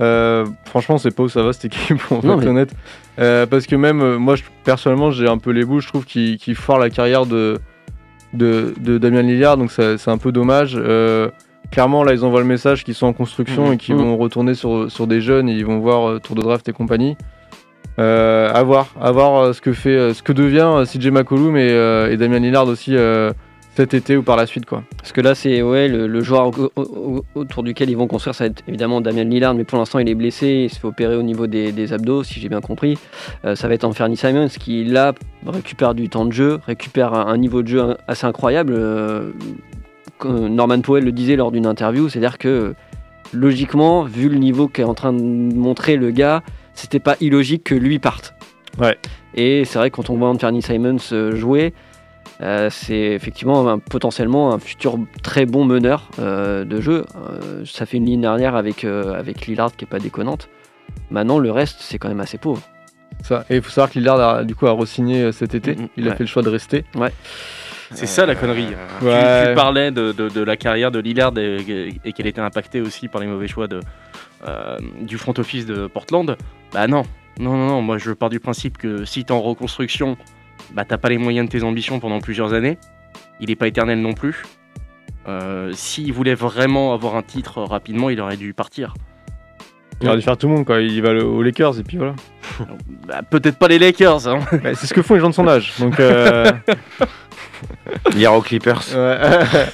Euh, 0.00 0.44
franchement, 0.66 0.98
c'est 0.98 1.14
pas 1.14 1.22
où 1.22 1.28
ça 1.28 1.42
va 1.42 1.52
cette 1.54 1.64
équipe, 1.66 1.98
pour 2.08 2.18
être 2.18 2.24
mais- 2.36 2.46
honnête. 2.46 2.74
Euh, 3.18 3.46
parce 3.46 3.66
que 3.66 3.74
même, 3.76 4.02
euh, 4.02 4.18
moi, 4.18 4.36
je- 4.36 4.42
personnellement, 4.62 5.10
j'ai 5.10 5.26
un 5.26 5.38
peu 5.38 5.50
les 5.52 5.64
bouches. 5.64 5.84
Je 5.84 5.88
trouve 5.88 6.04
qu'il 6.04 6.36
qu'il 6.36 6.54
foire 6.54 6.78
la 6.78 6.90
carrière 6.90 7.24
de, 7.24 7.58
de, 8.34 8.74
de 8.78 8.98
Damien 8.98 9.22
Lillard, 9.22 9.56
donc 9.56 9.72
c'est 9.72 10.08
un 10.08 10.18
peu 10.18 10.32
dommage. 10.32 10.78
Clairement, 11.70 12.04
là, 12.04 12.12
ils 12.14 12.24
envoient 12.24 12.40
le 12.40 12.46
message 12.46 12.84
qu'ils 12.84 12.94
sont 12.94 13.06
en 13.06 13.12
construction 13.12 13.66
Mhm. 13.68 13.72
et 13.72 13.76
qu'ils 13.76 13.94
vont 13.96 14.16
retourner 14.16 14.54
sur, 14.54 14.90
sur 14.90 15.06
des 15.06 15.20
jeunes 15.20 15.48
et 15.48 15.52
ils 15.54 15.66
vont 15.66 15.78
voir 15.78 16.08
euh, 16.08 16.18
tour 16.20 16.36
de 16.36 16.42
draft 16.42 16.68
et 16.68 16.72
compagnie. 16.72 17.16
Euh, 17.98 18.50
à 18.52 18.62
voir, 18.62 18.88
à 19.00 19.10
voir 19.10 19.36
euh, 19.42 19.52
ce 19.52 19.60
que 19.60 19.72
fait, 19.72 19.96
euh, 19.96 20.12
ce 20.14 20.22
que 20.22 20.32
devient 20.32 20.84
CJ 20.86 21.08
McCollum 21.08 21.56
et, 21.56 21.68
et 22.12 22.16
Damien 22.16 22.38
Lillard 22.40 22.66
aussi 22.68 22.94
cet 23.74 23.92
été 23.92 24.16
ou 24.16 24.22
par 24.22 24.36
la 24.36 24.46
suite, 24.46 24.64
quoi. 24.64 24.82
Parce 24.96 25.12
que 25.12 25.20
là, 25.20 25.34
c'est 25.34 25.60
ouais, 25.60 25.86
le, 25.88 26.06
le 26.06 26.20
joueur 26.22 26.48
au- 26.58 26.70
au- 26.76 27.24
autour 27.34 27.62
duquel 27.62 27.90
ils 27.90 27.96
vont 27.96 28.06
construire, 28.06 28.34
ça 28.34 28.44
va 28.44 28.48
être 28.48 28.62
évidemment 28.66 29.02
Damien 29.02 29.24
Lillard, 29.24 29.52
mais 29.54 29.64
pour 29.64 29.78
l'instant, 29.78 29.98
il 29.98 30.08
est 30.08 30.14
blessé, 30.14 30.64
il 30.64 30.70
se 30.70 30.80
fait 30.80 30.86
opérer 30.86 31.14
au 31.14 31.22
niveau 31.22 31.46
des, 31.46 31.72
des 31.72 31.92
abdos, 31.92 32.22
si 32.22 32.40
j'ai 32.40 32.48
bien 32.48 32.62
compris. 32.62 32.96
Euh, 33.44 33.54
ça 33.54 33.68
va 33.68 33.74
être 33.74 33.84
Anthony 33.84 34.16
Simons 34.16 34.48
qui, 34.48 34.84
là, 34.84 35.12
récupère 35.46 35.94
du 35.94 36.08
temps 36.08 36.24
de 36.24 36.32
jeu, 36.32 36.58
récupère 36.66 37.12
un, 37.12 37.26
un 37.26 37.36
niveau 37.36 37.62
de 37.62 37.68
jeu 37.68 37.96
assez 38.08 38.26
incroyable. 38.26 38.72
Euh, 38.74 39.32
Norman 40.24 40.80
Powell 40.80 41.04
le 41.04 41.12
disait 41.12 41.36
lors 41.36 41.52
d'une 41.52 41.66
interview, 41.66 42.08
c'est-à-dire 42.08 42.38
que 42.38 42.74
logiquement, 43.32 44.04
vu 44.04 44.28
le 44.28 44.36
niveau 44.36 44.68
qu'est 44.68 44.84
en 44.84 44.94
train 44.94 45.12
de 45.12 45.20
montrer 45.20 45.96
le 45.96 46.10
gars, 46.10 46.42
c'était 46.74 47.00
pas 47.00 47.16
illogique 47.20 47.64
que 47.64 47.74
lui 47.74 47.98
parte. 47.98 48.34
Ouais. 48.78 48.96
Et 49.34 49.64
c'est 49.64 49.78
vrai 49.78 49.90
que 49.90 49.96
quand 49.96 50.10
on 50.10 50.16
voit 50.16 50.28
Anthony 50.28 50.62
Simons 50.62 50.96
euh, 51.12 51.34
jouer, 51.34 51.72
euh, 52.42 52.68
c'est 52.70 52.94
effectivement 53.12 53.66
un- 53.68 53.78
potentiellement 53.78 54.52
un 54.52 54.58
futur 54.58 54.98
très 55.22 55.46
bon 55.46 55.64
meneur 55.64 56.08
euh, 56.18 56.64
de 56.64 56.80
jeu. 56.80 57.04
Euh, 57.16 57.64
ça 57.64 57.86
fait 57.86 57.96
une 57.96 58.04
ligne 58.06 58.20
dernière 58.20 58.54
avec, 58.56 58.84
avec 58.84 59.46
Lillard 59.46 59.74
qui 59.74 59.84
est 59.84 59.88
pas 59.88 59.98
déconnante. 59.98 60.48
Maintenant, 61.10 61.38
le 61.38 61.50
reste, 61.50 61.78
c'est 61.80 61.98
quand 61.98 62.08
même 62.08 62.20
assez 62.20 62.38
pauvre. 62.38 62.62
Ça. 63.22 63.44
Et 63.48 63.56
il 63.56 63.62
faut 63.62 63.70
savoir 63.70 63.90
que 63.90 63.98
Lillard 63.98 64.20
a, 64.20 64.44
du 64.44 64.54
coup 64.54 64.66
a 64.66 64.72
re-signé 64.72 65.32
cet 65.32 65.54
été. 65.54 65.76
Il 65.96 66.06
a 66.06 66.10
Ouais. 66.10 66.16
fait 66.16 66.24
le 66.24 66.28
choix 66.28 66.42
de 66.42 66.50
rester. 66.50 66.84
Ouais. 66.94 67.12
C'est 67.92 68.06
ça 68.06 68.26
la 68.26 68.34
connerie. 68.34 68.68
Tu- 69.00 69.06
Ouais. 69.06 69.48
Tu, 69.50 69.54
parlais 69.54 69.90
de, 69.90 70.12
de- 70.12 70.28
de 70.28 70.40
la 70.42 70.56
carrière 70.56 70.90
de 70.90 70.98
Lillard 70.98 71.32
et, 71.38 71.94
et 72.04 72.12
qu'elle 72.12 72.26
était 72.26 72.40
impactée 72.40 72.80
aussi 72.80 73.08
par 73.08 73.20
les 73.20 73.26
mauvais 73.26 73.46
choix 73.48 73.68
de, 73.68 73.80
euh, 74.46 74.78
du 75.00 75.18
front 75.18 75.34
office 75.38 75.66
de 75.66 75.86
Portland. 75.86 76.36
Bah 76.72 76.86
non, 76.88 77.02
non, 77.38 77.56
non, 77.56 77.66
non. 77.66 77.82
Moi 77.82 77.98
je 77.98 78.12
pars 78.12 78.30
du 78.30 78.40
principe 78.40 78.76
que 78.78 79.04
si 79.04 79.24
t'es 79.24 79.32
en 79.32 79.40
reconstruction, 79.40 80.16
bah 80.72 80.84
t'as 80.84 80.98
pas 80.98 81.08
les 81.10 81.18
moyens 81.18 81.48
de 81.48 81.52
tes 81.58 81.62
ambitions 81.64 82.00
pendant 82.00 82.20
plusieurs 82.20 82.52
années. 82.52 82.78
Il 83.40 83.50
est 83.50 83.56
pas 83.56 83.68
éternel 83.68 84.00
non 84.00 84.12
plus. 84.14 84.42
Euh, 85.28 85.70
S'il 85.72 86.12
voulait 86.12 86.34
vraiment 86.34 86.92
avoir 86.94 87.16
un 87.16 87.22
titre 87.22 87.62
rapidement, 87.62 88.10
il 88.10 88.20
aurait 88.20 88.36
dû 88.36 88.54
partir. 88.54 88.94
Il 90.00 90.08
aurait 90.08 90.18
dû 90.18 90.22
faire 90.22 90.36
tout 90.36 90.46
le 90.48 90.54
monde, 90.54 90.64
quoi. 90.66 90.80
Il 90.80 91.02
va 91.02 91.12
aux 91.14 91.42
Lakers 91.42 91.78
et 91.80 91.82
puis 91.82 91.96
voilà. 91.96 92.14
Bah, 93.06 93.20
Peut-être 93.28 93.56
pas 93.58 93.68
les 93.68 93.78
Lakers. 93.78 94.26
Hein. 94.28 94.38
Bah, 94.62 94.70
c'est 94.74 94.86
ce 94.86 94.94
que 94.94 95.02
font 95.02 95.14
les 95.14 95.20
gens 95.20 95.30
de 95.30 95.34
son 95.34 95.46
âge. 95.48 95.72
Donc, 95.78 95.98
euh, 96.00 96.50
Il 98.12 98.20
ira 98.20 98.36
aux 98.36 98.42
Clippers. 98.42 98.82
ouais. 98.94 99.18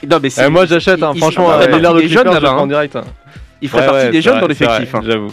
Non, 0.11 0.19
mais 0.23 0.31
c'est- 0.31 0.45
Eh, 0.47 0.51
moi 0.51 0.67
j'achète, 0.67 1.03
hein, 1.03 1.13
franchement, 1.17 1.51
euh, 1.53 1.61
jeunes 1.63 1.71
Clippers, 1.71 2.09
je 2.09 2.19
le 2.19 2.25
là-bas, 2.35 2.53
prends 2.55 2.63
hein. 2.65 2.67
direct. 2.67 2.97
hein. 2.97 3.05
il 3.61 3.69
ferait 3.69 3.83
Ouais, 3.83 3.87
partie 3.87 4.05
ouais, 4.07 4.11
des 4.13 4.23
jeunes 4.23 4.33
vrai, 4.35 4.41
dans 4.43 4.49
l'effectif. 4.49 4.95
hein. 4.95 5.01
J'avoue. 5.05 5.33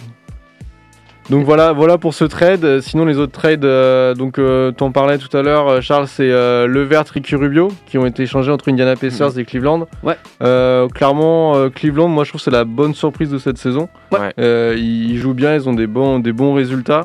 Donc 1.30 1.46
voilà, 1.46 1.74
voilà 1.74 2.00
pour 2.00 2.16
ce 2.16 2.24
trade. 2.26 2.66
Euh, 2.66 2.82
Sinon 2.82 3.06
les 3.06 3.20
autres 3.20 3.32
trades, 3.34 3.64
euh, 3.64 4.16
donc 4.16 4.40
euh, 4.40 4.72
t'en 4.72 4.92
parlais 4.92 5.20
tout 5.20 5.36
à 5.38 5.44
l'heure, 5.44 5.68
euh, 5.68 5.80
Charles, 5.82 6.08
c'est 6.08 6.24
euh, 6.32 6.66
Levert, 6.66 7.04
Ricky 7.14 7.36
Rubio 7.36 7.68
qui 7.86 8.00
ont 8.00 8.06
été 8.08 8.24
échangés 8.24 8.52
entre 8.52 8.68
Indiana 8.72 8.96
Pacers 8.96 9.38
et 9.38 9.46
Cleveland. 9.46 9.88
Ouais. 10.02 10.18
Euh, 10.42 10.88
clairement, 10.88 11.56
euh, 11.56 11.70
Cleveland, 11.70 12.08
moi 12.08 12.24
je 12.24 12.30
trouve 12.32 12.40
que 12.42 12.46
c'est 12.46 12.50
la 12.50 12.64
bonne 12.66 12.96
surprise 12.96 13.30
de 13.30 13.38
cette 13.38 13.60
saison. 13.60 13.90
Ouais. 14.12 14.34
Euh, 14.40 14.74
ils, 14.76 15.12
ils 15.12 15.18
jouent 15.20 15.36
bien, 15.36 15.54
ils 15.54 15.70
ont 15.70 15.74
des 15.74 15.86
bons, 15.86 16.18
des 16.18 16.32
bons 16.34 16.56
résultats. 16.56 17.02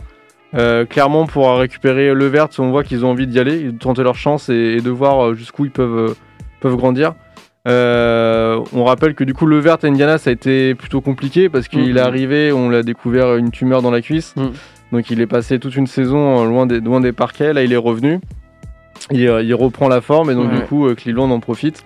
Euh, 0.56 0.84
clairement, 0.84 1.26
pour 1.26 1.52
récupérer 1.58 2.14
Levert, 2.14 2.48
on 2.58 2.70
voit 2.70 2.84
qu'ils 2.84 3.04
ont 3.04 3.10
envie 3.10 3.26
d'y 3.26 3.40
aller, 3.40 3.64
de 3.72 3.78
tenter 3.78 4.02
leur 4.02 4.14
chance 4.14 4.48
et, 4.48 4.76
et 4.78 4.80
de 4.80 4.90
voir 4.90 5.24
euh, 5.26 5.34
jusqu'où 5.34 5.64
ils 5.64 5.70
peuvent, 5.70 6.10
euh, 6.10 6.14
peuvent 6.60 6.76
grandir. 6.76 7.14
Euh, 7.66 8.60
on 8.74 8.84
rappelle 8.84 9.14
que 9.14 9.24
du 9.24 9.32
coup 9.32 9.46
Levert 9.46 9.78
à 9.82 9.86
Indiana 9.86 10.18
ça 10.18 10.28
a 10.28 10.32
été 10.34 10.74
plutôt 10.74 11.00
compliqué 11.00 11.48
parce 11.48 11.66
qu'il 11.66 11.90
Mhm. 11.92 11.96
est 11.96 12.00
arrivé, 12.00 12.52
on 12.52 12.68
l'a 12.68 12.82
découvert 12.82 13.36
une 13.36 13.50
tumeur 13.50 13.80
dans 13.80 13.90
la 13.90 14.02
cuisse, 14.02 14.36
Mhm. 14.36 14.52
donc 14.92 15.10
il 15.10 15.20
est 15.22 15.26
passé 15.26 15.58
toute 15.58 15.74
une 15.74 15.86
saison 15.86 16.44
loin 16.44 16.66
des, 16.66 16.80
loin 16.80 17.00
des 17.00 17.12
parquets. 17.12 17.54
Là 17.54 17.62
il 17.64 17.72
est 17.72 17.76
revenu, 17.78 18.20
il, 19.10 19.20
il 19.20 19.54
reprend 19.54 19.88
la 19.88 20.02
forme 20.02 20.30
et 20.30 20.34
donc 20.34 20.50
Ouais. 20.52 20.58
du 20.58 20.62
coup 20.64 20.94
Cleveland 20.94 21.30
en 21.30 21.40
profite. 21.40 21.82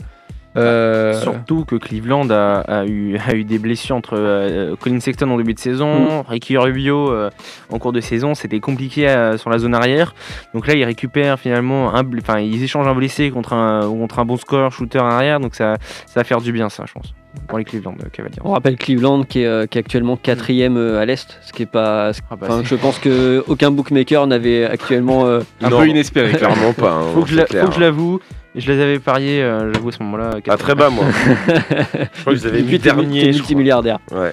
Euh, 0.56 1.14
Surtout 1.20 1.64
que 1.64 1.76
Cleveland 1.76 2.30
a, 2.30 2.60
a 2.60 2.84
eu, 2.86 3.16
a 3.26 3.34
eu 3.34 3.44
des 3.44 3.58
blessures 3.58 3.96
entre 3.96 4.14
euh, 4.16 4.76
Colin 4.76 5.00
Sexton 5.00 5.30
en 5.30 5.36
début 5.36 5.54
de 5.54 5.58
saison, 5.58 6.22
Ricky 6.28 6.56
Rubio 6.56 7.12
euh, 7.12 7.30
en 7.70 7.78
cours 7.78 7.92
de 7.92 8.00
saison, 8.00 8.34
c'était 8.34 8.60
compliqué 8.60 9.08
euh, 9.08 9.36
sur 9.36 9.50
la 9.50 9.58
zone 9.58 9.74
arrière. 9.74 10.14
Donc 10.54 10.66
là, 10.66 10.74
ils 10.74 10.84
récupèrent 10.84 11.38
finalement, 11.38 11.92
enfin, 12.18 12.40
ils 12.40 12.62
échangent 12.62 12.88
un 12.88 12.94
blessé 12.94 13.30
contre 13.30 13.52
un, 13.52 13.80
contre 13.82 14.18
un 14.18 14.24
bon 14.24 14.36
score 14.36 14.72
shooter 14.72 14.98
arrière, 14.98 15.40
donc 15.40 15.54
ça, 15.54 15.76
ça 16.06 16.20
va 16.20 16.24
faire 16.24 16.40
du 16.40 16.52
bien, 16.52 16.68
ça, 16.68 16.84
je 16.86 16.92
pense, 16.92 17.14
pour 17.46 17.58
les 17.58 17.64
Cleveland 17.64 17.94
euh, 18.04 18.08
Cavaliers. 18.12 18.36
On 18.44 18.52
rappelle 18.52 18.76
Cleveland 18.76 19.22
qui 19.24 19.40
est, 19.42 19.46
euh, 19.46 19.66
qui 19.66 19.78
est 19.78 19.80
actuellement 19.80 20.16
quatrième 20.16 20.76
euh, 20.76 21.00
à 21.00 21.04
l'est, 21.04 21.38
ce 21.42 21.52
qui 21.52 21.62
est 21.62 21.66
pas. 21.66 22.12
ce- 22.12 22.20
Ah 22.30 22.36
bah, 22.36 22.48
je 22.62 22.74
pense 22.74 22.98
que 22.98 23.44
aucun 23.46 23.70
bookmaker 23.70 24.26
n'avait 24.26 24.64
actuellement. 24.64 25.26
euh, 25.26 25.40
Un 25.62 25.70
Non, 25.70 25.78
peu 25.80 25.88
inespéré. 25.88 26.32
Clairement 26.32 26.72
pas. 26.72 26.92
hein, 26.92 27.02
faut 27.14 27.22
que 27.24 27.34
la- 27.34 27.46
faut 27.46 27.68
que 27.68 27.74
je 27.74 27.80
l'avoue, 27.80 28.20
je 28.54 28.70
les 28.72 28.80
avais 28.80 28.98
pariés, 28.98 29.42
euh, 29.42 29.72
j'avoue 29.72 29.88
à 29.90 29.92
ce 29.92 30.02
moment-là. 30.02 30.30
Ah, 30.48 30.56
très 30.56 30.74
bas, 30.74 30.90
moi. 30.90 31.04
je 31.46 32.20
crois 32.22 32.32
que 32.34 32.38
vous 32.38 32.46
avez 32.46 32.60
et 32.60 32.62
mis 32.62 32.78
dernier. 32.78 33.24
multimilliardaire. 33.26 33.98
Ouais. 34.10 34.32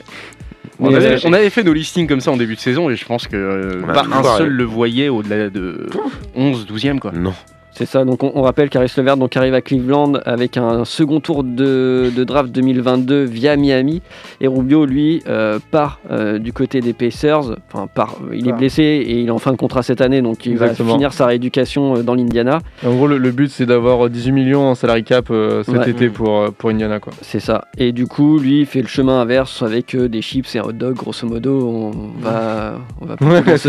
On, 0.78 0.94
avait, 0.94 1.16
on 1.26 1.32
avait 1.32 1.50
fait 1.50 1.64
nos 1.64 1.72
listings 1.72 2.06
comme 2.06 2.20
ça 2.20 2.32
en 2.32 2.38
début 2.38 2.56
de 2.56 2.60
saison 2.60 2.90
et 2.90 2.98
je 2.98 3.06
pense 3.06 3.28
que 3.30 3.38
euh, 3.38 3.82
pas 3.94 4.06
un 4.12 4.24
seul 4.38 4.50
le 4.50 4.64
voyait 4.66 5.08
au-delà 5.08 5.50
de 5.50 5.88
11, 6.36 6.66
12e 6.68 7.00
quoi. 7.00 7.12
Non. 7.14 7.34
C'est 7.78 7.86
ça, 7.86 8.06
donc 8.06 8.24
on, 8.24 8.32
on 8.36 8.42
rappelle 8.42 8.70
qu'Aris 8.70 8.92
Levert 8.98 9.18
donc, 9.18 9.36
arrive 9.36 9.54
à 9.54 9.62
Cleveland 9.62 10.14
avec 10.26 10.56
un 10.58 10.86
second 10.86 11.20
tour 11.20 11.44
de, 11.44 12.10
de 12.16 12.24
draft 12.24 12.50
2022 12.52 13.24
via 13.26 13.56
Miami. 13.58 14.02
Et 14.40 14.48
Rubio, 14.48 14.86
lui, 14.86 15.22
euh, 15.28 15.60
part 15.72 16.00
euh, 16.10 16.40
du 16.40 16.54
côté 16.54 16.80
des 16.80 16.94
Pacers. 16.94 17.56
Enfin, 17.74 17.88
part, 17.94 18.16
il 18.34 18.48
est 18.48 18.54
blessé 18.54 18.82
et 18.84 19.20
il 19.20 19.28
est 19.28 19.32
en 19.32 19.40
fin 19.40 19.52
de 19.52 19.58
contrat 19.58 19.84
cette 19.84 20.00
année, 20.02 20.22
donc 20.22 20.46
il 20.46 20.54
Exactement. 20.54 20.88
va 20.90 20.96
finir 20.96 21.14
sa 21.14 21.26
rééducation 21.26 21.98
euh, 21.98 22.02
dans 22.02 22.16
l'Indiana. 22.16 22.60
En 22.86 22.94
gros, 22.96 23.08
le, 23.08 23.18
le 23.18 23.32
but 23.32 23.50
c'est 23.52 23.66
d'avoir 23.66 24.10
18 24.10 24.32
millions 24.32 24.70
en 24.70 24.76
salary 24.76 25.04
cap 25.04 25.28
euh, 25.30 25.64
cet 25.64 25.76
Ouais. 25.76 25.90
été 25.90 26.10
pour, 26.10 26.40
euh, 26.40 26.52
pour 26.58 26.70
Indiana. 26.70 27.00
Quoi. 27.02 27.12
C'est 27.22 27.42
ça. 27.42 27.66
Et 27.78 27.92
du 27.92 28.08
coup, 28.08 28.40
lui, 28.40 28.62
il 28.62 28.66
fait 28.66 28.82
le 28.82 28.88
chemin 28.88 29.20
inverse 29.20 29.62
avec 29.62 29.94
euh, 29.96 30.08
des 30.08 30.22
chips 30.22 30.56
et 30.56 30.60
un 30.60 30.64
hot 30.64 30.72
dog, 30.72 30.96
grosso 30.96 31.28
modo. 31.28 31.68
On 31.68 32.22
va. 32.22 32.80
On 33.02 33.06
va 33.06 33.16
Ouais, 33.22 33.58
se-. 33.58 33.68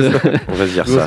On 0.49 0.55
va 0.55 0.67
se 0.67 0.73
dire 0.73 0.87
ça. 0.87 1.07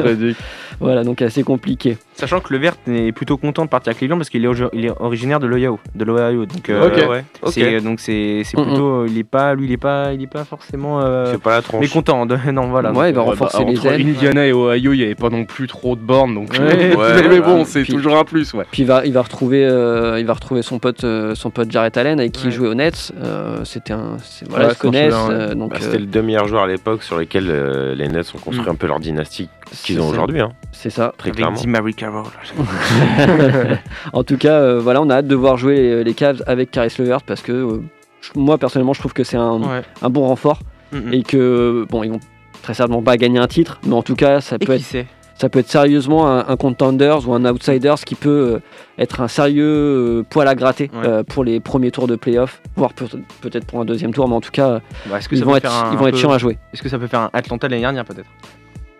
Voilà, 0.79 1.03
donc 1.03 1.21
assez 1.21 1.43
compliqué. 1.43 1.97
Sachant 2.13 2.39
que 2.39 2.53
Levert 2.53 2.75
est 2.87 3.11
plutôt 3.11 3.37
content 3.37 3.63
de 3.65 3.69
partir 3.69 3.91
à 3.91 3.93
Cleveland 3.93 4.17
parce 4.17 4.29
qu'il 4.29 4.43
est, 4.43 4.47
orgi- 4.47 4.69
il 4.73 4.85
est 4.85 4.91
originaire 4.99 5.39
de 5.39 5.47
l'Ohio, 5.47 5.79
de 5.95 6.03
l'Ohio. 6.05 6.45
Donc, 6.45 6.69
euh. 6.69 7.07
Ouais. 7.09 7.23
C'est 7.47 7.79
donc 7.81 7.99
c'est 7.99 8.41
c'est 8.43 8.57
Mm, 8.59 8.63
plutôt, 8.65 9.05
il 9.05 9.17
est 9.17 9.23
pas, 9.23 9.53
lui, 9.55 9.65
il 9.67 9.71
est 9.71 9.77
pas, 9.77 10.13
il 10.13 10.21
est 10.23 10.27
pas 10.27 10.43
forcément 10.43 11.01
euh, 11.01 11.31
C'est 11.31 11.41
pas 11.41 11.55
la 11.55 11.61
tronche. 11.61 11.81
mécontent. 11.81 12.25
De, 12.25 12.37
non, 12.51 12.67
voilà. 12.69 12.91
Ouais, 12.91 13.09
il 13.09 13.15
va 13.15 13.21
renforcer 13.21 13.63
bah, 13.63 13.71
les 13.71 13.77
entre 13.79 13.87
ailes. 13.93 14.07
Indiana 14.09 14.45
et 14.47 14.53
Ohio, 14.53 14.93
il 14.93 14.97
n'y 14.97 15.03
avait 15.03 15.15
pas 15.15 15.29
non 15.29 15.45
plus 15.45 15.67
trop 15.67 15.95
de 15.95 16.01
bornes 16.01 16.33
donc. 16.35 16.51
Ouais, 16.53 16.95
ouais, 16.95 17.27
mais 17.29 17.39
bon, 17.39 17.63
c'est 17.65 17.83
toujours 17.83 18.17
un 18.17 18.23
plus, 18.25 18.53
ouais. 18.53 18.65
Puis 18.71 18.83
il 18.83 18.85
va, 18.85 19.05
il 19.05 19.13
va 19.13 19.21
retrouver, 19.21 19.65
euh, 19.65 20.19
il 20.19 20.25
va 20.25 20.33
retrouver 20.33 20.61
son 20.61 20.79
pote, 20.79 21.03
euh, 21.03 21.35
son 21.35 21.49
pote 21.51 21.71
Jarrett 21.71 21.95
Allen 21.97 22.19
avec 22.19 22.31
qui 22.33 22.45
Ouais. 22.47 22.51
il 22.51 22.55
jouait 22.55 22.67
aux 22.67 22.73
Nets. 22.75 23.11
Euh, 23.23 23.63
C'était 23.65 23.93
un, 23.93 24.17
voilà, 24.49 24.69
ils 24.69 24.73
se 24.75 24.79
connaissent. 24.79 25.13
euh, 25.29 25.53
Bah, 25.55 25.65
euh, 25.71 25.77
C'était 25.79 25.97
le 25.99 26.05
demi-meilleur 26.05 26.47
joueur 26.47 26.63
à 26.63 26.67
l'époque 26.67 27.03
sur 27.03 27.17
lequel 27.17 27.45
euh, 27.49 27.95
les 27.95 28.07
Nets 28.07 28.33
ont 28.35 28.39
construit 28.39 28.65
Mm. 28.67 28.71
un 28.71 28.75
peu 28.75 28.87
leur 28.87 28.99
dynastie 28.99 29.49
qu'ils 29.71 29.95
c'est 29.95 30.01
ont 30.01 30.05
ça. 30.05 30.11
aujourd'hui, 30.11 30.41
hein, 30.41 30.51
C'est 30.71 30.89
ça. 30.89 31.13
très 31.17 31.29
Avec 31.29 31.37
clairement. 31.37 31.57
Dimary 31.59 31.93
Carroll. 31.93 32.23
en 34.13 34.23
tout 34.23 34.37
cas, 34.37 34.53
euh, 34.53 34.79
voilà, 34.79 35.01
on 35.01 35.09
a 35.09 35.15
hâte 35.15 35.27
de 35.27 35.35
voir 35.35 35.57
jouer 35.57 35.75
les, 35.75 36.03
les 36.03 36.13
Cavs 36.13 36.43
avec 36.47 36.71
Caris 36.71 36.93
Levert 36.99 37.21
parce 37.23 37.41
que 37.41 37.51
euh, 37.51 37.81
moi 38.35 38.57
personnellement, 38.57 38.93
je 38.93 38.99
trouve 38.99 39.13
que 39.13 39.23
c'est 39.23 39.37
un, 39.37 39.59
Ouais. 39.59 39.81
un 40.01 40.09
bon 40.09 40.27
renfort 40.27 40.59
et 41.11 41.21
que 41.23 41.85
bon, 41.89 42.01
ils 42.03 42.09
vont 42.11 42.19
très 42.63 42.73
certainement 42.73 43.03
pas 43.03 43.15
gagner 43.17 43.37
un 43.39 43.47
titre, 43.47 43.79
mais 43.85 43.93
en 43.93 44.01
tout 44.01 44.15
cas, 44.15 44.41
ça 44.41 44.55
Et 44.59 44.65
peut 44.65 44.73
être, 44.73 44.81
sait 44.81 45.05
ça 45.35 45.47
peut 45.49 45.59
être 45.59 45.69
sérieusement 45.69 46.27
un, 46.27 46.39
un 46.49 46.57
contenders 46.57 47.29
ou 47.29 47.33
un 47.33 47.45
outsiders 47.45 47.95
qui 48.05 48.15
peut 48.15 48.55
euh, 48.55 48.59
être 48.97 49.21
un 49.21 49.27
sérieux 49.29 49.63
euh, 49.65 50.23
poil 50.29 50.47
à 50.47 50.55
gratter 50.55 50.89
Ouais. 50.93 51.07
euh, 51.07 51.23
pour 51.23 51.43
les 51.45 51.59
premiers 51.59 51.91
tours 51.91 52.07
de 52.07 52.15
playoff, 52.17 52.61
voire 52.75 52.91
peut- 52.93 53.05
peut-être 53.39 53.65
pour 53.65 53.79
un 53.79 53.85
deuxième 53.85 54.13
tour, 54.13 54.27
mais 54.27 54.35
en 54.35 54.41
tout 54.41 54.51
cas, 54.51 54.81
Bah, 55.09 55.19
que 55.19 55.35
ils 55.35 55.45
vont 55.45 55.55
être, 55.55 55.71
ils 55.93 55.97
vont 55.97 56.07
être 56.07 56.17
chiants 56.17 56.31
à 56.33 56.37
jouer. 56.39 56.57
Est-ce 56.73 56.81
que 56.81 56.89
ça 56.89 56.97
peut 56.99 57.07
faire 57.07 57.21
un 57.21 57.29
Atlanta 57.33 57.67
l'année 57.69 57.81
dernière 57.81 58.03
peut-être? 58.03 58.27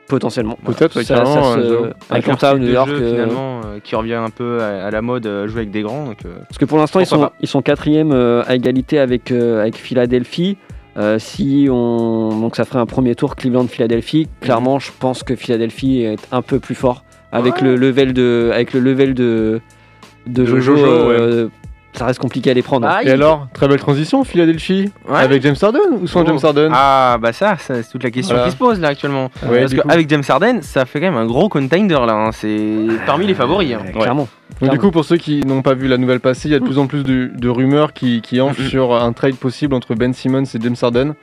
Potentiellement. 0.09 0.57
Peut-être, 0.65 0.95
ouais, 0.97 1.03
Ça- 1.05 1.23
ça 1.23 1.41
se- 1.55 1.61
j'avoue. 1.69 1.85
avec 2.09 2.27
ou 2.27 2.33
style 2.35 2.49
New 2.59 2.67
de 2.67 2.71
York. 2.73 2.89
jeu, 2.89 2.95
euh, 3.01 3.11
finalement 3.11 3.61
euh, 3.63 3.79
qui 3.81 3.95
revient 3.95 4.15
un 4.15 4.29
peu 4.29 4.59
à, 4.61 4.87
à 4.87 4.91
la 4.91 5.01
mode 5.01 5.25
euh, 5.27 5.47
jouer 5.47 5.59
avec 5.59 5.71
des 5.71 5.81
grands. 5.83 6.03
Donc, 6.05 6.17
euh, 6.25 6.29
Parce 6.49 6.57
que 6.57 6.65
pour 6.65 6.77
l'instant, 6.79 6.99
ils 6.99 7.05
sont, 7.05 7.29
ils 7.39 7.47
sont 7.47 7.61
quatrième 7.61 8.11
euh, 8.11 8.43
à 8.47 8.55
égalité 8.55 8.99
avec, 8.99 9.31
euh, 9.31 9.61
avec 9.61 9.75
Philadelphie. 9.75 10.57
Euh, 10.97 11.17
si 11.19 11.67
on, 11.71 12.29
donc 12.41 12.55
ça 12.57 12.65
ferait 12.65 12.79
un 12.79 12.85
premier 12.85 13.15
tour 13.15 13.35
Cleveland-Philadelphie. 13.37 14.27
Clairement, 14.41 14.79
je 14.79 14.91
pense 14.99 15.23
que 15.23 15.35
Philadelphie 15.35 16.01
est 16.01 16.17
un 16.31 16.41
peu 16.41 16.59
plus 16.59 16.75
fort 16.75 17.03
avec 17.31 17.61
le 17.61 17.75
level 17.75 18.11
de, 18.13 18.49
avec 18.53 18.73
le 18.73 18.79
level 18.79 19.13
de, 19.13 19.61
de, 20.27 20.41
De 20.41 20.45
Jojo. 20.45 20.75
Jojo, 20.75 20.85
euh, 20.91 21.47
Ça 21.93 22.05
reste 22.05 22.19
compliqué 22.19 22.51
à 22.51 22.53
les 22.53 22.61
prendre. 22.61 22.87
Ah, 22.87 23.03
Et 23.03 23.09
alors, 23.09 23.47
très 23.53 23.67
belle 23.67 23.79
transition, 23.79 24.23
Philadelphie 24.23 24.91
Ouais. 25.09 25.17
Avec 25.19 25.41
James 25.41 25.55
Harden 25.61 25.79
ou 26.01 26.07
sans 26.07 26.21
Oh. 26.21 26.25
James 26.27 26.39
Harden? 26.41 26.69
Ah 26.73 27.17
bah 27.19 27.33
ça, 27.33 27.57
ça, 27.57 27.81
c'est 27.81 27.91
toute 27.91 28.03
la 28.03 28.11
question 28.11 28.35
Voilà. 28.35 28.47
qui 28.49 28.53
se 28.53 28.57
pose 28.59 28.79
là 28.79 28.89
actuellement. 28.89 29.29
Ouais, 29.49 29.61
Parce 29.61 29.73
qu'avec 29.73 30.07
James 30.09 30.23
Harden, 30.27 30.61
ça 30.61 30.85
fait 30.85 30.99
quand 30.99 31.07
même 31.07 31.17
un 31.17 31.25
gros 31.25 31.49
contender 31.49 31.95
là. 31.95 32.13
hein. 32.13 32.31
C'est 32.31 32.85
parmi 33.05 33.25
les 33.25 33.33
favoris. 33.33 33.73
hein. 33.73 33.91
Clairement. 33.91 34.27
Donc, 34.61 34.71
du 34.71 34.77
coup, 34.77 34.91
pour 34.91 35.03
ceux 35.03 35.17
qui 35.17 35.41
n'ont 35.45 35.61
pas 35.61 35.73
vu 35.73 35.87
la 35.87 35.97
nouvelle 35.97 36.19
passer, 36.19 36.47
il 36.49 36.51
y 36.51 36.55
a 36.55 36.59
de 36.59 36.65
plus 36.65 36.77
en 36.77 36.85
plus 36.87 37.03
de, 37.03 37.31
de 37.33 37.49
rumeurs 37.49 37.93
qui, 37.93 38.21
qui 38.21 38.39
enflent 38.41 38.61
sur 38.69 38.93
un 38.93 39.11
trade 39.13 39.35
possible 39.35 39.73
entre 39.73 39.95
Ben 39.95 40.13
Simmons 40.13 40.43
et 40.43 40.59
James 40.61 40.75
Harden. 40.81 41.13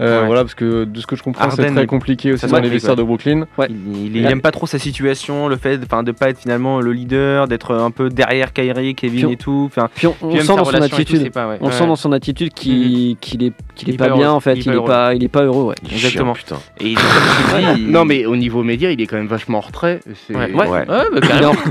Euh, 0.00 0.20
Ouais. 0.20 0.26
Voilà, 0.26 0.42
parce 0.42 0.54
que 0.54 0.84
de 0.84 1.00
ce 1.00 1.06
que 1.06 1.16
je 1.16 1.22
comprends, 1.22 1.50
c'est 1.50 1.72
très 1.72 1.86
compliqué 1.86 2.32
aussi 2.32 2.40
ça 2.40 2.48
se 2.48 2.52
dans 2.52 2.60
les 2.60 2.68
vestiaires 2.68 2.96
de 2.96 3.02
Brooklyn. 3.02 3.46
Ouais. 3.58 3.66
Il, 3.70 4.06
il- 4.08 4.16
il 4.16 4.26
aime 4.26 4.40
pas 4.42 4.50
trop 4.50 4.66
sa 4.66 4.78
situation, 4.78 5.48
le 5.48 5.56
fait 5.56 5.78
de 5.78 6.12
pas 6.12 6.28
être 6.30 6.38
finalement 6.38 6.80
le 6.80 6.92
leader, 6.92 7.48
d'être 7.48 7.74
un 7.74 7.90
peu 7.90 8.08
derrière 8.10 8.52
Kyrie, 8.52 8.94
Kevin 8.94 9.26
on- 9.26 9.30
et 9.30 9.36
tout. 9.36 9.70
Puis 9.94 10.06
on, 10.06 10.14
on 10.20 10.28
puis 10.28 10.36
même 10.36 10.40
sent 10.40 10.46
sa 10.46 10.56
dans 10.56 10.64
son 10.64 10.82
attitude. 10.82 11.20
c'est 11.22 11.30
pas, 11.30 11.48
ouais. 11.48 11.58
On 11.60 11.66
Ouais. 11.66 11.72
sent 11.72 11.86
dans 11.86 11.96
son 11.96 12.12
attitude 12.12 12.52
qu'il 12.52 13.16
qu'il 13.20 13.42
est, 13.42 13.52
qu'il 13.74 13.88
Il 13.88 13.92
est 13.92 13.94
est 13.94 13.98
pas 13.98 14.10
bien 14.10 14.30
en 14.32 14.40
fait. 14.40 14.54
Il 14.54 14.58
est 14.58 14.60
Il 14.60 14.64
pas 14.66 14.72
est 14.72 14.76
heureux. 14.76 14.86
pas, 14.86 15.14
il 15.14 15.24
est 15.24 15.28
pas 15.28 15.42
heureux. 15.44 15.64
Ouais. 15.64 15.74
Exactement. 15.90 16.34
Chiant. 16.34 16.58
Et 16.80 16.94
Non, 17.78 18.04
mais 18.04 18.26
au 18.26 18.36
niveau 18.36 18.62
média, 18.62 18.90
il 18.90 19.00
est 19.00 19.06
quand 19.06 19.16
même 19.16 19.26
vachement 19.26 19.58
en 19.58 19.62
retrait. 19.62 20.00
Bah, 20.30 20.46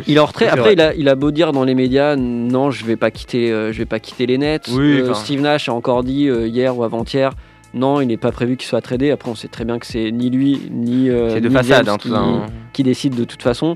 Il 0.08 0.16
est, 0.16 0.20
en, 0.20 0.26
retrait. 0.26 0.48
Après, 0.48 0.74
il 0.74 0.82
a, 0.82 0.94
il 0.96 1.10
a 1.10 1.16
beau 1.16 1.32
dire 1.32 1.52
dans 1.52 1.64
les 1.64 1.76
médias, 1.76 2.16
non, 2.16 2.72
je 2.72 2.86
vais 2.86 2.96
pas 2.96 3.12
quitter, 3.12 3.52
euh, 3.52 3.72
je 3.72 3.78
vais 3.78 3.86
pas 3.86 4.00
quitter 4.00 4.26
les 4.26 4.38
Nets. 4.38 4.68
Oui, 4.72 5.00
Euh. 5.02 5.14
Steve 5.14 5.42
Nash 5.42 5.70
a 5.70 5.74
encore 5.74 6.04
dit 6.04 6.24
hier 6.28 6.76
ou 6.78 6.84
avant-hier, 6.84 7.32
non, 7.76 8.02
il 8.02 8.08
n'est 8.08 8.18
pas 8.18 8.32
prévu 8.32 8.58
qu'il 8.58 8.68
soit 8.68 8.82
tradé. 8.82 9.12
Après, 9.12 9.30
on 9.30 9.36
sait 9.36 9.48
très 9.50 9.66
bien 9.66 9.78
que 9.80 9.86
c'est 9.86 10.12
ni 10.12 10.30
lui 10.30 10.70
ni, 10.72 11.10
euh, 11.10 11.30
C'est 11.30 11.42
de 11.42 11.50
ni 11.50 11.54
façade, 11.54 11.86
James 11.86 11.96
hein, 12.14 12.46
qui, 12.48 12.52
qui 12.74 12.84
décide 12.84 13.16
de 13.16 13.24
toute 13.26 13.44
façon. 13.44 13.76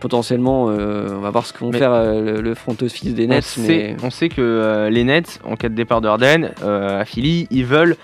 Potentiellement, 0.00 0.68
euh, 0.70 1.08
on 1.10 1.18
va 1.20 1.30
voir 1.30 1.44
ce 1.44 1.52
vont 1.58 1.70
Mais- 1.72 1.78
faire 1.78 1.92
euh, 1.92 2.20
le, 2.36 2.40
le 2.40 2.54
front 2.54 2.76
office 2.82 3.14
des 3.14 3.24
On 3.24 3.30
Nets. 3.30 3.42
sait, 3.42 3.96
on 4.02 4.10
sait 4.10 4.28
que 4.28 4.40
euh, 4.40 4.90
les 4.90 5.02
Nets, 5.02 5.40
en 5.44 5.56
cas 5.56 5.68
de 5.68 5.74
départ 5.74 6.00
de 6.00 6.06
Harden, 6.06 6.52
à 6.62 7.04
Philly, 7.04 7.48
ils 7.50 7.64
veulent 7.64 7.96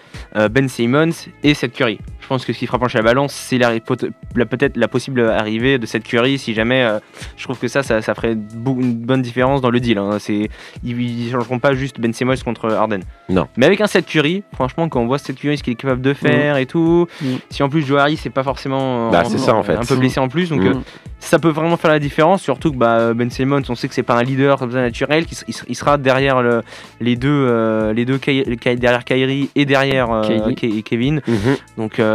Ben 0.50 0.68
Simmons 0.68 1.12
et 1.44 1.54
Seth 1.54 1.72
Curry. 1.72 1.98
Je 2.24 2.28
pense 2.28 2.46
que 2.46 2.54
ce 2.54 2.58
qui 2.58 2.66
fera 2.66 2.78
pencher 2.78 2.96
la 2.96 3.04
balance, 3.04 3.34
c'est 3.34 3.58
la, 3.58 3.78
pot- 3.80 4.06
la- 4.34 4.46
peut-être 4.46 4.78
la 4.78 4.88
possible 4.88 5.20
arrivée 5.20 5.76
de 5.78 5.84
cette 5.84 6.04
Curry. 6.04 6.38
Si 6.38 6.54
jamais, 6.54 6.82
euh, 6.82 6.98
je 7.36 7.44
trouve 7.44 7.58
que 7.58 7.68
ça, 7.68 7.82
ça, 7.82 8.00
ça 8.00 8.14
ferait 8.14 8.32
une 8.32 8.94
bonne 8.94 9.20
différence 9.20 9.60
dans 9.60 9.68
le 9.68 9.78
deal. 9.78 9.98
hein. 9.98 10.16
C'est, 10.18 10.48
ils, 10.82 10.98
ils 11.26 11.30
changeront 11.30 11.58
pas 11.58 11.74
juste 11.74 12.00
Ben 12.00 12.14
Simmons 12.14 12.34
contre 12.42 12.70
Harden. 12.72 13.00
Non. 13.28 13.46
Mais 13.58 13.66
avec 13.66 13.82
un 13.82 13.86
Seth 13.86 14.06
Curry, 14.06 14.42
franchement, 14.54 14.88
quand 14.88 15.00
on 15.02 15.06
voit 15.06 15.18
Seth 15.18 15.36
Curry, 15.38 15.58
ce 15.58 15.62
qu'il 15.62 15.74
est 15.74 15.76
capable 15.76 16.00
de 16.00 16.14
faire 16.14 16.56
et 16.56 16.64
tout, 16.64 17.06
Mm. 17.20 17.26
si 17.50 17.62
en 17.62 17.68
plus 17.68 17.82
Joe 17.84 18.00
Harris 18.00 18.16
c'est 18.16 18.30
pas 18.30 18.42
forcément 18.42 19.10
Bah, 19.10 19.24
c'est 19.24 19.36
ça, 19.38 19.54
en 19.54 19.62
fait. 19.62 19.74
un 19.76 19.84
peu 19.84 19.96
blessé 19.96 20.18
en 20.18 20.28
plus, 20.28 20.48
donc 20.48 20.62
Mm. 20.62 20.66
euh, 20.68 20.74
ça 21.18 21.38
peut 21.38 21.50
vraiment 21.50 21.76
faire 21.76 21.90
la 21.90 21.98
différence. 21.98 22.40
Surtout 22.42 22.72
que 22.72 22.76
bah, 22.78 23.12
Ben 23.12 23.30
Simmons, 23.30 23.62
on 23.68 23.74
sait 23.74 23.88
que 23.88 23.94
c'est 23.94 24.02
pas 24.02 24.14
un 24.16 24.22
leader 24.22 24.58
comme 24.58 24.72
ça 24.72 24.80
naturel, 24.80 25.24
il, 25.28 25.32
s- 25.32 25.64
il 25.68 25.74
sera 25.74 25.98
derrière 25.98 26.40
le- 26.42 26.62
les 27.02 27.16
deux, 27.16 27.28
euh, 27.30 27.92
les 27.92 28.04
deux 28.06 28.16
Ky- 28.16 28.56
Ky- 28.58 28.76
derrière 28.76 29.04
Kyrie 29.04 29.50
et 29.54 29.66
derrière 29.66 30.10
euh, 30.10 30.52
Kevin. 30.84 31.20
Mhm. 31.26 31.56
Donc 31.76 31.98
euh, 31.98 32.13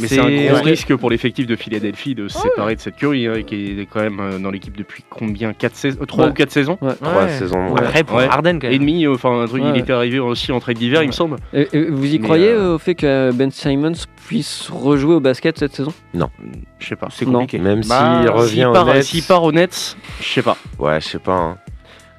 Mais 0.00 0.08
c'est 0.08 0.20
un 0.20 0.22
gros 0.22 0.54
ouais. 0.56 0.60
risque 0.70 0.96
pour 0.96 1.10
l'effectif 1.10 1.46
de 1.46 1.54
Philadelphie 1.54 2.14
de 2.14 2.26
se 2.26 2.38
séparer 2.38 2.74
de 2.76 2.80
cette 2.80 2.96
Curry, 2.96 3.26
hein, 3.26 3.42
qui 3.46 3.78
est 3.78 3.84
quand 3.92 4.00
même 4.00 4.20
euh, 4.20 4.38
dans 4.38 4.50
l'équipe 4.50 4.74
depuis 4.74 5.04
combien? 5.10 5.52
4 5.52 5.76
saisons 5.76 6.04
3 6.06 6.24
Ouais. 6.24 6.30
ou 6.30 6.34
4 6.34 6.50
saisons? 6.50 6.76
Trois 6.76 7.24
Ouais. 7.24 7.28
saisons. 7.28 7.72
Ouais. 7.74 7.80
Après 7.80 8.02
pour 8.02 8.16
Ouais. 8.16 8.24
Harden 8.26 8.58
quand 8.58 8.68
Et 8.68 8.70
même. 8.70 8.78
demi, 8.80 9.04
euh, 9.04 9.12
enfin 9.12 9.42
un 9.42 9.46
truc, 9.46 9.62
Ouais. 9.62 9.68
il 9.74 9.78
était 9.78 9.92
arrivé 9.92 10.18
aussi 10.18 10.50
en 10.50 10.60
trade 10.60 10.78
d'hiver, 10.78 11.02
il 11.02 11.08
me 11.08 11.12
semble. 11.12 11.36
Et- 11.52 11.68
et 11.74 11.84
vous 11.90 12.06
y 12.06 12.18
Mais, 12.18 12.24
croyez 12.24 12.48
euh, 12.48 12.70
euh, 12.70 12.74
au 12.76 12.78
fait 12.78 12.94
que 12.94 13.32
Ben 13.32 13.50
Simons 13.50 13.92
puisse 14.26 14.70
rejouer 14.72 15.14
au 15.16 15.20
basket 15.20 15.58
cette 15.58 15.74
saison? 15.74 15.92
Je 16.14 16.86
sais 16.88 16.96
pas. 16.96 17.08
C'est 17.10 17.26
Non. 17.26 17.40
compliqué. 17.40 17.58
Même 17.58 17.82
Bah, 17.86 18.20
s'il 18.22 18.30
revient 18.30 18.48
s'il 18.54 18.66
au 18.68 18.72
part, 18.72 18.86
Nets, 18.86 19.02
s'il 19.02 19.22
part 19.24 19.42
au 19.44 19.52
Nets, 19.52 19.96
je 20.22 20.26
sais 20.26 20.42
pas. 20.42 20.56
Ouais, 20.78 21.02
je 21.02 21.06
sais 21.08 21.18
pas. 21.18 21.34
hein. 21.36 21.58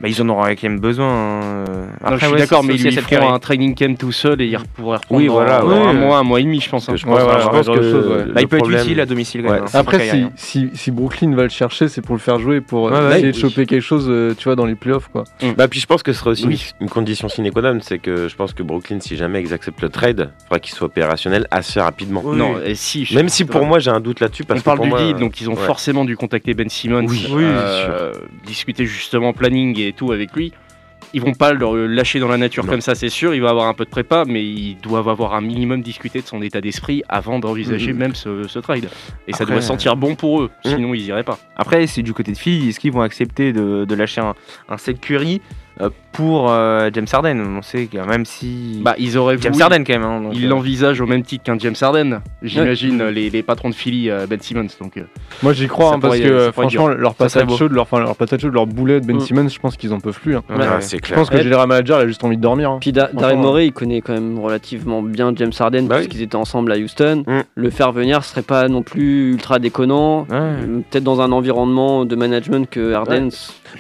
Bah, 0.04 0.10
ils 0.10 0.22
en 0.22 0.28
auront 0.28 0.44
quand 0.44 0.64
même 0.64 0.80
besoin. 0.82 1.08
hein. 1.08 1.64
Non, 2.04 2.18
je 2.18 2.26
suis 2.26 2.34
ouais, 2.34 2.40
d'accord, 2.40 2.62
mais 2.62 2.76
ils 2.76 2.84
lui 2.84 2.92
cette 2.92 3.06
feront 3.06 3.34
un 3.34 3.40
training 3.40 3.74
camp 3.74 3.98
tout 3.98 4.12
seul 4.12 4.42
et 4.42 4.48
il 4.48 4.58
pourrait 4.76 4.98
reprendre 4.98 5.22
Oui, 5.22 5.28
voilà, 5.30 5.62
un 5.62 5.66
ouais. 5.66 5.94
mois, 5.94 6.18
un 6.18 6.24
mois 6.24 6.42
et 6.42 6.44
demi, 6.44 6.60
je 6.60 6.70
pense. 6.70 6.90
hein. 6.90 6.92
Ouais, 6.92 6.98
je 6.98 7.08
ouais, 7.08 7.16
pense 7.16 7.68
que 7.68 8.32
Bah, 8.34 8.42
il 8.42 8.48
peut 8.50 8.58
problème- 8.58 8.80
être 8.82 8.86
utile 8.86 9.00
à 9.00 9.06
domicile 9.06 9.44
quand 9.44 9.50
Ouais. 9.50 9.56
même. 9.62 9.64
hein, 9.64 9.80
Après, 9.80 10.00
si, 10.00 10.10
Kyrie, 10.10 10.26
si, 10.36 10.70
si 10.74 10.92
Brooklyn 10.92 11.34
va 11.36 11.44
le 11.44 11.50
chercher, 11.50 11.88
c'est 11.88 12.02
pour 12.02 12.16
le 12.16 12.20
faire 12.20 12.38
jouer, 12.38 12.60
pour 12.60 12.84
Ouais, 12.84 12.92
ouais, 12.92 13.10
essayer 13.12 13.26
oui. 13.28 13.32
de 13.32 13.38
choper 13.38 13.66
quelque 13.66 13.82
chose, 13.82 14.08
euh, 14.10 14.36
tu 14.38 14.44
vois, 14.44 14.58
dans 14.58 14.66
les 14.66 14.76
playoffs, 14.76 15.08
quoi. 15.10 15.24
Bah 15.56 15.70
puis 15.70 15.80
je 15.80 15.86
pense 15.86 16.04
que 16.04 16.12
ce 16.12 16.20
serait 16.20 16.32
aussi 16.32 16.48
Oui. 16.48 16.72
une, 16.82 16.90
condition 16.90 17.30
sine 17.30 17.50
qua 17.52 17.62
non, 17.62 17.80
c'est 17.82 17.98
que 18.00 18.28
je 18.28 18.36
pense 18.36 18.52
que 18.52 18.62
Brooklyn, 18.62 19.00
si 19.00 19.16
jamais 19.16 19.42
ils 19.42 19.54
acceptent 19.54 19.82
le 19.82 19.88
trade, 19.90 20.32
il 20.38 20.44
faudra 20.44 20.60
qu'il 20.60 20.74
soit 20.76 20.88
opérationnel 20.88 21.48
assez 21.50 21.80
rapidement. 21.80 22.22
Oui. 22.26 22.36
Non, 22.38 22.56
et 22.62 22.76
si. 22.76 23.06
je- 23.06 23.16
Même 23.16 23.30
si 23.30 23.46
pour 23.46 23.66
moi 23.66 23.80
j'ai 23.80 23.92
un 23.92 24.02
doute 24.02 24.20
là-dessus 24.20 24.44
parce 24.44 24.60
on 24.60 24.64
parle 24.64 24.82
du 24.82 24.90
deal, 24.92 25.16
donc 25.16 25.40
ils 25.40 25.50
ont 25.50 25.56
forcément 25.56 26.04
dû 26.04 26.18
contacter 26.18 26.54
Ben 26.54 26.68
Simmons, 26.68 27.06
Oui, 27.08 27.26
euh, 27.32 28.12
discuter 28.46 28.86
justement 28.86 29.32
planning 29.32 29.80
et 29.80 29.93
tout 29.94 30.12
avec 30.12 30.34
lui. 30.34 30.52
Ils 31.16 31.22
vont 31.22 31.34
pas 31.34 31.54
le 31.54 31.86
lâcher 31.86 32.20
dans 32.20 32.28
la 32.28 32.38
nature 32.38 32.64
Non. 32.64 32.72
comme 32.72 32.82
ça, 32.82 32.96
c'est 32.96 33.10
sûr. 33.10 33.36
Il 33.36 33.42
va 33.42 33.50
avoir 33.50 33.68
un 33.68 33.74
peu 33.76 33.86
de 33.86 33.90
prépa, 33.90 34.24
mais 34.26 34.44
ils 34.44 34.78
doivent 34.82 35.10
avoir 35.10 35.36
un 35.36 35.42
minimum 35.42 35.82
discuté 35.84 36.22
de 36.22 36.26
son 36.26 36.42
état 36.42 36.60
d'esprit 36.60 37.04
avant 37.08 37.38
d'envisager 37.40 37.94
Mhm. 37.94 38.00
même 38.00 38.16
ce, 38.16 38.48
ce 38.48 38.58
trade. 38.58 38.90
Et 39.28 39.34
ça 39.34 39.46
doit 39.46 39.62
sentir 39.62 39.96
bon 39.96 40.16
pour 40.16 40.42
eux, 40.42 40.50
Mhm. 40.66 40.72
sinon 40.72 40.94
ils 40.96 41.02
iraient 41.06 41.24
pas. 41.24 41.38
Après, 41.56 41.86
c'est 41.86 42.02
du 42.02 42.14
côté 42.14 42.32
de 42.32 42.38
Philly. 42.38 42.70
Est-ce 42.70 42.80
qu'ils 42.80 42.94
vont 42.94 43.02
accepter 43.02 43.54
de, 43.54 43.86
de 43.86 43.96
lâcher 43.96 44.22
un, 44.22 44.34
un 44.70 44.78
Seth 44.78 45.00
Curry? 45.02 45.40
Euh, 45.82 45.90
pour 46.14 46.50
euh, 46.52 46.90
James 46.94 47.06
Harden 47.12 47.44
On 47.58 47.62
sait 47.62 47.88
que 47.88 47.98
même 47.98 48.26
si. 48.26 48.80
Bah, 48.84 48.96
ils 48.98 49.18
auraient 49.18 49.38
James 49.40 49.52
voulu- 49.52 49.64
Harden 49.64 49.84
quand 49.84 49.94
même. 49.94 50.04
hein, 50.04 50.22
donc, 50.22 50.34
Ils 50.36 50.46
euh, 50.46 50.50
l'envisagent 50.50 51.02
au 51.02 51.06
même 51.06 51.24
titre 51.24 51.44
qu'un 51.44 51.58
James 51.60 51.76
Harden, 51.82 52.22
j'imagine, 52.42 53.04
les, 53.10 53.30
les 53.30 53.44
patrons 53.44 53.70
de 53.70 53.76
Philly, 53.76 54.10
euh, 54.10 54.26
Ben 54.30 54.40
Simmons. 54.40 54.68
Donc, 54.80 54.98
euh, 54.98 55.02
Moi, 55.42 55.54
j'y 55.54 55.68
crois, 55.68 55.94
hein, 55.94 56.00
parce 56.00 56.18
que 56.20 56.24
euh, 56.24 56.52
franchement, 56.52 56.88
leur 56.88 57.16
patate 57.16 57.50
chaude, 57.56 57.72
leur, 57.74 57.84
enfin, 57.84 58.00
leur 58.00 58.16
patate 58.16 58.42
chaude, 58.42 58.54
leur 58.54 58.68
boulet 58.68 59.02
de 59.02 59.06
Ben 59.06 59.18
Mm. 59.18 59.20
Simmons, 59.22 59.50
je 59.50 59.60
pense 59.60 59.76
qu'ils 59.78 59.94
en 59.94 60.00
peuvent 60.00 60.20
plus. 60.20 60.36
hein. 60.36 60.44
ouais, 60.50 60.56
Ouais, 60.58 60.62
ouais. 60.62 60.82
c'est 60.82 60.98
Je 60.98 61.02
clair. 61.02 61.18
pense 61.18 61.30
que 61.30 61.36
le 61.38 61.44
général 61.44 61.68
manager, 61.68 62.00
il 62.00 62.04
a 62.04 62.08
juste 62.08 62.24
envie 62.24 62.38
de 62.38 62.42
dormir. 62.42 62.72
hein. 62.72 62.78
Puis 62.80 62.92
Da- 62.92 63.10
ouais. 63.14 63.36
Morey, 63.36 63.68
il 63.68 63.74
connaît 63.74 64.02
quand 64.02 64.14
même 64.14 64.40
relativement 64.40 65.02
bien 65.02 65.34
James 65.36 65.52
Harden 65.60 65.88
Bah 65.88 65.96
oui. 65.98 66.04
puisqu'ils 66.06 66.22
étaient 66.24 66.36
ensemble 66.36 66.72
à 66.72 66.78
Houston. 66.78 67.24
Mm. 67.28 67.40
Le 67.56 67.70
faire 67.70 67.92
venir 67.92 68.24
serait 68.24 68.42
pas 68.44 68.68
non 68.68 68.84
plus 68.84 69.32
ultra 69.34 69.60
déconnant. 69.60 70.22
Ouais. 70.30 70.84
Peut-être 70.92 71.04
dans 71.04 71.22
un 71.22 71.32
environnement 71.32 72.06
de 72.06 72.16
management 72.16 72.70
que 72.70 72.94
Harden. 72.94 73.30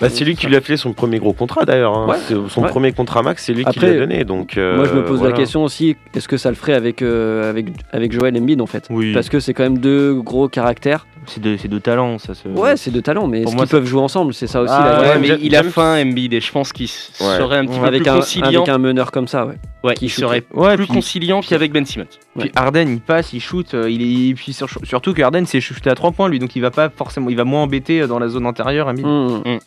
Bah, 0.02 0.10
c'est 0.10 0.26
lui 0.26 0.36
qui 0.36 0.48
lui 0.48 0.56
a 0.56 0.62
fait 0.62 0.76
son 0.78 0.94
premier 0.94 1.20
gros 1.20 1.34
contrat 1.34 1.66
d'ailleurs. 1.66 2.08
Son 2.50 2.62
Ouais. 2.64 2.70
premier 2.70 2.92
contrat 2.92 3.22
max, 3.22 3.44
c'est 3.46 3.54
lui 3.54 3.66
qui 3.66 3.80
l'a 3.80 3.94
donné. 3.96 4.24
Donc, 4.24 4.58
euh, 4.58 4.76
Moi, 4.78 4.86
je 4.86 4.94
me 4.94 5.04
pose 5.06 5.20
voilà. 5.20 5.34
la 5.34 5.38
question 5.40 5.64
aussi 5.64 5.96
est-ce 6.14 6.28
que 6.28 6.38
ça 6.38 6.50
le 6.50 6.56
ferait 6.56 6.74
avec, 6.74 7.02
euh, 7.02 7.50
avec, 7.50 7.68
avec 7.92 8.12
Joel 8.12 8.38
Embiid 8.38 8.62
en 8.62 8.66
fait? 8.68 8.88
Oui. 8.90 9.14
Parce 9.14 9.30
que 9.30 9.40
c'est 9.40 9.54
quand 9.54 9.64
même 9.64 9.78
deux 9.78 10.14
gros 10.16 10.48
caractères. 10.48 11.06
C'est 11.26 11.42
de, 11.42 11.56
c'est 11.56 11.70
de 11.70 11.80
talent, 11.80 12.18
ça. 12.18 12.34
Se... 12.34 12.48
Ouais, 12.50 12.76
c'est 12.76 12.92
de 12.92 13.00
talent, 13.00 13.28
mais 13.28 13.42
Pour 13.44 13.52
est-ce 13.52 13.56
moi, 13.56 13.66
qu'ils 13.66 13.72
peuvent 13.72 13.86
jouer 13.86 14.02
ensemble 14.02 14.34
C'est 14.34 14.48
ça 14.48 14.62
aussi 14.62 14.74
Ah, 14.76 15.00
la 15.02 15.10
ouais, 15.14 15.20
mais 15.20 15.38
il 15.42 15.56
a 15.56 15.64
faim, 15.64 16.02
Embiid, 16.02 16.34
et 16.34 16.42
je 16.42 16.52
pense 16.52 16.74
qu'il 16.74 16.90
serait 16.90 17.58
un 17.60 17.66
petit 17.66 17.80
peu 17.80 17.86
avec, 17.86 18.02
plus 18.04 18.12
un, 18.12 18.16
conciliant. 18.16 18.48
avec 18.64 18.68
un 18.70 18.78
meneur 18.78 19.12
comme 19.12 19.30
ça, 19.30 19.46
ouais. 19.46 19.56
Ouais, 19.86 19.94
qui 19.94 20.06
il 20.06 20.10
shoot. 20.10 20.26
serait 20.26 20.44
Ouais, 20.54 20.76
plus 20.76 20.86
puis- 20.86 20.94
conciliant 20.96 21.40
qu'avec 21.42 21.72
Ben 21.72 21.86
Simmons. 21.86 22.08
Puis 22.38 22.52
Harden, 22.56 22.88
il 22.90 23.00
passe, 23.00 23.32
il 23.32 23.40
shoot, 23.40 23.74
euh, 23.74 23.90
il 23.90 24.30
est 24.32 24.34
puis 24.34 24.52
sur- 24.52 24.68
surtout 24.84 25.14
que 25.14 25.22
Harden 25.22 25.46
c'est 25.46 25.62
shooté 25.62 25.90
à 25.90 25.96
3 25.96 26.12
points 26.12 26.28
lui, 26.28 26.40
donc 26.40 26.56
il 26.58 26.62
va 26.62 26.72
pas 26.72 26.90
forcément, 26.90 27.30
il 27.30 27.38
va 27.38 27.44
moins 27.46 27.62
embêter 27.64 28.02
euh, 28.02 28.08
dans 28.08 28.20
la 28.20 28.28
zone 28.28 28.46
intérieure. 28.46 28.88
Embiid. 28.90 29.06
Mm. 29.06 29.60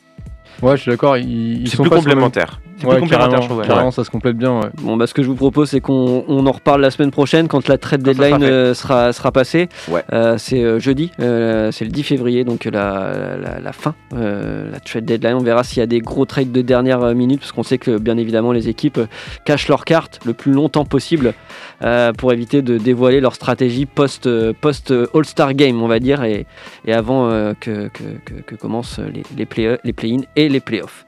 Ouais, 0.63 0.77
je 0.77 0.83
suis 0.83 0.91
d'accord. 0.91 1.17
Ils, 1.17 1.63
ils 1.63 1.69
sont 1.71 1.83
plus 1.83 1.91
pas 1.91 2.01
sur 2.01 2.09
le 2.09 2.15
même- 2.17 2.25
complémentaire. 2.25 2.61
C'est 2.79 2.87
Ouais, 2.87 2.99
complémentaire, 3.01 3.41
je 3.43 3.47
trouve. 3.47 3.59
ouais. 3.61 3.67
carrément, 3.67 3.91
ça 3.91 4.05
se 4.05 4.11
complète 4.11 4.37
bien. 4.37 4.61
ouais. 4.61 4.69
Bon, 4.83 4.97
bah, 4.97 5.07
ce 5.07 5.15
que 5.15 5.23
je 5.23 5.29
vous 5.29 5.35
propose, 5.35 5.71
c'est 5.71 5.81
qu'on 5.81 6.25
on 6.29 6.47
en 6.47 6.53
reparle 6.53 6.81
la 6.83 6.91
semaine 6.91 7.11
prochaine 7.11 7.49
quand 7.49 7.69
la 7.69 7.79
trade 7.79 8.03
Quand 8.05 8.13
deadline 8.13 8.39
sera 8.41 8.45
euh, 8.51 8.75
sera, 8.75 9.13
sera 9.13 9.33
passée. 9.33 9.69
Ouais. 9.89 10.05
Euh, 10.13 10.37
c'est 10.39 10.63
euh, 10.63 10.79
jeudi, 10.79 11.11
euh, 11.21 11.71
c'est 11.73 11.85
le 11.87 11.91
10 11.91 12.03
février, 12.03 12.45
donc 12.45 12.65
la, 12.67 13.37
la, 13.43 13.61
la 13.61 13.73
fin, 13.73 13.95
euh, 14.15 14.71
la 14.71 14.81
trade 14.81 15.05
deadline. 15.07 15.35
On 15.37 15.43
verra 15.43 15.65
s'il 15.65 15.79
y 15.79 15.83
a 15.83 15.87
des 15.87 16.01
gros 16.01 16.27
trades 16.27 16.53
de 16.53 16.61
dernière 16.63 17.01
minute, 17.15 17.41
parce 17.41 17.53
qu'on 17.53 17.63
sait 17.63 17.79
que 17.79 17.97
bien 17.99 18.17
évidemment 18.19 18.53
les 18.53 18.69
équipes 18.69 19.01
cachent 19.45 19.69
leurs 19.69 19.85
cartes 19.85 20.21
le 20.27 20.35
plus 20.35 20.53
longtemps 20.53 20.85
possible 20.85 21.33
euh, 21.83 22.13
pour 22.13 22.33
éviter 22.33 22.61
de 22.63 22.77
dévoiler 22.79 23.21
leur 23.21 23.35
stratégie 23.35 23.87
post, 23.87 24.27
euh, 24.27 24.53
post 24.61 24.91
euh, 24.91 25.07
All-Star 25.15 25.55
Game, 25.55 25.83
on 25.83 25.89
va 25.89 25.99
dire, 25.99 26.25
et, 26.25 26.47
et 26.87 26.93
avant 26.93 27.29
euh, 27.31 27.55
que, 27.59 27.89
que, 27.89 28.03
que, 28.25 28.35
que 28.43 28.55
commencent 28.55 28.99
les, 28.99 29.23
les 29.37 29.47
play- 29.47 29.79
les 29.85 29.93
play-in 29.93 30.21
et 30.37 30.49
les 30.49 30.61
playoffs. 30.61 31.05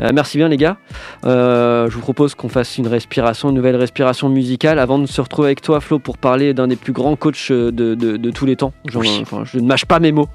Euh, 0.00 0.10
merci 0.12 0.36
bien 0.38 0.48
les 0.48 0.56
gars. 0.56 0.76
Euh, 1.24 1.88
je 1.88 1.94
vous 1.94 2.00
propose 2.00 2.34
qu'on 2.34 2.48
fasse 2.48 2.78
une 2.78 2.88
respiration, 2.88 3.50
une 3.50 3.54
nouvelle 3.54 3.76
respiration 3.76 4.28
musicale 4.28 4.78
avant 4.80 4.98
de 4.98 5.06
se 5.06 5.20
retrouver 5.20 5.48
avec 5.48 5.62
toi, 5.62 5.80
Flo, 5.80 5.98
pour 6.00 6.18
parler 6.18 6.52
d'un 6.52 6.66
des 6.66 6.74
plus 6.76 6.92
grands 6.92 7.14
coachs 7.14 7.52
de, 7.52 7.70
de- 7.70 8.16
de 8.16 8.30
tous 8.30 8.44
les 8.44 8.56
temps. 8.56 8.72
Genre, 8.86 9.02
Oui. 9.02 9.18
enfin, 9.22 9.44
je 9.44 9.58
ne 9.58 9.66
mâche 9.66 9.84
pas 9.84 10.00
mes 10.00 10.10
mots. 10.10 10.28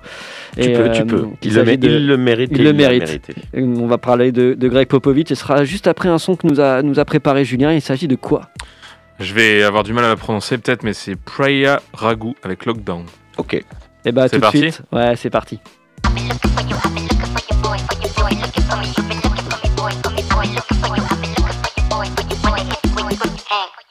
Tu 0.55 0.63
Et, 0.63 0.73
peux, 0.73 0.83
euh, 0.83 0.91
tu 0.93 1.05
peux. 1.05 1.25
Il 1.41 1.49
le, 1.49 1.55
s'agit 1.55 1.71
mé- 1.71 1.77
de- 1.77 1.87
il 1.89 2.07
le 2.07 2.17
mérite. 2.17 2.51
il 2.53 2.61
et 2.61 2.63
le 2.63 2.73
mérite. 2.73 3.21
On 3.53 3.87
va 3.87 3.97
parler 3.97 4.31
de, 4.31 4.53
de 4.53 4.67
Greg 4.69 4.87
Popovich. 4.87 5.27
Ce 5.29 5.35
sera 5.35 5.65
juste 5.65 5.87
après 5.87 6.07
un 6.09 6.17
son 6.19 6.35
que 6.37 6.47
nous 6.47 6.59
a, 6.61 6.81
nous 6.81 6.99
a 6.99 7.05
préparé 7.05 7.43
Julien. 7.43 7.73
Il 7.73 7.81
s'agit 7.81 8.07
de 8.07 8.15
quoi? 8.15 8.43
Je 9.19 9.33
vais 9.33 9.63
avoir 9.63 9.83
du 9.83 9.93
mal 9.93 10.05
à 10.05 10.09
la 10.09 10.15
prononcer 10.15 10.57
peut-être, 10.57 10.83
mais 10.83 10.93
c'est 10.93 11.15
Praya 11.15 11.81
Ragu 11.93 12.33
avec 12.43 12.65
Lockdown. 12.65 13.03
Ok. 13.37 13.61
Eh 14.05 14.11
bah, 14.13 14.23
C'est 14.23 14.29
tout 14.29 14.35
de 14.37 14.41
parti? 14.41 14.59
suite. 14.59 14.81
Ouais, 14.93 15.15
c'est 15.17 15.29
parti. 15.29 15.59
Hank. 23.49 23.86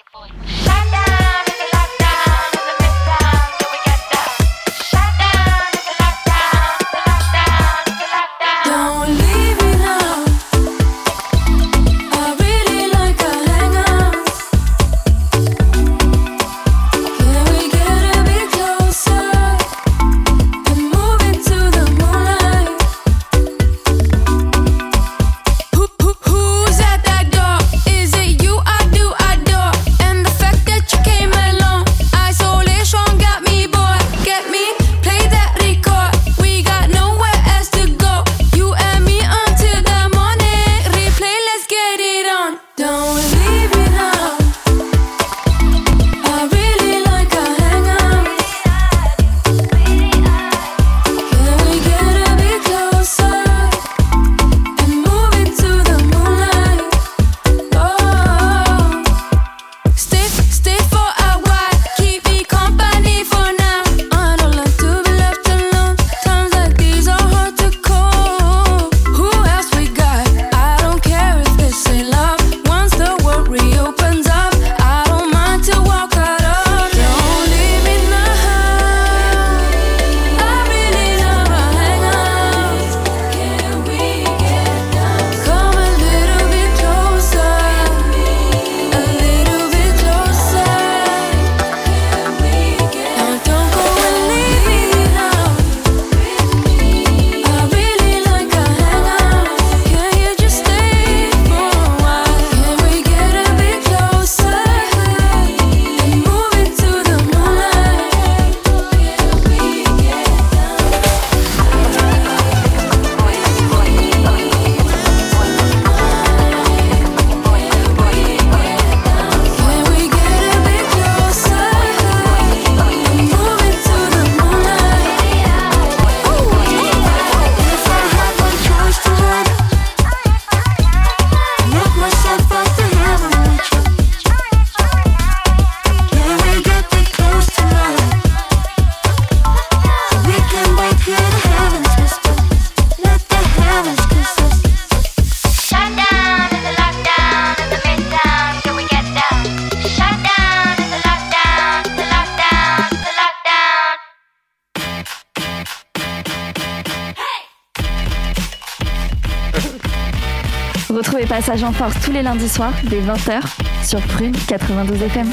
Passage 161.47 161.63
en 161.63 161.71
Force 161.71 161.95
tous 162.05 162.11
les 162.11 162.23
lundis 162.23 162.49
soirs 162.49 162.73
dès 162.91 163.01
20h 163.01 163.41
sur 163.85 164.01
Prune 164.01 164.35
92 164.49 165.01
FM. 165.01 165.29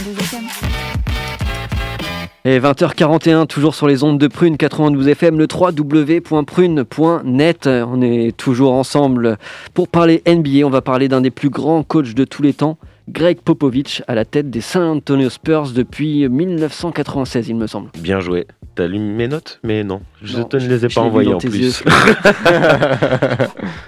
Et 2.46 2.60
20h41, 2.60 3.48
toujours 3.48 3.74
sur 3.74 3.88
les 3.88 4.04
ondes 4.04 4.20
de 4.20 4.28
Prune 4.28 4.58
92 4.58 5.08
FM, 5.08 5.40
le 5.40 5.48
www.prune.net. 5.52 7.68
On 7.68 8.02
est 8.04 8.38
toujours 8.38 8.74
ensemble 8.74 9.40
pour 9.74 9.88
parler 9.88 10.22
NBA. 10.28 10.68
On 10.68 10.70
va 10.70 10.82
parler 10.82 11.08
d'un 11.08 11.22
des 11.22 11.32
plus 11.32 11.50
grands 11.50 11.82
coachs 11.82 12.14
de 12.14 12.26
tous 12.26 12.44
les 12.44 12.54
temps, 12.54 12.78
Greg 13.10 13.40
Popovich, 13.42 14.04
à 14.08 14.14
la 14.14 14.24
tête 14.24 14.52
des 14.52 14.62
San 14.62 14.98
Antonio 14.98 15.32
Spurs 15.32 15.72
depuis 15.72 16.30
1996, 16.30 17.50
il 17.50 17.56
me 17.56 17.66
semble. 17.66 17.90
Bien 17.98 18.20
joué. 18.20 18.46
T'as 18.76 18.86
lu 18.86 19.00
mes 19.00 19.28
notes? 19.28 19.60
Mais 19.64 19.84
non, 19.84 20.04
je 20.22 20.38
Non, 20.38 20.44
te 20.44 20.58
ne 20.58 20.68
les 20.68 20.86
ai 20.86 20.90
pas 20.90 21.02
envoyées 21.02 21.34
en 21.34 21.40
plus. 21.40 21.84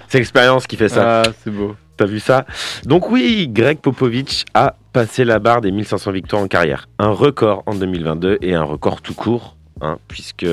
C'est 0.07 0.17
l'expérience 0.17 0.65
qui 0.65 0.75
fait 0.75 0.89
ça. 0.89 1.21
Ah, 1.21 1.23
c'est 1.43 1.51
beau. 1.51 1.75
T'as 1.97 2.05
vu 2.05 2.19
ça? 2.19 2.45
Donc 2.85 3.09
oui, 3.09 3.47
Greg 3.49 3.79
Popovich 3.79 4.43
a 4.53 4.75
passé 4.91 5.23
la 5.23 5.39
barre 5.39 5.61
des 5.61 5.71
1500 5.71 6.11
victoires 6.11 6.41
en 6.41 6.47
carrière. 6.47 6.87
Un 6.99 7.09
record 7.09 7.63
en 7.67 7.73
2022 7.75 8.39
et 8.41 8.53
un 8.53 8.63
record 8.63 9.01
tout 9.01 9.13
court, 9.13 9.55
hein, 9.81 9.97
puisque 10.07 10.45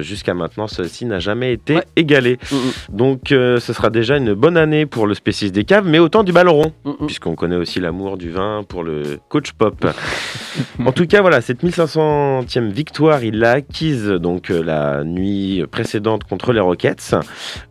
jusqu'à 0.00 0.34
maintenant, 0.34 0.66
ceci 0.68 1.04
n'a 1.04 1.18
jamais 1.20 1.52
été 1.52 1.76
Ouais. 1.76 1.84
égalé. 1.96 2.38
Donc 2.90 3.30
euh, 3.32 3.60
ce 3.60 3.72
sera 3.72 3.90
déjà 3.90 4.16
une 4.16 4.34
bonne 4.34 4.56
année 4.56 4.86
pour 4.86 5.06
le 5.06 5.14
spécialiste 5.14 5.54
des 5.54 5.64
caves, 5.64 5.86
mais 5.86 5.98
autant 6.00 6.24
du 6.24 6.32
ballon 6.32 6.54
rond, 6.54 6.72
Mm, 6.84 7.06
puisqu'on 7.06 7.34
connaît 7.34 7.56
aussi 7.56 7.78
l'amour 7.80 8.16
du 8.18 8.30
vin 8.30 8.64
pour 8.68 8.82
le 8.82 9.18
coach 9.28 9.52
Pop. 9.52 9.84
en 10.84 10.92
tout 10.92 11.06
cas, 11.06 11.20
voilà, 11.20 11.40
cette 11.40 11.62
1500e 11.64 12.70
victoire, 12.70 13.22
il 13.24 13.38
l'a 13.38 13.52
acquise 13.52 14.06
donc 14.06 14.50
euh, 14.50 14.62
la 14.62 15.02
nuit 15.04 15.64
précédente 15.70 16.24
contre 16.24 16.52
les 16.52 16.60
Rockets. 16.60 17.14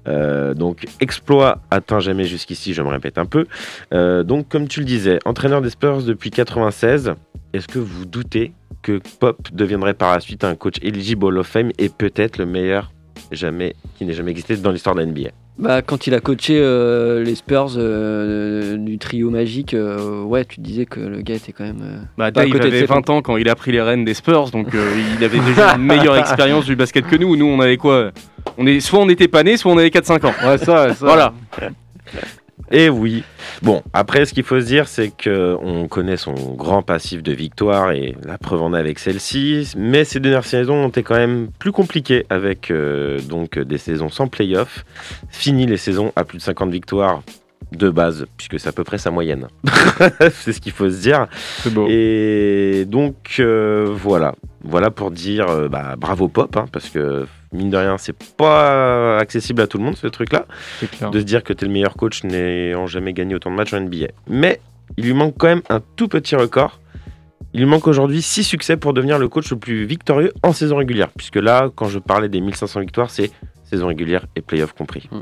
Euh, 0.08 0.54
donc 0.54 0.86
exploit 1.02 1.60
atteint 1.72 2.00
jamais 2.00 2.24
jusqu'ici, 2.26 2.74
je 2.74 2.82
me 2.82 2.88
répète 2.88 3.18
un 3.18 3.26
peu. 3.26 3.46
Euh, 3.94 4.24
donc 4.24 4.48
comme 4.48 4.68
tu 4.68 4.80
le 4.80 4.86
disais, 4.86 5.20
entraîneur 5.26 5.62
des 5.62 5.70
Spurs 5.70 6.04
depuis 6.04 6.30
96. 6.32 7.14
Est-ce 7.54 7.68
que 7.68 7.80
vous 7.80 8.06
doutez 8.06 8.52
que 8.84 9.00
Pop 9.20 9.38
deviendrait 9.54 9.94
par 9.94 10.14
la 10.14 10.20
suite 10.20 10.44
un 10.44 10.56
coach 10.56 10.76
eligible 10.82 11.26
Hall 11.26 11.38
of 11.40 11.48
Fame 11.48 11.72
et 11.78 11.90
peut-être 11.90 12.38
le 12.38 12.46
meilleur 12.46 12.92
jamais 13.32 13.76
qui 13.98 14.06
n'ait 14.06 14.14
jamais 14.14 14.32
existé 14.32 14.56
dans 14.58 14.72
l'histoire 14.72 14.96
de 14.96 15.02
la 15.02 15.08
NBA 15.08 15.30
Bah, 15.58 15.82
quand 15.82 16.08
il 16.08 16.14
a 16.14 16.20
coaché 16.20 16.58
euh, 16.62 17.24
les 17.24 17.36
Spurs 17.36 17.74
euh, 17.78 18.78
du 18.78 18.98
trio 19.00 19.30
magique, 19.30 19.74
euh, 19.74 20.22
ouais, 20.24 20.46
tu 20.46 20.62
disais 20.62 20.86
que 20.86 21.00
le 21.00 21.22
gars 21.22 21.36
était 21.36 21.52
quand 21.52 21.64
même. 21.66 21.82
euh, 21.82 21.98
Bah, 22.18 22.32
Dave 22.32 22.46
avait 22.56 22.80
ses 22.82 22.86
20 22.86 23.10
ans 23.10 23.22
quand 23.22 23.36
il 23.38 23.50
a 23.50 23.56
pris 23.56 23.72
les 23.72 23.82
rênes 23.82 24.06
des 24.06 24.14
Spurs, 24.14 24.52
donc 24.52 24.74
euh, 24.76 24.92
il 25.18 25.24
avait 25.24 25.40
déjà 25.40 25.76
une 25.76 25.84
meilleure 25.84 26.16
expérience 26.18 26.66
du 26.66 26.76
basket 26.76 27.08
que 27.08 27.16
nous. 27.16 27.36
Nous, 27.36 27.46
on 27.46 27.60
avait 27.60 27.78
quoi 27.78 28.12
on 28.58 28.66
est, 28.66 28.80
Soit 28.80 29.00
on 29.00 29.10
était 29.10 29.28
pas 29.28 29.44
nés, 29.44 29.58
soit 29.58 29.72
on 29.72 29.78
avait 29.78 29.90
4-5 29.90 30.26
ans. 30.26 30.34
Ouais, 30.46 30.58
ça, 30.58 30.94
ça. 30.94 31.06
Voilà. 31.06 31.34
Et 32.72 32.86
Eh 32.86 32.90
oui. 32.90 33.24
Bon, 33.62 33.82
après, 33.94 34.26
ce 34.26 34.34
qu'il 34.34 34.44
faut 34.44 34.60
se 34.60 34.66
dire, 34.66 34.88
c'est 34.88 35.10
que 35.10 35.58
on 35.62 35.88
connaît 35.88 36.18
son 36.18 36.34
grand 36.34 36.82
passif 36.82 37.24
de 37.24 37.32
victoire 37.32 37.92
et 37.92 38.16
la 38.26 38.38
preuve 38.38 38.62
en 38.62 38.74
est 38.74 38.80
avec 38.80 39.00
celle-ci. 39.00 39.72
Mais 39.78 40.04
ces 40.04 40.20
dernières 40.20 40.46
saisons 40.46 40.76
ont 40.76 40.90
été 40.90 41.04
quand 41.04 41.16
même 41.16 41.50
plus 41.60 41.72
compliquées 41.72 42.26
avec 42.30 42.72
euh, 42.72 43.20
donc 43.22 43.58
des 43.58 43.78
saisons 43.78 44.10
sans 44.10 44.28
playoff. 44.28 44.84
Fini 45.30 45.66
les 45.66 45.78
saisons 45.78 46.12
à 46.16 46.24
plus 46.24 46.40
de 46.40 46.44
50 46.44 46.70
victoires 46.72 47.22
de 47.72 47.90
base, 47.90 48.26
puisque 48.38 48.60
c'est 48.60 48.70
à 48.70 48.72
peu 48.72 48.84
près 48.84 48.98
sa 48.98 49.12
moyenne. 49.12 49.48
c'est 50.32 50.54
ce 50.54 50.62
qu'il 50.62 50.72
faut 50.72 50.90
se 50.90 51.02
dire. 51.02 51.28
C'est 51.64 51.74
beau. 51.74 51.88
Et 51.90 52.86
donc 52.88 53.36
euh, 53.40 53.88
voilà, 53.90 54.36
voilà 54.64 54.90
pour 54.90 55.12
dire 55.12 55.50
euh, 55.50 55.68
bah, 55.68 55.96
bravo 55.98 56.28
Pop, 56.28 56.56
hein, 56.56 56.66
parce 56.72 56.90
que 56.90 57.26
mine 57.52 57.70
de 57.70 57.78
rien, 57.78 57.98
c'est 57.98 58.18
pas 58.36 59.18
accessible 59.18 59.62
à 59.62 59.68
tout 59.68 59.78
le 59.78 59.84
monde 59.84 59.96
ce 59.96 60.08
truc-là 60.08 60.46
de 61.12 61.20
se 61.20 61.24
dire 61.24 61.44
que 61.44 61.54
tu 61.54 61.66
es 61.66 61.68
le 61.68 61.74
meilleur 61.74 61.96
coach 61.96 62.24
n'ayant 62.24 62.88
jamais 62.88 63.14
gagné 63.14 63.36
autant 63.36 63.52
de 63.52 63.56
matchs 63.56 63.74
en 63.74 63.82
NBA. 63.82 64.08
Mais 64.28 64.60
il 64.98 65.06
lui 65.06 65.14
manque 65.14 65.36
quand 65.38 65.48
même 65.48 65.62
un 65.70 65.82
tout 65.96 66.08
petit 66.08 66.36
record. 66.36 66.80
Il 67.54 67.62
lui 67.62 67.68
manque 67.68 67.88
aujourd'hui 67.88 68.22
6 68.22 68.44
succès 68.44 68.78
pour 68.78 68.94
devenir 68.94 69.18
le 69.18 69.28
coach 69.28 69.50
le 69.52 69.58
plus 69.58 69.86
victorieux 69.86 70.34
en 70.44 70.54
saison 70.54 70.78
régulière. 70.78 71.10
Puisque 71.16 71.38
là, 71.38 71.70
quand 71.76 71.88
je 71.88 72.00
parlais 72.00 72.30
des 72.30 72.42
1500 72.42 72.82
victoires, 72.82 73.10
c'est 73.10 73.32
saison 73.64 73.88
régulière 73.88 74.26
et 74.36 74.42
playoff 74.42 74.74
compris. 74.74 75.10
Mm. 75.12 75.22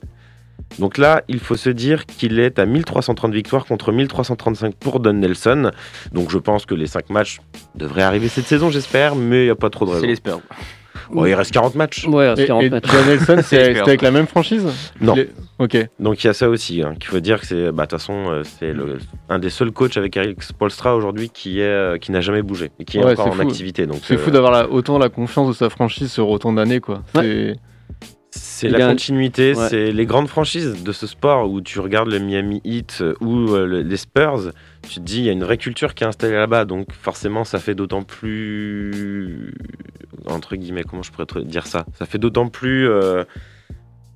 Donc 0.80 0.97
là, 0.97 1.23
il 1.28 1.39
faut 1.39 1.55
se 1.55 1.69
dire 1.69 2.05
qu'il 2.05 2.39
est 2.39 2.59
à 2.59 2.65
1330 2.65 3.34
victoires 3.34 3.65
contre 3.65 3.91
1335 3.91 4.76
pour 4.76 4.99
Don 4.99 5.13
Nelson. 5.13 5.71
Donc 6.11 6.32
je 6.32 6.38
pense 6.38 6.65
que 6.65 6.76
les 6.76 6.88
5 6.88 7.09
matchs 7.09 7.39
devraient 7.76 8.01
arriver 8.01 8.28
cette 8.28 8.45
saison, 8.45 8.69
j'espère, 8.69 9.15
mais 9.15 9.43
il 9.43 9.45
n'y 9.45 9.51
a 9.51 9.55
pas 9.55 9.69
trop 9.69 9.86
de 9.86 9.91
raison. 9.91 10.01
C'est 10.01 10.07
les 10.07 10.15
Spurs. 10.15 10.41
Bon, 11.12 11.26
il 11.26 11.34
reste 11.34 11.51
40 11.51 11.76
matchs. 11.76 12.06
Ouais, 12.08 12.26
il 12.26 12.30
reste 12.30 12.41
Et, 12.41 12.47
40 12.47 12.64
et 12.64 12.70
matchs. 12.70 12.86
John 12.91 13.06
Nelson, 13.08 13.38
c'était 13.43 13.80
avec 13.80 14.01
la 14.01 14.12
même 14.12 14.28
franchise 14.28 14.66
Non. 15.01 15.16
Ok. 15.60 15.78
Donc 15.99 16.24
il 16.24 16.28
y 16.28 16.30
a 16.30 16.34
ça 16.34 16.49
aussi, 16.49 16.82
hein, 16.82 16.93
qu'il 16.99 17.06
faut 17.10 17.20
dire 17.20 17.39
que 17.39 17.45
c'est, 17.47 17.72
bah, 17.72 17.84
de 17.86 17.89
toute 17.89 17.99
façon, 17.99 18.26
euh, 18.30 18.43
c'est 18.43 18.74
le- 18.74 18.97
un 19.30 19.39
des 19.39 19.49
seuls 19.49 19.72
coachs 19.72 19.95
avec 19.97 20.18
Eric 20.18 20.43
Spolstra 20.43 20.95
aujourd'hui 20.95 21.30
qui 21.30 21.62
est, 21.62 21.64
euh, 21.64 21.97
qui 21.97 22.12
n'a 22.12 22.20
jamais 22.22 22.41
bougé 22.41 22.72
et 22.80 22.84
qui 22.86 22.97
est 22.97 23.03
Ouais, 23.06 23.14
encore 23.14 23.26
c'est 23.26 23.32
en 23.32 23.34
fou. 23.36 23.41
activité. 23.41 23.86
Donc 23.88 23.99
C'est 24.03 24.16
euh, 24.16 24.18
fou 24.18 24.32
d'avoir 24.32 24.51
la- 24.51 24.70
autant 24.70 24.97
la 24.97 25.08
confiance 25.10 25.47
de 25.47 25.53
sa 25.53 25.70
franchise 25.70 26.12
sur 26.12 26.28
autant 26.30 26.51
d'années, 26.51 26.80
quoi. 26.82 27.03
C'est- 27.16 27.56
c'est 28.56 28.70
la 28.70 28.86
un- 28.86 28.89
continuité, 28.91 29.53
Ouais. 29.53 29.68
c'est 29.70 29.91
les 29.91 30.06
grandes 30.06 30.28
franchises 30.28 30.84
de 30.84 30.91
ce 30.91 31.08
sport 31.08 31.49
où 31.51 31.62
tu 31.62 31.80
regardes 31.80 32.10
le 32.10 32.20
Miami 32.20 32.62
Heat 32.64 32.99
euh, 33.01 33.14
ou 33.22 33.49
euh, 33.53 33.66
le- 33.66 33.82
les 33.82 33.97
Spurs, 33.97 34.51
tu 34.88 34.95
te 34.95 34.99
dis 35.01 35.20
il 35.20 35.26
y 35.26 35.30
a 35.30 35.32
une 35.34 35.43
vraie 35.43 35.58
culture 35.58 35.93
qui 35.93 36.03
est 36.03 36.08
installée 36.08 36.34
là-bas, 36.36 36.66
donc 36.66 36.88
forcément 36.93 37.43
ça 37.43 37.60
fait 37.60 37.76
d'autant 37.76 38.03
plus 38.03 39.53
entre 40.28 40.56
guillemets 40.56 40.84
comment 40.84 41.03
je 41.03 41.12
pourrais 41.12 41.26
te 41.26 41.39
dire 41.39 41.68
ça, 41.68 41.86
ça 41.97 42.06
fait 42.06 42.18
d'autant 42.18 42.47
plus 42.47 42.89
euh, 42.89 43.24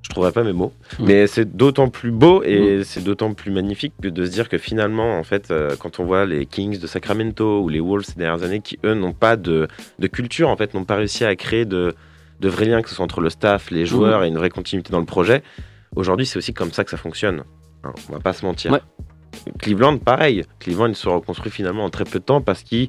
je 0.03 0.09
trouverais 0.09 0.31
pas 0.31 0.43
mes 0.43 0.53
mots, 0.53 0.73
mais 0.99 1.27
c'est 1.27 1.55
d'autant 1.55 1.89
plus 1.89 2.09
beau 2.11 2.41
et 2.43 2.81
c'est 2.83 3.03
d'autant 3.03 3.33
plus 3.33 3.51
magnifique 3.51 3.93
que 4.01 4.07
de 4.07 4.25
se 4.25 4.31
dire 4.31 4.49
que 4.49 4.57
finalement, 4.57 5.19
en 5.19 5.23
fait, 5.23 5.51
euh, 5.51 5.75
quand 5.77 5.99
on 5.99 6.05
voit 6.05 6.25
les 6.25 6.47
Kings 6.47 6.79
de 6.79 6.87
Sacramento 6.87 7.61
ou 7.61 7.69
les 7.69 7.79
Wolves 7.79 8.05
ces 8.05 8.15
dernières 8.17 8.43
années 8.43 8.61
qui, 8.61 8.79
eux, 8.85 8.95
n'ont 8.95 9.13
pas 9.13 9.35
de, 9.35 9.67
de 9.99 10.07
culture, 10.07 10.49
en 10.49 10.55
fait, 10.57 10.73
n'ont 10.73 10.85
pas 10.85 10.95
réussi 10.95 11.25
à 11.25 11.35
créer 11.35 11.65
de, 11.65 11.93
de 12.39 12.49
vrais 12.49 12.65
liens, 12.65 12.81
que 12.81 12.89
ce 12.89 12.95
soit 12.95 13.05
entre 13.05 13.21
le 13.21 13.29
staff, 13.29 13.71
les 13.71 13.85
joueurs 13.85 14.23
et 14.23 14.27
une 14.27 14.37
vraie 14.37 14.49
continuité 14.49 14.91
dans 14.91 14.99
le 14.99 15.05
projet, 15.05 15.43
aujourd'hui, 15.95 16.25
c'est 16.25 16.37
aussi 16.37 16.53
comme 16.53 16.71
ça 16.71 16.83
que 16.83 16.91
ça 16.91 16.97
fonctionne. 16.97 17.43
Hein, 17.83 17.93
on 18.09 18.13
va 18.13 18.19
pas 18.19 18.33
se 18.33 18.45
mentir. 18.45 18.71
Ouais. 18.71 18.81
Cleveland, 19.59 19.97
pareil. 19.97 20.43
Cleveland, 20.59 20.87
ils 20.87 20.95
se 20.95 21.03
sont 21.03 21.15
reconstruits 21.15 21.51
finalement 21.51 21.85
en 21.85 21.89
très 21.89 22.03
peu 22.03 22.19
de 22.19 22.23
temps 22.23 22.41
parce 22.41 22.63
qu'ils 22.63 22.87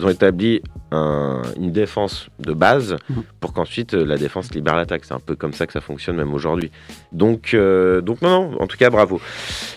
ont 0.00 0.08
établi 0.08 0.62
un- 0.90 1.42
une 1.58 1.72
défense 1.72 2.28
de 2.38 2.52
base 2.52 2.96
Mhm. 3.08 3.22
pour 3.40 3.52
qu'ensuite 3.52 3.94
euh, 3.94 4.04
la 4.04 4.16
défense 4.16 4.52
libère 4.54 4.76
l'attaque. 4.76 5.02
C'est 5.04 5.14
un 5.14 5.18
peu 5.20 5.34
comme 5.36 5.52
ça 5.52 5.66
que 5.66 5.72
ça 5.72 5.80
fonctionne 5.80 6.16
même 6.16 6.34
aujourd'hui. 6.34 6.70
Donc, 7.12 7.54
euh, 7.54 8.00
donc 8.00 8.20
non, 8.22 8.30
non, 8.50 8.50
en 8.62 8.66
tout 8.66 8.76
cas, 8.76 8.90
bravo. 8.90 9.20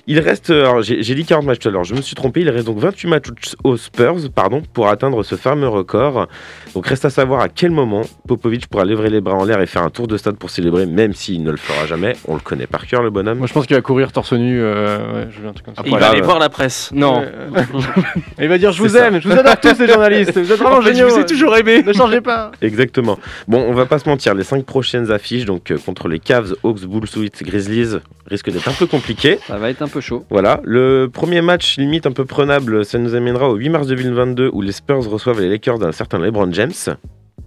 Il 0.08 0.20
reste, 0.20 0.50
euh, 0.50 0.82
j'ai 0.82 1.16
dit 1.16 1.26
40 1.26 1.46
matchs 1.46 1.60
tout 1.60 1.70
à 1.70 1.72
l'heure, 1.72 1.84
je 1.84 1.96
me 1.96 2.02
suis 2.02 2.16
trompé, 2.16 2.42
il 2.42 2.50
reste 2.50 2.66
donc 2.66 2.80
28 2.80 3.08
matchs 3.08 3.28
aux 3.64 3.78
Spurs 3.78 4.16
pardon, 4.34 4.62
pour 4.74 4.88
atteindre 4.90 5.24
ce 5.24 5.36
fameux 5.36 5.68
record. 5.70 6.28
Donc 6.74 6.88
reste 6.88 7.06
à 7.06 7.10
savoir 7.10 7.42
à 7.42 7.50
quel 7.50 7.72
moment 7.72 8.02
Popovic 8.28 8.68
pourra 8.68 8.84
lever 8.86 9.10
les 9.10 9.22
bras 9.22 9.36
en 9.36 9.46
l'air 9.46 9.62
et 9.62 9.66
faire 9.68 9.84
un 9.84 9.90
tour 9.90 10.08
de 10.08 10.18
stade 10.18 10.36
pour 10.38 10.50
célébrer, 10.50 10.86
même 10.86 11.14
s'il 11.14 11.44
ne 11.44 11.52
le 11.52 11.58
fera 11.58 11.86
jamais. 11.86 12.14
On 12.28 12.34
le 12.36 12.42
connaît 12.42 12.68
par 12.68 12.86
cœur, 12.88 13.02
le 13.04 13.10
bonhomme. 13.10 13.38
Moi, 13.38 13.48
je 13.48 13.54
pense 13.54 13.66
qu'il 13.68 13.76
va 13.76 13.82
courir 13.82 14.12
torse 14.12 14.34
nu. 14.34 14.60
euh, 14.62 14.98
ouais, 15.26 15.28
je 15.32 15.40
veux 15.42 15.48
un 15.48 15.54
truc 15.54 15.66
comme 15.66 15.76
ça. 15.76 15.82
Et 15.86 15.90
il 15.90 15.98
va 15.98 16.10
aller 16.10 16.22
voir 16.22 16.40
la 16.40 16.50
presse. 16.50 16.92
Non. 16.94 17.24
Il 18.40 18.48
va 18.50 18.58
dire 18.58 18.72
Je 18.72 18.82
vous 18.82 18.98
aime, 18.98 19.20
je 19.22 19.28
vous 19.30 19.38
adore 19.38 19.60
tous 19.60 19.80
les 19.80 19.88
journalistes. 20.10 20.38
Vous 20.38 20.52
êtes 20.52 20.60
vraiment 20.60 20.78
En 20.78 20.82
fait, 20.82 20.90
je 20.90 20.96
géniaux. 20.96 21.10
vous 21.10 21.20
ai 21.20 21.26
toujours 21.26 21.56
aimé. 21.58 21.84
Ne 21.84 21.94
changez 21.94 22.22
pas. 22.22 22.52
Exactement. 22.62 23.18
Bon, 23.48 23.60
on 23.60 23.74
va 23.74 23.86
pas 23.86 24.00
se 24.00 24.08
mentir, 24.10 24.34
les 24.36 24.44
cinq 24.44 24.66
prochaines 24.66 25.12
affiches, 25.12 25.46
donc 25.46 25.72
euh, 25.72 25.78
contre 25.78 26.08
les 26.08 26.20
Cavs, 26.20 26.54
Hawks, 26.64 26.86
Bulls, 26.86 27.08
Heat, 27.16 27.44
Grizzlies, 27.44 27.98
risquent 28.30 28.52
d'être 28.52 28.68
un 28.68 28.74
peu 28.74 28.86
compliquées. 28.86 29.40
Ça 29.48 29.58
va 29.58 29.70
être 29.70 29.82
un 29.82 29.88
peu 29.88 30.02
chaud. 30.02 30.26
Voilà, 30.30 30.62
le 30.64 31.08
premier 31.12 31.42
match 31.42 31.78
limite 31.78 32.06
un 32.06 32.12
peu 32.12 32.26
prenable, 32.26 32.86
ça 32.86 32.98
nous 32.98 33.16
amènera 33.16 33.50
au 33.50 33.56
8 33.56 33.70
mars 33.70 33.88
2022 33.88 34.50
où 34.52 34.62
les 34.62 34.72
Spurs 34.72 35.04
reçoivent 35.10 35.42
les 35.42 35.50
Lakers 35.50 35.80
d'un 35.80 35.92
certain 35.92 36.20
LeBron 36.20 36.52
James 36.52 36.72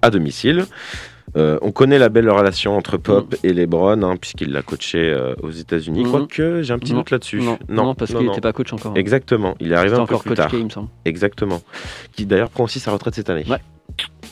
à 0.03 0.11
domicile. 0.11 0.65
Euh, 1.37 1.59
on 1.63 1.73
connaît 1.73 1.99
la 1.99 2.09
belle 2.09 2.29
relation 2.31 2.77
entre 2.77 2.97
Pop 2.97 3.35
et 3.45 3.53
LeBron, 3.53 4.03
hein, 4.03 4.17
puisqu'il 4.17 4.51
l'a 4.53 4.63
coaché 4.63 4.99
euh, 4.99 5.35
aux 5.43 5.51
États-Unis. 5.51 6.05
Mhm. 6.05 6.11
Quoique 6.11 6.63
j'ai 6.63 6.73
un 6.73 6.79
petit 6.79 6.93
Non. 6.93 6.99
doute 7.01 7.11
là-dessus. 7.11 7.41
Non, 7.41 7.59
non, 7.69 7.95
parce 7.95 8.13
qu'il 8.15 8.27
n'était 8.27 8.41
pas 8.41 8.53
coach 8.53 8.73
encore. 8.73 8.93
Exactement, 8.97 9.55
il 9.61 9.73
est 9.73 9.75
arrivé 9.77 9.95
un 9.95 9.99
peu 9.99 10.03
encore 10.03 10.23
plus 10.23 10.31
coach 10.31 10.39
tard. 10.39 10.51
K, 10.51 10.55
il 10.55 10.65
me 10.65 10.71
semble. 10.71 10.89
Exactement. 11.05 11.61
Qui 12.13 12.27
d'ailleurs 12.27 12.51
prend 12.51 12.65
aussi 12.65 12.81
sa 12.81 12.93
retraite 12.93 13.15
cette 13.15 13.31
année. 13.31 13.45
Ouais. 13.49 13.59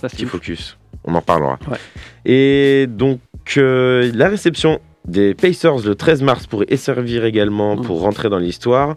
Ça, 0.01 0.09
Petit 0.09 0.27
focus. 0.27 0.77
On 1.05 1.15
en 1.15 1.21
reparlera. 1.21 1.59
Ouais. 1.71 1.79
Et 2.25 2.87
donc, 2.89 3.21
euh, 3.57 4.11
la 4.15 4.29
réception 4.29 4.81
des 5.07 5.35
Pacers 5.35 5.79
le 5.87 5.95
13 5.95 6.23
mars 6.23 6.47
pourrait 6.47 6.77
servir 6.77 7.25
également 7.25 7.77
Mm. 7.77 7.83
pour 7.83 8.01
rentrer 8.01 8.29
dans 8.29 8.39
l'histoire. 8.39 8.97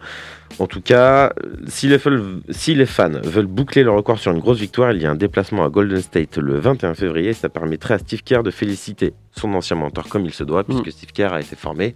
En 0.58 0.66
tout 0.68 0.82
cas, 0.82 1.32
si 1.68 1.88
les, 1.88 1.98
fol- 1.98 2.42
si 2.50 2.74
les 2.76 2.86
fans 2.88 3.10
veulent 3.24 3.46
boucler 3.46 3.84
le 3.84 3.92
record 3.92 4.18
sur 4.20 4.32
une 4.32 4.40
grosse 4.40 4.60
victoire, 4.60 4.92
il 4.92 5.02
y 5.02 5.06
a 5.06 5.12
un 5.12 5.16
déplacement 5.16 5.64
à 5.64 5.70
Golden 5.70 6.02
State 6.02 6.38
le 6.38 6.58
21 6.60 6.96
février. 6.96 7.34
Ça 7.34 7.50
permettrait 7.50 7.94
à 7.94 8.00
Steve 8.00 8.24
Kerr 8.24 8.42
de 8.44 8.52
féliciter 8.52 9.14
son 9.32 9.54
ancien 9.54 9.76
mentor 9.78 10.10
comme 10.10 10.26
il 10.26 10.34
se 10.34 10.44
doit, 10.44 10.64
puisque 10.64 10.92
Steve 10.92 11.12
Kerr 11.14 11.32
a 11.34 11.40
été 11.42 11.56
formé 11.56 11.96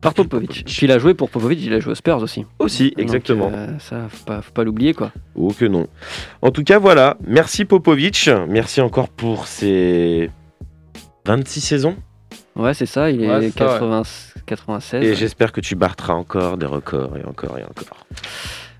Par 0.00 0.14
Popovic. 0.14 0.64
Il 0.82 0.92
a 0.92 0.98
joué 0.98 1.14
pour 1.14 1.28
Popovic, 1.30 1.58
il 1.64 1.72
a 1.74 1.80
joué 1.80 1.92
aux 1.92 1.96
Spurs 1.96 2.22
aussi. 2.22 2.46
aussi, 2.60 2.90
Donc, 2.90 3.00
exactement. 3.00 3.50
euh, 3.52 3.66
ça, 3.80 4.06
faut 4.08 4.24
pas, 4.24 4.40
faut 4.42 4.52
pas 4.52 4.62
l'oublier 4.64 4.94
quoi. 4.94 5.10
Oh 5.34 5.52
que 5.58 5.64
non. 5.64 5.88
En 6.42 6.50
tout 6.52 6.62
cas, 6.62 6.78
voilà. 6.78 7.16
Merci 7.26 7.64
Popovic. 7.64 8.30
Merci 8.48 8.80
encore 8.80 9.08
pour 9.08 9.46
ces 9.48 10.30
26 11.26 11.60
saisons. 11.60 11.96
Ouais, 12.56 12.72
c'est 12.74 12.86
ça, 12.86 13.10
il 13.10 13.22
est 13.22 13.28
Ouais, 13.28 13.40
c'est 13.50 13.58
ça, 13.58 13.64
80 13.78 14.02
96. 14.46 15.02
Et 15.04 15.14
j'espère 15.14 15.50
que 15.52 15.60
tu 15.60 15.74
battras 15.74 16.14
encore 16.14 16.56
des 16.56 16.66
records 16.66 17.16
et 17.16 17.24
encore 17.24 17.58
et 17.58 17.64
encore. 17.64 18.06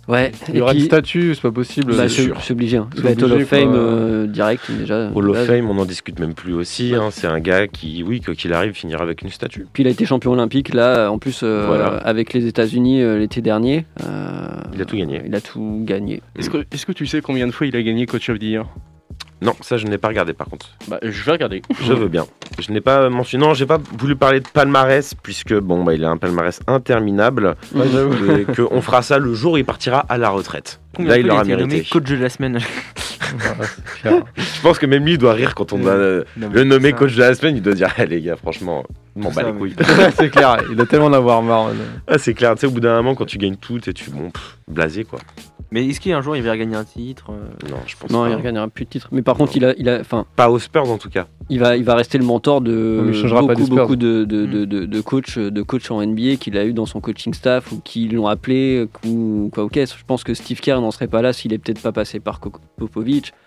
Ouais, 0.06 0.32
Il 0.50 0.56
y 0.56 0.60
aura 0.60 0.72
puis- 0.72 0.80
une 0.80 0.86
statue, 0.86 1.34
c'est 1.34 1.40
pas 1.40 1.50
possible. 1.50 1.96
Bah, 1.96 2.02
C'est 2.02 2.16
c'est 2.16 2.22
sûr. 2.24 2.36
c'est 2.42 2.52
obligé. 2.52 2.76
hein. 2.76 2.90
Il 2.94 3.02
va 3.02 3.10
être 3.10 3.22
Hall 3.22 3.32
of 3.32 3.44
Fame 3.48 3.72
euh, 3.74 4.26
direct 4.26 4.70
déjà. 4.70 5.10
Hall 5.14 5.30
of. 5.30 5.46
Fame, 5.46 5.70
on 5.70 5.74
n'en 5.74 5.86
discute 5.86 6.18
même 6.20 6.34
plus 6.34 6.52
aussi. 6.52 6.94
hein. 6.94 7.08
C'est 7.10 7.26
un 7.26 7.40
gars 7.40 7.66
qui, 7.68 8.02
oui, 8.02 8.20
quoi 8.20 8.34
qu'il 8.34 8.52
arrive, 8.52 8.74
finira 8.74 9.02
avec 9.02 9.22
une 9.22 9.30
statue. 9.30 9.66
Puis 9.72 9.82
il 9.82 9.86
a 9.86 9.90
été 9.90 10.04
champion 10.04 10.32
olympique 10.32 10.74
là, 10.74 11.08
en 11.08 11.18
plus 11.18 11.40
euh, 11.42 11.64
Voilà. 11.66 11.86
avec 12.04 12.34
les 12.34 12.46
États-Unis 12.46 13.00
euh, 13.00 13.18
l'été 13.18 13.40
dernier. 13.40 13.86
euh, 14.06 14.48
Il 14.74 14.82
a 14.82 14.84
tout 14.84 14.96
gagné. 14.98 15.22
Il 15.26 15.34
a 15.34 15.40
tout 15.40 15.80
gagné. 15.84 16.20
Est-ce 16.38 16.50
que, 16.50 16.58
est-ce 16.70 16.84
que 16.84 16.92
tu 16.92 17.06
sais 17.06 17.22
combien 17.22 17.46
de 17.46 17.52
fois 17.52 17.66
il 17.66 17.74
a 17.74 17.82
gagné 17.82 18.04
Coach 18.04 18.28
of 18.28 18.38
the 18.38 18.42
Year? 18.42 18.66
Non, 19.42 19.54
ça 19.60 19.76
je 19.76 19.86
n'ai 19.86 19.98
pas 19.98 20.08
regardé 20.08 20.32
par 20.32 20.46
contre. 20.48 20.70
Bah, 20.88 20.98
je 21.02 21.22
vais 21.24 21.32
regarder. 21.32 21.62
Je 21.82 21.92
veux 21.92 22.08
bien. 22.08 22.26
Je 22.58 22.70
n'ai 22.72 22.80
pas 22.80 23.08
mentionné, 23.10 23.44
non, 23.44 23.52
j'ai 23.54 23.66
pas 23.66 23.78
voulu 23.98 24.16
parler 24.16 24.40
de 24.40 24.48
palmarès 24.48 25.14
puisque 25.22 25.54
bon, 25.54 25.82
bah, 25.84 25.94
il 25.94 26.04
a 26.04 26.08
un 26.10 26.16
palmarès 26.16 26.60
interminable. 26.66 27.56
Ouais, 27.74 27.86
qu'on 28.54 28.80
fera 28.80 29.02
ça 29.02 29.18
le 29.18 29.34
jour 29.34 29.54
où 29.54 29.56
il 29.56 29.64
partira 29.64 29.98
à 30.08 30.16
la 30.18 30.30
retraite. 30.30 30.80
Combien 30.94 31.10
Là, 31.10 31.18
il 31.18 31.22
fois 31.22 31.28
l'aura 31.28 31.40
a 31.40 31.44
été 31.44 31.56
mérité. 31.56 31.76
nommé 31.76 31.84
coach 31.90 32.04
de 32.04 32.16
la 32.16 32.28
semaine 32.30 32.58
Je 34.36 34.60
pense 34.62 34.78
que 34.78 34.86
même 34.86 35.04
lui 35.04 35.12
il 35.12 35.18
doit 35.18 35.32
rire 35.32 35.54
quand 35.54 35.72
on 35.72 35.78
doit 35.78 35.92
euh, 35.92 36.24
Non, 36.36 36.50
le 36.52 36.64
nommer 36.64 36.90
ça- 36.90 36.96
coach 36.96 37.14
de 37.14 37.20
la 37.20 37.34
semaine. 37.34 37.56
Il 37.56 37.62
doit 37.62 37.74
dire, 37.74 37.88
ah, 37.96 38.04
les 38.04 38.20
gars, 38.20 38.36
franchement, 38.36 38.84
m'en 39.16 39.30
ça, 39.32 39.42
les 39.42 39.52
couilles. 39.52 39.74
c'est 40.18 40.30
clair, 40.30 40.58
il 40.70 40.80
a 40.80 40.86
tellement 40.86 41.10
d'avoir 41.10 41.42
marre. 41.42 41.70
Ah, 42.06 42.18
c'est 42.18 42.34
clair, 42.34 42.54
tu 42.54 42.60
sais, 42.60 42.66
au 42.66 42.70
bout 42.70 42.80
d'un 42.80 42.96
moment, 42.96 43.14
quand 43.14 43.26
tu 43.26 43.38
gagnes 43.38 43.56
tout, 43.56 43.78
et 43.88 43.92
tu 43.92 44.10
bon, 44.10 44.30
pff, 44.30 44.58
blasé 44.68 45.04
quoi. 45.04 45.18
Mais 45.70 45.84
est-ce 45.88 45.98
qu'un 46.00 46.20
jour 46.20 46.36
il 46.36 46.42
va 46.44 46.52
regagner 46.52 46.76
un 46.76 46.84
titre 46.84 47.24
euh, 47.30 47.68
Non, 47.68 47.78
je 47.84 47.96
pense 47.96 48.08
Non, 48.10 48.22
pas. 48.24 48.30
il 48.30 48.36
ne 48.36 48.42
gagnera 48.42 48.68
plus 48.68 48.84
de 48.84 48.90
titres. 48.90 49.08
Mais 49.10 49.22
par 49.22 49.34
contre, 49.36 49.56
il 49.56 49.64
a, 49.64 49.74
il 49.76 49.88
a, 49.88 49.98
enfin, 49.98 50.24
Pas 50.36 50.48
aux 50.48 50.60
Spurs 50.60 50.88
en 50.88 50.98
tout 50.98 51.08
cas. 51.10 51.26
il 51.50 51.58
va, 51.58 51.76
il 51.76 51.82
va 51.82 51.96
rester 51.96 52.16
le 52.16 52.24
mentor 52.24 52.60
de 52.60 53.06
il 53.08 53.14
changera 53.14 53.42
beaucoup, 53.42 53.96
de, 53.96 54.24
de, 54.24 54.46
de, 54.46 54.64
de, 54.66 54.84
de 54.84 55.00
coachs, 55.00 55.36
de 55.36 55.62
coachs 55.62 55.90
en 55.90 56.04
NBA 56.06 56.36
qu'il 56.36 56.56
a 56.58 56.64
eu 56.64 56.72
dans 56.74 56.86
son 56.86 57.00
coaching 57.00 57.34
staff 57.34 57.72
ou 57.72 57.80
qui 57.82 58.06
l'ont 58.08 58.28
appelé 58.28 58.86
ou 59.04 59.50
quoi 59.52 59.64
ok. 59.64 59.74
Je 59.74 60.04
pense 60.06 60.22
que 60.22 60.32
Steve 60.34 60.60
Kerr 60.60 60.80
n'en 60.80 60.92
serait 60.92 61.08
pas 61.08 61.22
là 61.22 61.32
s'il 61.32 61.52
est 61.52 61.58
peut-être 61.58 61.80
pas 61.82 61.92
passé 61.92 62.20
par 62.20 62.38
Ko- 62.38 62.52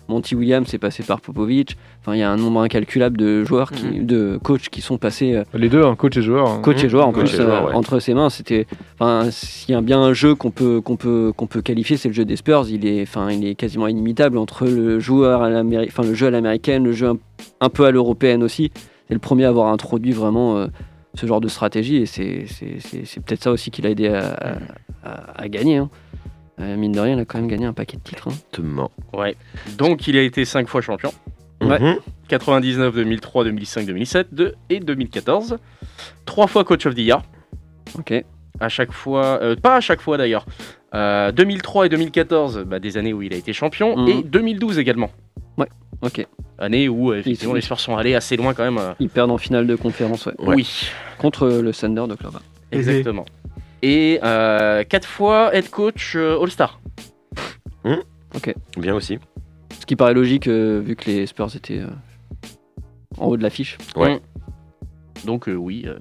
Monty 0.09 0.35
Williams 0.35 0.73
est 0.73 0.77
passé 0.77 1.03
par 1.03 1.19
Popovich. 1.19 1.75
Enfin, 2.01 2.15
il 2.15 2.19
y 2.19 2.23
a 2.23 2.31
un 2.31 2.37
nombre 2.37 2.61
incalculable 2.61 3.17
de 3.17 3.43
joueurs, 3.43 3.71
qui, 3.71 3.99
de 3.99 4.39
coachs 4.41 4.69
qui 4.69 4.79
sont 4.81 4.97
passés. 4.97 5.35
euh, 5.35 5.43
Les 5.53 5.67
deux, 5.67 5.83
hein, 5.83 5.95
coach 5.95 6.15
et 6.15 6.21
joueur. 6.21 6.47
hein. 6.49 6.59
coach 6.61 6.81
et 6.83 6.87
joueur 6.89 7.07
en 7.07 7.11
Coach 7.11 7.29
plus 7.31 7.43
joueur, 7.43 7.65
euh, 7.65 7.69
ouais. 7.69 7.75
entre 7.75 7.99
ses 7.99 8.13
mains 8.13 8.29
c'était 8.29 8.65
enfin 8.97 9.29
s'il 9.31 9.73
y 9.73 9.77
a 9.77 9.81
bien 9.81 9.99
un 10.01 10.13
jeu 10.13 10.33
qu'on 10.35 10.49
peut 10.51 10.79
qu'on 10.79 10.95
peut 10.95 11.33
qu'on 11.35 11.47
peut 11.47 11.61
qualifier 11.61 11.97
c'est 11.97 12.07
le 12.07 12.13
jeu 12.13 12.23
des 12.25 12.37
Spurs 12.37 12.65
il 12.69 12.85
est 12.85 13.01
enfin 13.01 13.29
il 13.31 13.45
est 13.45 13.55
quasiment 13.55 13.87
inimitable 13.87 14.37
entre 14.37 14.65
le 14.65 14.99
joueur 14.99 15.43
à 15.43 15.49
enfin 15.49 16.03
le 16.03 16.13
jeu 16.13 16.27
à 16.27 16.31
l'américaine 16.31 16.85
le 16.85 16.93
jeu 16.93 17.07
un, 17.09 17.17
un 17.59 17.69
peu 17.69 17.85
à 17.85 17.91
l'européenne 17.91 18.43
aussi 18.43 18.71
c'est 19.07 19.13
le 19.13 19.19
premier 19.19 19.43
à 19.45 19.49
avoir 19.49 19.67
introduit 19.73 20.11
vraiment 20.13 20.57
euh, 20.57 20.67
ce 21.15 21.25
genre 21.25 21.41
de 21.41 21.47
stratégie 21.49 21.97
et 21.97 22.05
c'est 22.05 22.45
c'est- 22.47 22.77
c'est 22.79 23.05
c'est 23.05 23.19
peut-être 23.23 23.43
ça 23.43 23.51
aussi 23.51 23.71
qui 23.71 23.81
l'a 23.81 23.89
aidé 23.89 24.07
à, 24.07 24.37
à- 25.03 25.41
à 25.43 25.47
gagner 25.49 25.77
hein. 25.77 25.89
Euh, 26.59 26.75
mine 26.75 26.91
de 26.91 26.99
rien 26.99 27.15
il 27.15 27.19
a 27.19 27.25
quand 27.25 27.37
même 27.37 27.47
gagné 27.47 27.65
un 27.65 27.73
paquet 27.73 27.97
de 27.97 28.01
titres 28.01 28.29
hein. 28.29 28.33
Te 28.51 28.61
mens. 28.61 28.89
Ouais. 29.13 29.35
Donc 29.77 30.07
il 30.07 30.17
a 30.17 30.21
été 30.21 30.43
5 30.45 30.67
fois 30.67 30.81
champion. 30.81 31.11
Ouais. 31.61 31.79
Mhm. 31.79 31.97
99, 32.27 32.93
2003, 32.95 33.43
2005, 33.45 33.85
2007 33.85 34.27
deux- 34.33 34.55
et 34.69 34.79
2014. 34.79 35.57
Trois 36.25 36.47
fois 36.47 36.63
coach 36.63 36.85
of 36.85 36.95
the 36.95 36.99
year. 36.99 37.21
ok 37.97 38.23
À 38.59 38.69
chaque 38.69 38.91
fois, 38.91 39.39
euh, 39.41 39.55
pas 39.55 39.75
à 39.75 39.81
chaque 39.81 40.01
fois 40.01 40.17
d'ailleurs. 40.17 40.45
Euh, 40.95 41.31
2003 41.31 41.85
et 41.85 41.89
2014, 41.89 42.63
bah, 42.65 42.79
des 42.79 42.97
années 42.97 43.13
où 43.13 43.21
il 43.21 43.33
a 43.33 43.37
été 43.37 43.53
champion. 43.53 43.97
Mhm. 43.97 44.07
Et 44.07 44.23
2012 44.23 44.77
également. 44.79 45.11
ok 46.01 46.27
Année 46.59 46.87
où 46.89 47.11
euh, 47.11 47.17
effectivement 47.19 47.53
les 47.55 47.61
Spurs 47.61 47.79
sont 47.79 47.97
allés 47.97 48.13
assez 48.15 48.35
loin 48.37 48.53
quand 48.53 48.63
même. 48.63 48.77
euh, 48.77 48.93
ils 48.99 49.09
perdent 49.09 49.31
en 49.31 49.37
finale 49.39 49.65
de 49.67 49.75
conférence 49.75 50.25
ouais. 50.27 50.33
Ouais. 50.39 50.55
Oui, 50.55 50.89
contre 51.17 51.43
euh, 51.47 51.61
le 51.63 51.71
Thunder 51.73 52.05
de 52.07 52.13
Clover 52.15 52.37
exactement. 52.71 53.25
Et 53.27 53.61
euh, 53.83 54.83
quatre 54.83 55.07
fois 55.07 55.53
head 55.55 55.69
coach 55.69 56.13
euh, 56.15 56.41
All-Star. 56.41 56.79
Bien 58.77 58.93
aussi. 58.93 59.17
ce 59.79 59.85
qui 59.85 59.95
paraît 59.95 60.13
logique 60.13 60.47
euh, 60.47 60.79
vu 60.83 60.95
que 60.95 61.05
les 61.09 61.25
Spurs 61.25 61.55
étaient 61.55 61.79
euh, 61.79 61.87
en 63.17 63.27
haut 63.27 63.37
de 63.37 63.43
l'affiche 63.43 63.77
Ouais. 63.95 64.19
Donc 65.25 65.49
euh, 65.49 65.55
oui, 65.55 65.83
euh, 65.87 65.97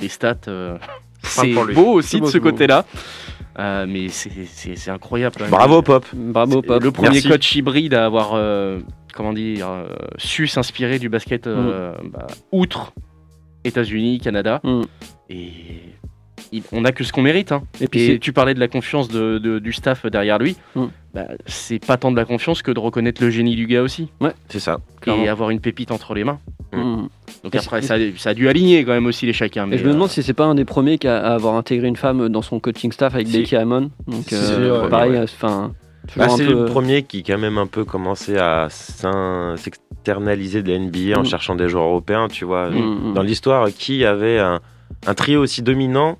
les 0.00 0.08
stats, 0.08 0.36
euh, 0.48 0.78
c'est 1.22 1.52
beau 1.52 1.92
aussi 1.94 2.08
C'est 2.10 2.20
beau, 2.20 2.26
de 2.26 2.30
ce 2.30 2.38
côté-là. 2.38 2.84
Euh, 3.58 3.86
mais 3.88 4.08
c'est- 4.08 4.88
incroyable. 4.90 5.36
Bravo 5.50 5.82
Pop. 5.82 6.04
bravo 6.12 6.62
Pop 6.62 6.82
Le 6.82 6.90
premier 6.90 7.10
Merci. 7.10 7.28
coach 7.28 7.54
hybride 7.54 7.94
à 7.94 8.06
avoir, 8.06 8.30
euh, 8.34 8.80
comment 9.14 9.32
dire, 9.32 9.68
euh, 9.68 9.86
su 10.16 10.46
s'inspirer 10.48 10.98
du 10.98 11.08
basket 11.08 11.46
euh, 11.46 11.94
bah, 12.10 12.26
outre 12.50 12.92
États-Unis, 13.64 14.18
Canada. 14.18 14.60
Mm. 14.64 14.82
Et 15.30 15.52
on 16.72 16.80
n'a 16.82 16.92
que 16.92 17.04
ce 17.04 17.12
qu'on 17.12 17.22
mérite. 17.22 17.52
hein. 17.52 17.62
et 17.80 17.88
puis 17.88 18.02
Et 18.12 18.18
tu 18.18 18.32
parlais 18.32 18.54
de 18.54 18.60
la 18.60 18.68
confiance 18.68 19.08
de- 19.08 19.38
de- 19.38 19.58
du 19.58 19.72
staff 19.72 20.06
derrière 20.06 20.38
lui. 20.38 20.56
Mm. 20.74 20.84
Bah, 21.14 21.26
c'est 21.46 21.78
pas 21.84 21.96
tant 21.96 22.10
de 22.10 22.16
la 22.16 22.24
confiance 22.24 22.62
que 22.62 22.72
de 22.72 22.78
reconnaître 22.80 23.22
le 23.22 23.30
génie 23.30 23.54
du 23.54 23.66
gars 23.66 23.82
aussi. 23.82 24.08
C'est 24.48 24.58
ça. 24.58 24.78
Clairement. 25.00 25.22
Et 25.24 25.28
avoir 25.28 25.50
une 25.50 25.60
pépite 25.60 25.90
entre 25.92 26.14
les 26.14 26.24
mains. 26.24 26.38
Mm. 26.72 27.06
Donc 27.44 27.54
Et 27.54 27.58
après, 27.58 27.82
ça, 27.82 27.94
a- 27.94 27.98
ça 28.16 28.30
a 28.30 28.34
dû 28.34 28.48
aligner 28.48 28.84
quand 28.84 28.92
même 28.92 29.06
aussi 29.06 29.26
les 29.26 29.32
chacun. 29.32 29.66
Mais 29.66 29.76
Et 29.76 29.78
je 29.78 29.84
me 29.84 29.90
euh, 29.90 29.92
demande 29.92 30.08
si 30.10 30.22
c'est 30.22 30.32
pas 30.32 30.44
un 30.46 30.54
des 30.54 30.64
premiers 30.64 30.98
qui 30.98 31.06
a- 31.08 31.18
à 31.24 31.34
avoir 31.34 31.54
intégré 31.54 31.86
une 31.88 31.96
femme 31.96 32.28
dans 32.28 32.42
son 32.42 32.58
coaching 32.60 32.90
staff 32.92 33.14
avec 33.14 33.28
Si. 33.28 33.38
Becky 33.38 33.56
Hammon. 33.56 33.90
Donc 34.08 34.24
Si, 34.28 34.34
euh, 34.34 34.82
ouais, 34.84 34.88
pareil, 34.88 35.12
ouais. 35.12 35.26
Bah, 36.18 36.28
c'est 36.28 36.44
peu. 36.44 36.52
le 36.52 36.64
premier 36.66 37.02
qui 37.02 37.22
quand 37.22 37.38
même 37.38 37.56
un 37.58 37.66
peu 37.66 37.84
commencé 37.84 38.36
à 38.36 38.68
s'externaliser 39.56 40.62
de 40.62 40.70
la 40.72 40.78
NBA 40.78 41.18
en 41.18 41.22
Mm. 41.22 41.26
cherchant 41.26 41.54
des 41.54 41.68
joueurs 41.68 41.84
européens, 41.84 42.28
tu 42.28 42.44
vois. 42.44 42.70
Mm, 42.70 43.10
mm. 43.10 43.14
Dans 43.14 43.22
l'histoire, 43.22 43.68
qui 43.72 44.04
avait 44.04 44.38
un, 44.38 44.60
un 45.06 45.14
trio 45.14 45.40
aussi 45.42 45.62
dominant 45.62 46.18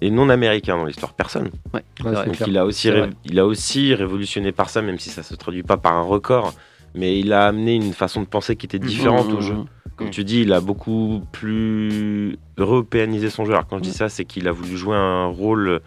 et 0.00 0.10
non 0.10 0.28
américain 0.28 0.76
dans 0.76 0.84
l'histoire 0.84 1.14
Personne. 1.14 1.50
Ouais, 1.74 1.82
Ouais, 2.04 2.26
Donc 2.26 2.40
il 2.46 2.56
a, 2.58 2.64
aussi 2.66 2.90
ré- 2.90 3.10
il 3.24 3.38
a 3.38 3.46
aussi 3.46 3.94
révolutionné 3.94 4.52
par 4.52 4.68
ça, 4.70 4.82
même 4.82 4.98
si 4.98 5.10
ça 5.10 5.22
se 5.22 5.34
traduit 5.34 5.62
pas 5.62 5.76
par 5.76 5.94
un 5.94 6.02
record. 6.02 6.54
Mais 6.94 7.18
il 7.18 7.32
a 7.32 7.46
amené 7.46 7.74
une 7.74 7.92
façon 7.92 8.22
de 8.22 8.26
penser 8.26 8.56
qui 8.56 8.66
était 8.66 8.78
différente 8.78 9.30
Mm, 9.32 9.36
au 9.36 9.40
jeu. 9.40 9.54
mm, 9.54 9.64
Comme 9.96 10.06
Mm. 10.08 10.10
tu 10.10 10.24
dis, 10.24 10.42
il 10.42 10.52
a 10.52 10.60
beaucoup 10.60 11.22
plus 11.32 12.38
européanisé 12.58 13.30
son 13.30 13.44
jeu. 13.44 13.52
Alors 13.52 13.66
quand 13.66 13.78
je 13.78 13.82
dis 13.82 13.92
ça, 13.92 14.08
c'est 14.08 14.24
qu'il 14.24 14.46
a 14.48 14.52
voulu 14.52 14.76
jouer 14.76 14.96
un 14.96 15.26
rôle 15.26 15.80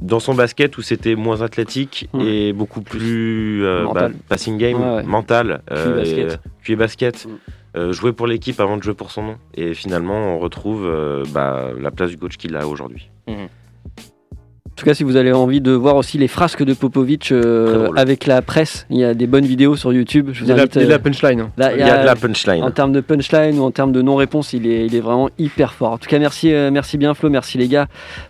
dans 0.00 0.18
son 0.20 0.34
basket 0.34 0.76
où 0.78 0.82
c'était 0.82 1.14
moins 1.14 1.42
athlétique 1.42 2.08
et 2.20 2.52
beaucoup 2.52 2.80
plus 2.82 3.64
euh, 3.64 3.84
Mental. 3.84 4.12
bah, 4.12 4.18
passing 4.28 4.58
game, 4.58 4.80
Ouais, 4.80 4.96
ouais. 4.96 5.02
mental, 5.04 5.62
euh, 5.70 5.96
basket. 5.96 6.18
et, 6.18 6.24
euh. 6.24 7.28
Mm. 7.28 7.38
Euh, 7.76 7.92
jouer 7.92 8.12
pour 8.12 8.26
l'équipe 8.26 8.58
avant 8.60 8.76
de 8.76 8.82
jouer 8.82 8.94
pour 8.94 9.10
son 9.10 9.22
nom. 9.22 9.36
Et 9.54 9.74
finalement, 9.74 10.34
on 10.34 10.38
retrouve 10.38 10.84
euh, 10.86 11.24
bah, 11.32 11.68
la 11.80 11.90
place 11.90 12.10
du 12.10 12.18
coach 12.18 12.36
qu'il 12.36 12.54
a 12.56 12.66
aujourd'hui. 12.66 13.10
En 13.28 14.74
tout 14.74 14.86
cas, 14.86 14.94
si 14.94 15.04
vous 15.04 15.16
avez 15.16 15.32
envie 15.32 15.60
de 15.60 15.70
voir 15.70 15.96
aussi 15.96 16.16
les 16.16 16.28
frasques 16.28 16.64
de 16.64 16.72
Popovic 16.72 17.30
euh, 17.30 17.90
avec 17.94 18.24
la 18.26 18.40
presse, 18.40 18.86
il 18.88 18.96
y 18.96 19.04
a 19.04 19.12
des 19.12 19.26
bonnes 19.26 19.44
vidéos 19.44 19.76
sur 19.76 19.92
YouTube. 19.92 20.30
Je 20.32 20.40
Il 20.40 20.44
vous 20.44 20.48
y 20.48 20.52
a 20.52 20.56
la- 20.56 20.62
invite. 20.62 20.74
il 20.76 20.82
y 20.82 20.84
a 20.86 20.88
la 20.88 20.98
punchline. 20.98 21.40
hein. 21.40 21.50
là, 21.58 21.72
Il 21.74 21.78
y 21.78 21.82
a 21.82 22.00
de 22.00 22.06
la 22.06 22.16
punchline. 22.16 22.62
En 22.64 22.70
termes 22.70 22.92
de 22.92 23.00
punchline 23.02 23.58
ou 23.58 23.62
en 23.64 23.70
termes 23.70 23.92
de 23.92 24.00
non-réponse, 24.00 24.54
il 24.54 24.66
est, 24.66 24.86
il 24.86 24.94
est 24.96 25.00
vraiment 25.00 25.28
hyper 25.38 25.74
fort. 25.74 25.92
En 25.92 25.98
tout 25.98 26.08
cas, 26.08 26.18
merci, 26.18 26.52
euh, 26.52 26.70
merci 26.70 26.96
bien 26.96 27.12
Flo, 27.12 27.28
merci 27.28 27.58
les 27.58 27.68
gars 27.68 27.86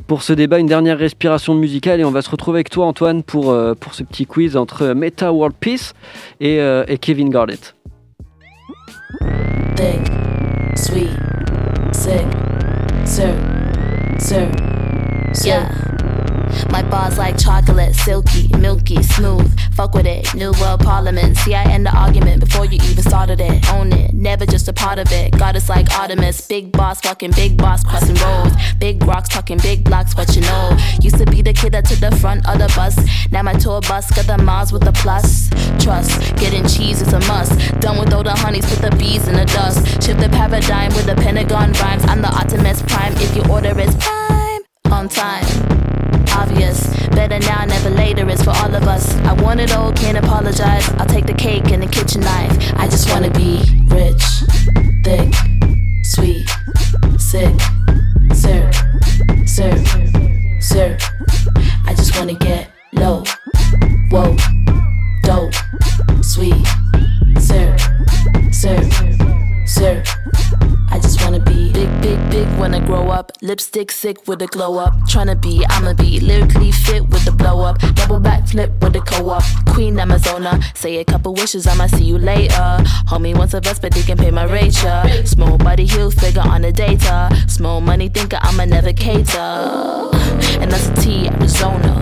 pour 0.08 0.22
ce 0.22 0.32
débat. 0.32 0.58
Une 0.58 0.66
dernière 0.66 0.98
respiration 0.98 1.54
musicale 1.54 2.00
et 2.00 2.04
on 2.04 2.10
va 2.10 2.22
se 2.22 2.30
retrouver 2.30 2.56
avec 2.56 2.70
toi 2.70 2.86
Antoine 2.86 3.22
pour, 3.22 3.50
euh, 3.52 3.74
pour 3.74 3.94
ce 3.94 4.02
petit 4.02 4.26
quiz 4.26 4.56
entre 4.56 4.88
Meta 4.94 5.32
World 5.32 5.54
Peace 5.58 5.94
et, 6.40 6.58
euh, 6.60 6.84
et 6.88 6.98
Kevin 6.98 7.30
Garnett. 7.30 7.76
Thick, 9.76 10.06
sweet, 10.76 11.16
sick, 11.92 12.26
sir, 13.06 13.34
sir, 14.18 14.50
yeah. 15.44 16.01
My 16.72 16.80
bars 16.80 17.18
like 17.18 17.38
chocolate, 17.38 17.94
silky, 17.94 18.48
milky, 18.56 19.02
smooth. 19.02 19.46
Fuck 19.74 19.92
with 19.92 20.06
it, 20.06 20.34
new 20.34 20.52
world 20.58 20.80
parliament. 20.80 21.36
See, 21.36 21.54
I 21.54 21.64
end 21.64 21.84
the 21.84 21.94
argument 21.94 22.40
before 22.40 22.64
you 22.64 22.80
even 22.82 23.04
started 23.04 23.42
it. 23.42 23.70
Own 23.74 23.92
it, 23.92 24.14
never 24.14 24.46
just 24.46 24.68
a 24.68 24.72
part 24.72 24.98
of 24.98 25.12
it. 25.12 25.36
Goddess 25.38 25.68
like 25.68 25.92
Artemis, 25.92 26.48
big 26.48 26.72
boss, 26.72 27.02
fucking 27.02 27.32
big 27.32 27.58
boss, 27.58 27.84
crossing 27.84 28.16
roads. 28.16 28.54
Big 28.80 29.04
rocks, 29.04 29.28
talking 29.28 29.58
big 29.58 29.84
blocks, 29.84 30.16
what 30.16 30.34
you 30.34 30.40
know. 30.40 30.74
Used 31.02 31.18
to 31.18 31.26
be 31.26 31.42
the 31.42 31.52
kid 31.52 31.72
that 31.72 31.84
took 31.84 31.98
the 31.98 32.16
front 32.16 32.48
of 32.48 32.58
the 32.58 32.72
bus. 32.74 32.96
Now 33.30 33.42
my 33.42 33.52
tour 33.52 33.82
bus 33.82 34.10
got 34.10 34.26
the 34.26 34.42
miles 34.42 34.72
with 34.72 34.82
the 34.82 34.92
plus. 34.92 35.50
Trust, 35.78 36.34
getting 36.36 36.66
cheese 36.66 37.02
is 37.02 37.12
a 37.12 37.20
must. 37.28 37.52
Done 37.80 37.98
with 37.98 38.14
all 38.14 38.22
the 38.22 38.34
honeys, 38.34 38.64
put 38.64 38.80
the 38.80 38.96
bees 38.96 39.28
in 39.28 39.34
the 39.34 39.44
dust. 39.44 40.02
Shift 40.02 40.20
the 40.20 40.30
paradigm 40.30 40.94
with 40.94 41.04
the 41.04 41.16
Pentagon 41.16 41.74
rhymes. 41.74 42.04
I'm 42.04 42.22
the 42.22 42.32
Optimus 42.32 42.80
Prime 42.80 43.12
if 43.16 43.36
your 43.36 43.46
order 43.50 43.78
is 43.78 43.94
prime. 43.96 44.62
On 44.90 45.06
time. 45.06 45.51
Better 47.32 47.46
now, 47.46 47.64
never 47.64 47.88
later 47.88 48.28
is 48.28 48.42
for 48.42 48.50
all 48.50 48.74
of 48.74 48.82
us. 48.82 49.16
I 49.20 49.32
want 49.32 49.58
it 49.58 49.72
all, 49.72 49.90
can't 49.94 50.18
apologize. 50.18 50.86
I'll 50.98 51.06
take 51.06 51.24
the 51.24 51.32
cake 51.32 51.70
and 51.70 51.82
the 51.82 51.86
kitchen 51.86 52.20
knife. 52.20 52.74
I 52.76 52.86
just 52.86 53.08
wanna 53.08 53.30
be 53.30 53.62
rich, 53.86 54.22
thick, 55.02 55.32
sweet, 56.04 56.46
sick, 57.16 57.58
sir, 58.34 58.70
sir, 59.46 59.72
sir. 60.60 60.98
I 61.86 61.94
just 61.94 62.18
wanna 62.18 62.34
get 62.34 62.70
low, 62.92 63.24
whoa, 64.10 64.36
Lipstick 73.42 73.90
sick 73.90 74.28
with 74.28 74.40
a 74.40 74.46
glow 74.46 74.78
up. 74.78 74.94
Tryna 75.10 75.40
be, 75.40 75.64
I'ma 75.68 75.94
be 75.94 76.20
lyrically 76.20 76.70
fit 76.70 77.08
with 77.08 77.24
the 77.24 77.32
blow 77.32 77.60
up. 77.62 77.78
Double 77.94 78.20
back 78.20 78.46
flip 78.46 78.70
with 78.80 78.92
the 78.92 79.00
co 79.00 79.30
op. 79.30 79.42
Queen 79.66 79.96
Amazona. 79.96 80.62
Say 80.76 80.98
a 80.98 81.04
couple 81.04 81.34
wishes, 81.34 81.66
I'ma 81.66 81.86
see 81.88 82.04
you 82.04 82.18
later. 82.18 82.54
Homie 83.10 83.36
wants 83.36 83.54
a 83.54 83.60
vest, 83.60 83.82
but 83.82 83.92
they 83.92 84.02
can 84.02 84.16
pay 84.16 84.30
my 84.30 84.44
rate. 84.44 84.74
Small 85.26 85.58
body 85.58 85.86
heel 85.86 86.10
figure 86.10 86.42
on 86.42 86.62
the 86.62 86.72
data. 86.72 87.28
Small 87.48 87.80
money 87.80 88.08
thinker, 88.08 88.38
I'm 88.40 88.60
a 88.60 88.66
navigator. 88.66 89.38
And 90.60 90.70
that's 90.70 90.88
a 90.88 90.94
T, 90.94 91.28
Arizona. 91.28 91.92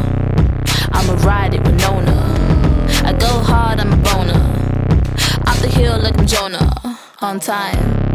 I'ma 0.93 1.15
ride 1.27 1.55
it 1.55 1.63
with 1.63 1.81
Nona. 1.81 2.17
I 3.05 3.13
go 3.19 3.29
hard, 3.41 3.81
I'm 3.81 3.93
a 3.93 3.97
boner. 3.97 4.41
Off 5.47 5.61
the 5.63 5.69
hill 5.69 5.99
like 5.99 6.19
I'm 6.19 6.27
Jonah. 6.27 6.99
On 7.23 7.41
time. 7.41 8.10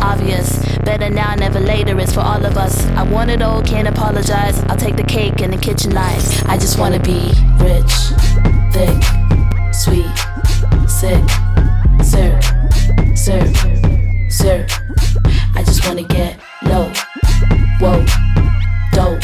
Obvious. 0.00 0.64
Better 0.78 1.10
now, 1.10 1.34
never 1.34 1.60
later. 1.60 1.98
It's 2.00 2.12
for 2.14 2.20
all 2.20 2.44
of 2.44 2.56
us. 2.56 2.86
I 2.88 3.02
want 3.02 3.30
it 3.30 3.42
all, 3.42 3.62
can't 3.62 3.88
apologize. 3.88 4.62
I'll 4.64 4.76
take 4.76 4.96
the 4.96 5.02
cake 5.02 5.40
and 5.40 5.52
the 5.52 5.58
kitchen 5.58 5.92
knives. 5.92 6.42
I 6.44 6.56
just 6.56 6.78
wanna 6.78 7.00
be 7.00 7.32
rich, 7.58 7.92
thick, 8.72 9.02
sweet, 9.72 10.06
sick, 10.88 11.22
sir, 12.02 12.40
sir, 13.14 13.52
sir. 14.30 14.66
I 15.54 15.62
just 15.64 15.86
wanna 15.86 16.04
get 16.04 16.38
low, 16.64 16.90
whoa, 17.80 18.04
dope, 18.92 19.22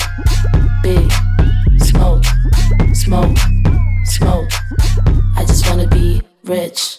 big, 0.83 1.11
smoke, 1.79 2.25
smoke, 2.93 3.39
smoke. 4.05 4.51
I 5.37 5.45
just 5.47 5.69
wanna 5.69 5.87
be 5.87 6.23
rich, 6.45 6.99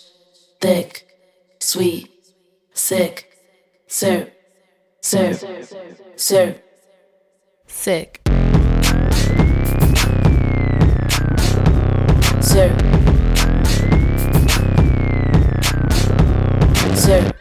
thick, 0.61 1.07
sweet, 1.59 2.09
sick, 2.73 3.35
so, 3.88 4.28
so, 5.02 5.34
so, 6.16 6.56
sick. 7.68 8.22
So, 12.42 12.70
so, 16.96 17.32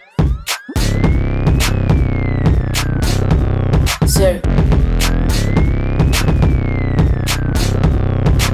so, 4.07 4.41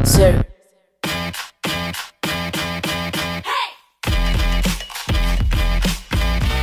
so. 0.04 0.44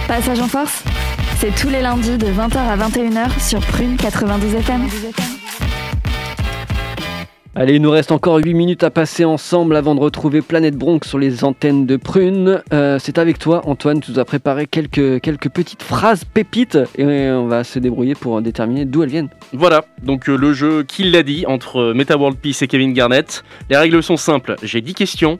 Passage 0.08 0.40
en 0.40 0.50
force 0.50 0.97
c'est 1.40 1.54
tous 1.54 1.70
les 1.70 1.82
lundis 1.82 2.18
de 2.18 2.26
20h 2.26 2.58
à 2.58 2.76
21h 2.76 3.40
sur 3.40 3.60
Prune 3.60 3.96
92 3.96 4.56
FM. 4.56 4.88
Allez, 7.54 7.76
il 7.76 7.82
nous 7.82 7.92
reste 7.92 8.12
encore 8.12 8.38
8 8.38 8.56
minutes 8.56 8.84
à 8.84 8.90
passer 8.90 9.24
ensemble 9.24 9.76
avant 9.76 9.94
de 9.94 10.00
retrouver 10.00 10.42
Planète 10.42 10.76
Bronx 10.76 11.08
sur 11.08 11.20
les 11.20 11.44
antennes 11.44 11.86
de 11.86 11.96
Prune. 11.96 12.64
Euh, 12.74 12.98
c'est 13.00 13.20
avec 13.20 13.38
toi, 13.38 13.62
Antoine, 13.66 14.00
tu 14.02 14.12
nous 14.12 14.20
as 14.20 14.26
préparé 14.26 14.66
quelques, 14.66 15.22
quelques 15.22 15.50
petites 15.50 15.84
phrases 15.84 16.24
pépites 16.24 16.80
et 16.98 17.06
on 17.06 17.46
va 17.46 17.64
se 17.64 17.78
débrouiller 17.78 18.16
pour 18.16 18.42
déterminer 18.42 18.86
d'où 18.86 19.04
elles 19.04 19.10
viennent. 19.10 19.30
Voilà, 19.54 19.86
donc 20.02 20.30
euh, 20.30 20.36
le 20.36 20.54
jeu 20.54 20.82
qu'il 20.84 21.12
l'a 21.12 21.22
dit 21.22 21.46
entre 21.46 21.78
euh, 21.78 21.94
Meta 21.94 22.18
World 22.18 22.40
Peace 22.40 22.64
et 22.64 22.68
Kevin 22.68 22.94
Garnett. 22.94 23.44
Les 23.70 23.78
règles 23.78 24.02
sont 24.02 24.18
simples. 24.18 24.56
J'ai 24.64 24.82
10 24.82 24.96
questions. 24.96 25.40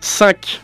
5 0.00 0.63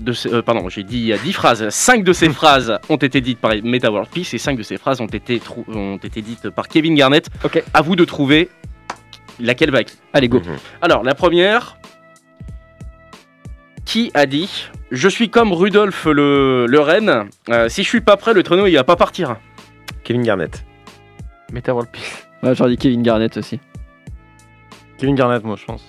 de 0.00 0.12
ces, 0.12 0.32
euh, 0.32 0.42
pardon, 0.42 0.68
j'ai 0.68 0.82
dit 0.82 0.98
il 0.98 1.04
y 1.06 1.12
a 1.12 1.18
10 1.18 1.32
phrases. 1.32 1.68
5 1.68 2.02
de 2.04 2.12
ces 2.12 2.28
phrases 2.32 2.78
ont 2.88 2.96
été 2.96 3.20
dites 3.20 3.38
par 3.38 3.52
Meta 3.62 3.90
World 3.90 4.08
Peace 4.10 4.32
et 4.34 4.38
5 4.38 4.56
de 4.58 4.62
ces 4.62 4.76
phrases 4.78 5.00
ont 5.00 5.06
été, 5.06 5.38
trou- 5.40 5.64
ont 5.68 5.96
été 5.98 6.22
dites 6.22 6.50
par 6.50 6.68
Kevin 6.68 6.94
Garnett. 6.94 7.28
Ok. 7.44 7.62
À 7.74 7.82
vous 7.82 7.96
de 7.96 8.04
trouver 8.04 8.48
laquelle 9.38 9.70
va 9.70 9.84
qui. 9.84 9.96
Allez, 10.12 10.28
go. 10.28 10.40
Alors, 10.82 11.02
la 11.02 11.14
première. 11.14 11.76
Qui 13.84 14.10
a 14.14 14.26
dit 14.26 14.68
Je 14.90 15.08
suis 15.08 15.30
comme 15.30 15.52
Rudolf 15.52 16.04
le, 16.06 16.66
le 16.66 16.80
renne. 16.80 17.28
euh, 17.48 17.68
si 17.68 17.82
je 17.82 17.88
suis 17.88 18.00
pas 18.00 18.16
prêt, 18.16 18.32
le 18.34 18.42
traîneau 18.42 18.66
il 18.66 18.74
va 18.74 18.84
pas 18.84 18.96
partir. 18.96 19.36
Kevin 20.04 20.22
Garnett. 20.22 20.64
Meta 21.52 21.72
World 21.74 21.90
Peace. 21.90 22.26
Ouais, 22.42 22.54
j'aurais 22.54 22.70
dit 22.70 22.76
Kevin 22.76 23.02
Garnett 23.02 23.36
aussi. 23.36 23.58
Kevin 24.98 25.14
Garnett, 25.16 25.42
moi, 25.44 25.56
je 25.56 25.64
pense. 25.64 25.82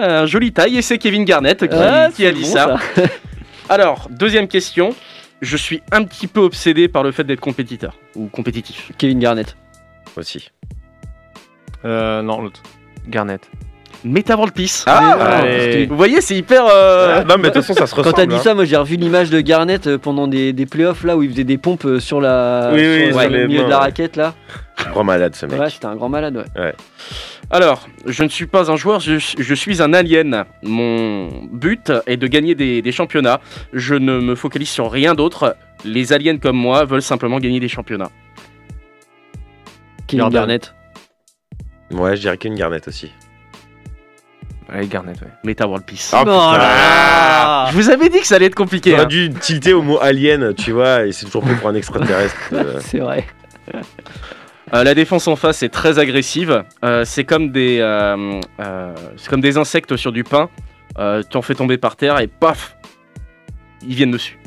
Ah, 0.00 0.26
joli 0.26 0.52
taille 0.52 0.78
et 0.78 0.82
c'est 0.82 0.98
Kevin 0.98 1.24
Garnett 1.24 1.66
qui, 1.66 1.76
Ah, 1.76 2.08
qui 2.14 2.26
a 2.26 2.32
dit 2.32 2.42
bon, 2.42 2.46
ça. 2.48 2.76
Alors, 3.68 4.08
deuxième 4.10 4.48
question. 4.48 4.94
Je 5.40 5.56
suis 5.56 5.82
un 5.92 6.02
petit 6.04 6.26
peu 6.26 6.40
obsédé 6.40 6.88
par 6.88 7.02
le 7.04 7.12
fait 7.12 7.22
d'être 7.24 7.40
compétiteur 7.40 7.94
ou 8.16 8.26
compétitif. 8.26 8.90
Kevin 8.98 9.18
Garnett. 9.20 9.56
Aussi. 10.16 10.50
Euh, 11.84 12.22
non, 12.22 12.40
l'autre. 12.42 12.60
Garnett. 13.08 13.48
Meta 14.04 14.36
World 14.36 14.52
Peace. 14.54 14.84
Ah, 14.86 15.12
Allez. 15.38 15.86
Vous 15.86 15.96
voyez, 15.96 16.20
c'est 16.20 16.34
hyper. 16.36 16.64
euh, 16.70 17.24
Non, 17.24 17.34
mais 17.36 17.48
de 17.48 17.54
toute 17.54 17.62
façon, 17.62 17.74
ça 17.74 17.86
se 17.86 17.94
Quand 17.94 18.02
ressemble. 18.02 18.16
t'as 18.16 18.26
dit 18.26 18.34
hein. 18.36 18.40
ça, 18.42 18.54
moi 18.54 18.64
j'ai 18.64 18.76
revu 18.76 18.96
l'image 18.96 19.30
de 19.30 19.40
Garnett 19.40 19.86
euh, 19.88 19.98
pendant 19.98 20.28
des, 20.28 20.52
des 20.52 20.66
playoffs 20.66 21.02
là 21.04 21.16
où 21.16 21.22
il 21.24 21.30
faisait 21.30 21.42
des 21.44 21.58
pompes 21.58 21.84
euh, 21.84 21.98
sur 22.00 22.20
la 22.20 22.70
Oui, 22.72 22.80
oui, 22.80 23.06
sur 23.12 23.20
sur 23.20 23.30
le 23.30 23.36
les 23.38 23.46
milieu 23.48 23.60
mains, 23.60 23.64
de 23.66 23.70
la 23.70 23.78
raquette 23.78 24.14
là. 24.16 24.34
Grand 24.90 25.02
malade, 25.04 25.34
ce 25.34 25.46
mec. 25.46 25.58
Ouais, 25.60 25.70
c'était 25.70 25.86
un 25.86 25.96
grand 25.96 26.08
malade. 26.08 26.44
Ouais. 26.56 26.74
Alors, 27.50 27.88
je 28.04 28.22
ne 28.24 28.28
suis 28.28 28.46
pas 28.46 28.70
un 28.70 28.76
joueur, 28.76 29.00
je, 29.00 29.18
je 29.18 29.54
suis 29.54 29.80
un 29.82 29.94
alien. 29.94 30.44
Mon 30.62 31.46
but 31.50 31.92
est 32.06 32.18
de 32.18 32.26
gagner 32.26 32.54
des, 32.54 32.82
des 32.82 32.92
championnats. 32.92 33.40
Je 33.72 33.94
ne 33.94 34.20
me 34.20 34.34
focalise 34.34 34.68
sur 34.68 34.90
rien 34.90 35.14
d'autre. 35.14 35.56
Les 35.84 36.12
aliens 36.12 36.36
comme 36.36 36.56
moi 36.56 36.84
veulent 36.84 37.02
simplement 37.02 37.38
gagner 37.38 37.60
des 37.60 37.68
championnats. 37.68 38.10
Kevin. 40.06 40.28
Garnett. 40.28 40.74
Ouais, 41.90 42.16
je 42.16 42.22
dirais 42.22 42.36
Kevin 42.36 42.58
Garnett 42.58 42.86
aussi. 42.86 43.12
Allez, 44.70 44.86
Garnett, 44.86 45.18
ouais. 45.22 45.28
Meta 45.44 45.66
World 45.66 45.86
Peace. 45.86 46.10
Ah, 46.12 46.24
Oh 46.26 46.28
là 46.28 46.58
là 46.58 47.70
Je 47.70 47.76
vous 47.76 47.88
avais 47.88 48.10
dit 48.10 48.20
que 48.20 48.26
ça 48.26 48.34
allait 48.34 48.46
être 48.46 48.54
compliqué. 48.54 48.90
T'aurais 48.90 49.04
hein. 49.04 49.06
dû 49.06 49.30
tilter 49.30 49.72
au 49.72 49.80
mot 49.80 49.98
alien, 50.02 50.52
tu 50.54 50.72
vois, 50.72 51.06
et 51.06 51.12
c'est 51.12 51.24
toujours 51.24 51.42
pris 51.42 51.54
pour 51.54 51.70
un 51.70 51.74
extraterrestre. 51.74 52.36
euh. 52.52 52.78
C'est 52.80 52.98
vrai. 52.98 53.26
Euh, 54.74 54.84
la 54.84 54.94
défense 54.94 55.26
en 55.28 55.36
face 55.36 55.62
est 55.62 55.68
très 55.68 55.98
agressive. 55.98 56.64
Euh, 56.84 57.04
c'est 57.04 57.24
comme 57.24 57.50
des, 57.50 57.78
euh, 57.80 58.40
euh, 58.60 58.94
c'est 59.16 59.28
comme 59.28 59.40
des 59.40 59.56
insectes 59.56 59.96
sur 59.96 60.12
du 60.12 60.24
pain. 60.24 60.48
Euh, 60.98 61.22
tu 61.28 61.36
en 61.36 61.42
fais 61.42 61.54
tomber 61.54 61.78
par 61.78 61.96
terre 61.96 62.18
et 62.20 62.26
paf, 62.26 62.76
ils 63.86 63.94
viennent 63.94 64.10
dessus. 64.10 64.38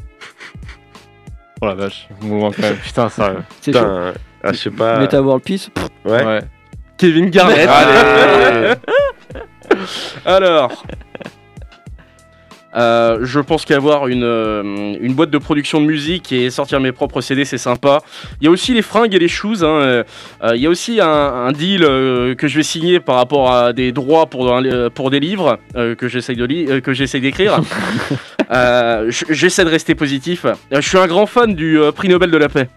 Oh 1.61 1.67
la 1.67 1.75
vache. 1.75 2.07
Mouvement 2.21 2.51
quand 2.51 2.61
même. 2.63 2.75
Putain, 2.77 3.09
sérieux. 3.09 3.43
C'est 3.61 3.71
chaud. 3.73 3.79
Putain, 3.79 4.13
ah, 4.43 4.51
je 4.51 4.57
sais 4.57 4.71
pas. 4.71 4.99
Meta 4.99 5.21
World 5.21 5.43
Peace. 5.43 5.69
pff, 5.73 5.87
Ouais. 6.05 6.25
Ouais. 6.25 6.39
Kevin 6.97 7.29
Garnett. 7.29 7.69
Allez. 7.69 8.73
Alors, 10.25 10.83
euh, 12.75 13.19
je 13.23 13.39
pense 13.39 13.65
qu'avoir 13.65 14.07
une, 14.07 14.23
euh, 14.23 14.95
une 15.01 15.13
boîte 15.13 15.29
de 15.29 15.37
production 15.37 15.81
de 15.81 15.85
musique 15.85 16.31
et 16.31 16.49
sortir 16.49 16.79
mes 16.79 16.91
propres 16.91 17.21
CD, 17.21 17.43
c'est 17.45 17.57
sympa. 17.57 17.99
Il 18.39 18.45
y 18.45 18.47
a 18.47 18.51
aussi 18.51 18.73
les 18.73 18.81
fringues 18.81 19.13
et 19.13 19.19
les 19.19 19.27
shoes. 19.27 19.63
hein, 19.63 19.65
euh, 19.81 20.03
Il 20.55 20.61
y 20.61 20.65
a 20.67 20.69
aussi 20.69 20.99
un, 21.01 21.07
un 21.07 21.51
deal 21.51 21.83
euh, 21.83 22.33
que 22.35 22.47
je 22.47 22.55
vais 22.57 22.63
signer 22.63 22.99
par 22.99 23.15
rapport 23.15 23.51
à 23.51 23.73
des 23.73 23.91
droits 23.91 24.25
pour, 24.27 24.55
un- 24.55 24.89
pour 24.89 25.09
des 25.09 25.19
livres 25.19 25.59
euh, 25.75 25.95
que 25.95 26.07
j'essaye 26.07 26.35
de 26.37 26.45
li- 26.45 26.65
euh, 26.69 26.79
que 26.81 26.93
j'essaye 26.93 27.21
d'écrire. 27.21 27.59
Euh, 28.53 29.09
J'essaie 29.29 29.63
de 29.63 29.69
rester 29.69 29.95
positif. 29.95 30.43
Euh, 30.43 30.53
Je 30.73 30.81
suis 30.81 30.97
un 30.97 31.07
grand 31.07 31.25
fan 31.25 31.55
du 31.55 31.79
euh, 31.79 31.93
prix 31.93 32.09
Nobel 32.09 32.31
de 32.31 32.37
la 32.37 32.49
paix. 32.49 32.67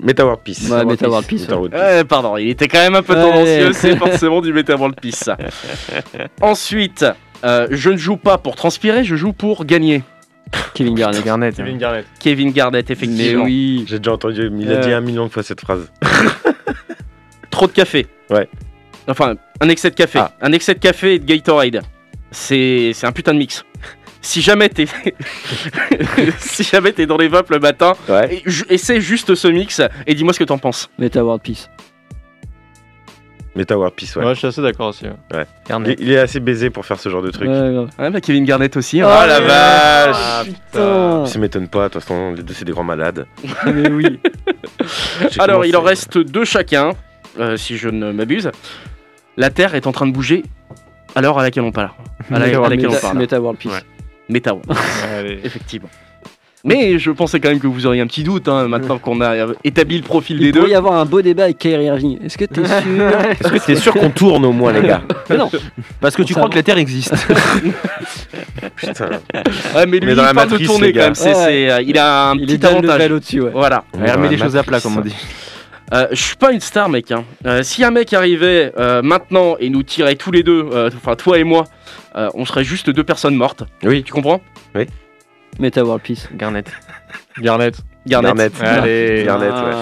Meta 0.00 0.24
World 0.24 0.42
Peace. 0.44 0.68
Ouais, 0.70 0.84
Meta 0.84 1.08
World 1.08 1.26
Peace. 1.26 1.40
Meta 1.40 1.56
World 1.56 1.72
Peace. 1.72 1.80
Ouais, 1.82 2.04
pardon, 2.04 2.36
il 2.36 2.50
était 2.50 2.68
quand 2.68 2.78
même 2.78 2.94
un 2.94 3.02
peu 3.02 3.14
Ouais. 3.14 3.20
tendancieux, 3.20 3.72
c'est 3.72 3.96
forcément 3.96 4.40
du 4.40 4.52
Meta 4.52 4.76
World 4.76 4.94
Peace. 5.00 5.28
Ensuite, 6.40 7.04
euh, 7.44 7.66
je 7.70 7.90
ne 7.90 7.96
joue 7.96 8.16
pas 8.16 8.38
pour 8.38 8.56
transpirer, 8.56 9.04
je 9.04 9.16
joue 9.16 9.32
pour 9.32 9.64
gagner. 9.64 10.02
Kevin 10.74 10.94
Garnett. 10.94 11.24
Garnett. 11.24 11.56
Kevin 11.56 11.74
hein. 11.74 11.78
Garnett. 11.78 12.06
Kevin 12.20 12.50
Garnett, 12.52 12.88
Mais 12.88 12.92
effectivement. 12.94 13.44
oui. 13.44 13.84
J'ai 13.88 13.98
déjà 13.98 14.12
entendu, 14.12 14.50
il 14.58 14.70
a 14.70 14.74
Euh. 14.76 14.80
dit 14.82 14.92
un 14.92 15.00
million 15.00 15.24
de 15.26 15.30
fois 15.32 15.42
cette 15.42 15.60
phrase. 15.60 15.90
Trop 17.50 17.66
de 17.66 17.72
café. 17.72 18.06
Ouais. 18.30 18.48
Enfin, 19.08 19.34
un 19.60 19.68
excès 19.68 19.90
de 19.90 19.94
café. 19.94 20.18
Ah. 20.20 20.32
Un 20.40 20.52
excès 20.52 20.74
de 20.74 20.78
café 20.80 21.14
et 21.14 21.18
de 21.18 21.24
Gatorade. 21.24 21.82
C'est 22.30 22.92
c'est 22.94 23.06
un 23.06 23.12
putain 23.12 23.32
de 23.34 23.38
mix. 23.38 23.64
Si 24.20 24.40
jamais 24.40 24.68
t'es 24.68 24.86
si 26.38 26.62
jamais 26.62 26.92
t'es 26.92 27.06
dans 27.06 27.16
les 27.16 27.28
vapes 27.28 27.50
le 27.50 27.58
matin, 27.58 27.94
Ouais. 28.08 28.42
essaie 28.68 29.00
juste 29.00 29.34
ce 29.34 29.48
mix 29.48 29.80
et 30.06 30.14
dis-moi 30.14 30.32
ce 30.32 30.38
que 30.38 30.44
t'en 30.44 30.58
penses. 30.58 30.88
Meta 30.98 31.24
World 31.24 31.42
Peace. 31.42 31.68
Meta 33.54 33.76
World 33.76 33.94
Peace, 33.94 34.16
ouais. 34.16 34.24
Ouais, 34.24 34.32
je 34.34 34.38
suis 34.38 34.46
assez 34.48 34.62
d'accord 34.62 34.88
aussi. 34.88 35.04
ouais. 35.04 35.12
Il, 35.32 35.68
Garnett. 35.68 35.98
il 36.00 36.10
est 36.10 36.18
assez 36.18 36.40
baisé 36.40 36.70
pour 36.70 36.86
faire 36.86 36.98
ce 36.98 37.08
genre 37.10 37.20
de 37.22 37.30
truc. 37.30 37.48
Ouais, 37.48 38.10
bah 38.10 38.20
Kevin 38.22 38.44
Garnett 38.44 38.74
aussi. 38.76 39.00
hein. 39.02 39.08
Ah 39.10 39.26
la 39.26 39.40
ouais. 39.40 39.46
vache 39.46 40.16
Ah, 40.18 40.42
putain. 40.44 41.26
Ça 41.26 41.38
m'étonne 41.38 41.68
pas, 41.68 41.88
de 41.88 41.92
toute 41.92 42.02
façon, 42.02 42.32
les 42.32 42.42
deux 42.42 42.54
c'est 42.54 42.64
des 42.64 42.72
grands 42.72 42.82
malades. 42.84 43.26
Mais 43.66 43.90
oui. 43.90 44.20
J'ai 45.30 45.40
Alors, 45.40 45.64
il 45.66 45.76
en 45.76 45.80
commencé- 45.80 45.88
reste 45.90 46.18
deux 46.18 46.44
chacun, 46.46 46.92
euh, 47.38 47.56
si 47.58 47.76
je 47.76 47.88
ne 47.90 48.10
m'abuse. 48.12 48.50
La 49.36 49.50
Terre 49.50 49.74
est 49.74 49.86
en 49.86 49.92
train 49.92 50.06
de 50.06 50.12
bouger 50.12 50.42
à 51.14 51.20
l'heure 51.20 51.38
à 51.38 51.42
laquelle 51.42 51.62
on 51.64 51.72
parle? 51.72 51.90
À, 52.30 52.38
la- 52.38 52.46
à 52.64 52.68
laquelle 52.68 52.88
on 52.88 53.00
parle? 53.00 53.18
Meta 53.18 53.38
World 53.40 53.58
Peace. 53.60 53.70
Ouais. 53.72 53.82
Méta, 54.28 54.54
ouais, 54.54 54.60
Allez. 55.18 55.40
effectivement. 55.44 55.90
Mais 56.64 56.98
je 56.98 57.10
pensais 57.10 57.40
quand 57.40 57.48
même 57.48 57.58
que 57.58 57.66
vous 57.66 57.86
auriez 57.86 58.00
un 58.00 58.06
petit 58.06 58.22
doute 58.22 58.46
hein, 58.46 58.68
maintenant 58.68 58.98
qu'on 58.98 59.20
a 59.20 59.46
établi 59.64 59.96
le 59.96 60.04
profil 60.04 60.36
Il 60.36 60.42
des 60.44 60.52
deux. 60.52 60.60
pourrait 60.60 60.70
y 60.72 60.74
avoir 60.76 60.94
un 60.94 61.04
beau 61.04 61.20
débat 61.20 61.44
avec 61.44 61.58
Kyrie 61.58 61.86
Irving. 61.86 62.18
Est-ce 62.24 62.38
que 62.38 62.44
t'es 62.44 62.64
sûr 62.64 62.74
Est-ce 63.40 63.48
que 63.52 63.66
t'es 63.66 63.74
sûr 63.74 63.92
qu'on 63.94 64.10
tourne 64.10 64.44
au 64.44 64.52
moins, 64.52 64.72
les 64.72 64.82
gars 64.86 65.02
Mais 65.30 65.36
non. 65.38 65.50
Parce 66.00 66.14
que 66.14 66.22
tu 66.22 66.34
crois 66.34 66.44
va. 66.46 66.50
que 66.50 66.54
la 66.56 66.62
Terre 66.62 66.78
existe. 66.78 67.14
Putain. 68.76 69.08
Ouais, 69.74 69.86
mais 69.86 69.98
lui, 69.98 70.06
Mais 70.06 70.14
dans 70.14 70.22
il 70.22 70.26
la 70.26 70.34
parle 70.34 70.46
de 70.48 70.52
matrice, 70.52 70.66
tourner 70.68 70.92
quand 70.92 71.00
même. 71.00 71.14
c'est- 71.14 71.28
Ouais. 71.28 71.34
c'est, 71.34 71.70
euh, 71.70 71.82
il 71.82 71.98
a 71.98 72.30
un 72.30 72.34
Il 72.36 72.46
petit 72.46 72.64
avantage. 72.66 73.10
au-dessus, 73.10 73.40
ouais. 73.40 73.50
Voilà. 73.52 73.84
On 73.94 73.98
est 73.98 74.02
Elle 74.08 74.14
dans 74.14 74.18
met 74.20 74.24
la 74.26 74.32
les 74.32 74.38
choses 74.38 74.56
à 74.56 74.62
plat, 74.62 74.76
matrice. 74.76 74.82
comme 74.94 74.98
on 75.02 75.04
dit. 75.04 75.14
Euh, 75.94 76.06
je 76.12 76.22
suis 76.22 76.36
pas 76.36 76.52
une 76.52 76.60
star, 76.60 76.88
mec. 76.88 77.10
Hein. 77.10 77.24
Euh, 77.44 77.62
si 77.62 77.84
un 77.84 77.90
mec 77.90 78.12
arrivait 78.14 78.72
euh, 78.78 79.02
maintenant 79.02 79.56
et 79.58 79.68
nous 79.68 79.82
tirait 79.82 80.14
tous 80.14 80.30
les 80.30 80.42
deux, 80.42 80.64
euh, 80.72 80.90
enfin 80.96 81.16
toi 81.16 81.38
et 81.38 81.44
moi, 81.44 81.64
euh, 82.16 82.28
on 82.34 82.44
serait 82.46 82.64
juste 82.64 82.88
deux 82.88 83.04
personnes 83.04 83.34
mortes. 83.34 83.64
Oui. 83.82 84.02
Tu 84.02 84.12
comprends? 84.12 84.40
Meta 85.58 85.84
World 85.84 86.02
Peace. 86.02 86.28
Garnet. 86.34 86.64
Garnet. 87.40 87.72
Garnet. 88.06 88.32
Garnet. 88.34 88.52
Allez. 88.62 89.24
Garnet, 89.24 89.48
Ah. 89.52 89.64
ouais. 89.64 89.74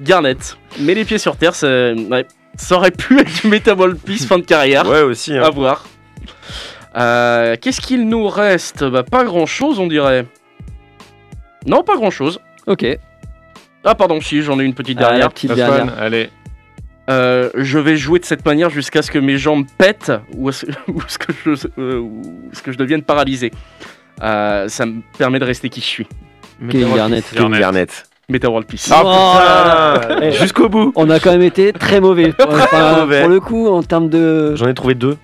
Garnet. 0.00 0.36
Mets 0.80 0.94
les 0.94 1.04
pieds 1.04 1.18
sur 1.18 1.36
terre, 1.36 1.54
ça, 1.54 1.92
ouais, 1.94 2.26
ça 2.56 2.76
aurait 2.76 2.90
pu 2.90 3.18
être 3.20 3.42
du 3.42 3.48
Metaball 3.48 3.96
Peace 3.96 4.26
fin 4.26 4.38
de 4.38 4.44
carrière. 4.44 4.86
Ouais, 4.88 5.02
aussi. 5.02 5.36
hein. 5.36 5.42
À 5.44 5.50
voir. 5.50 5.84
Euh, 6.96 7.56
Qu'est-ce 7.60 7.80
qu'il 7.80 8.08
nous 8.08 8.28
reste? 8.28 8.84
Bah, 8.84 9.02
Pas 9.02 9.24
grand 9.24 9.46
chose, 9.46 9.78
on 9.78 9.86
dirait. 9.86 10.26
Non, 11.66 11.82
pas 11.84 11.96
grand 11.96 12.10
chose. 12.10 12.40
Ok. 12.66 12.84
Ah, 13.84 13.94
pardon, 13.94 14.20
si, 14.20 14.42
j'en 14.42 14.58
ai 14.60 14.64
une 14.64 14.74
petite 14.74 14.98
Ah, 14.98 15.02
la 15.04 15.08
dernière. 15.10 15.30
petite 15.32 15.50
Have 15.52 15.56
dernière. 15.56 15.86
fun, 15.86 15.92
Allez. 15.98 16.30
Euh, 17.10 17.50
je 17.56 17.78
vais 17.80 17.96
jouer 17.96 18.20
de 18.20 18.24
cette 18.24 18.44
manière 18.46 18.70
jusqu'à 18.70 19.02
ce 19.02 19.10
que 19.10 19.18
mes 19.18 19.36
jambes 19.36 19.66
pètent 19.76 20.12
ou 20.36 20.50
est-ce 20.50 20.66
que, 21.18 21.32
je, 21.44 21.66
euh, 21.78 22.08
que 22.62 22.70
je 22.72 22.78
devienne 22.78 23.02
paralysé. 23.02 23.50
Euh, 24.22 24.68
ça 24.68 24.86
me 24.86 25.00
permet 25.18 25.38
de 25.38 25.44
rester 25.44 25.68
qui 25.68 25.80
je 25.80 25.86
suis. 25.86 26.06
Kevin 26.70 26.94
Garnett. 26.94 27.24
Kevin 27.34 27.58
Garnett. 27.58 28.04
Meta 28.28 28.48
World 28.48 28.66
Peace. 28.68 28.88
Oh 28.90 29.02
là 29.04 30.00
là. 30.08 30.18
Eh, 30.22 30.32
Jusqu'au 30.32 30.68
bout. 30.68 30.92
On 30.94 31.10
a 31.10 31.18
quand 31.18 31.32
même 31.32 31.42
été 31.42 31.72
très 31.72 32.00
mauvais. 32.00 32.32
Enfin, 32.40 33.00
mauvais. 33.00 33.20
Pour 33.20 33.30
le 33.30 33.40
coup, 33.40 33.68
en 33.68 33.82
termes 33.82 34.08
de. 34.08 34.54
J'en 34.54 34.68
ai 34.68 34.74
trouvé 34.74 34.94
deux. 34.94 35.16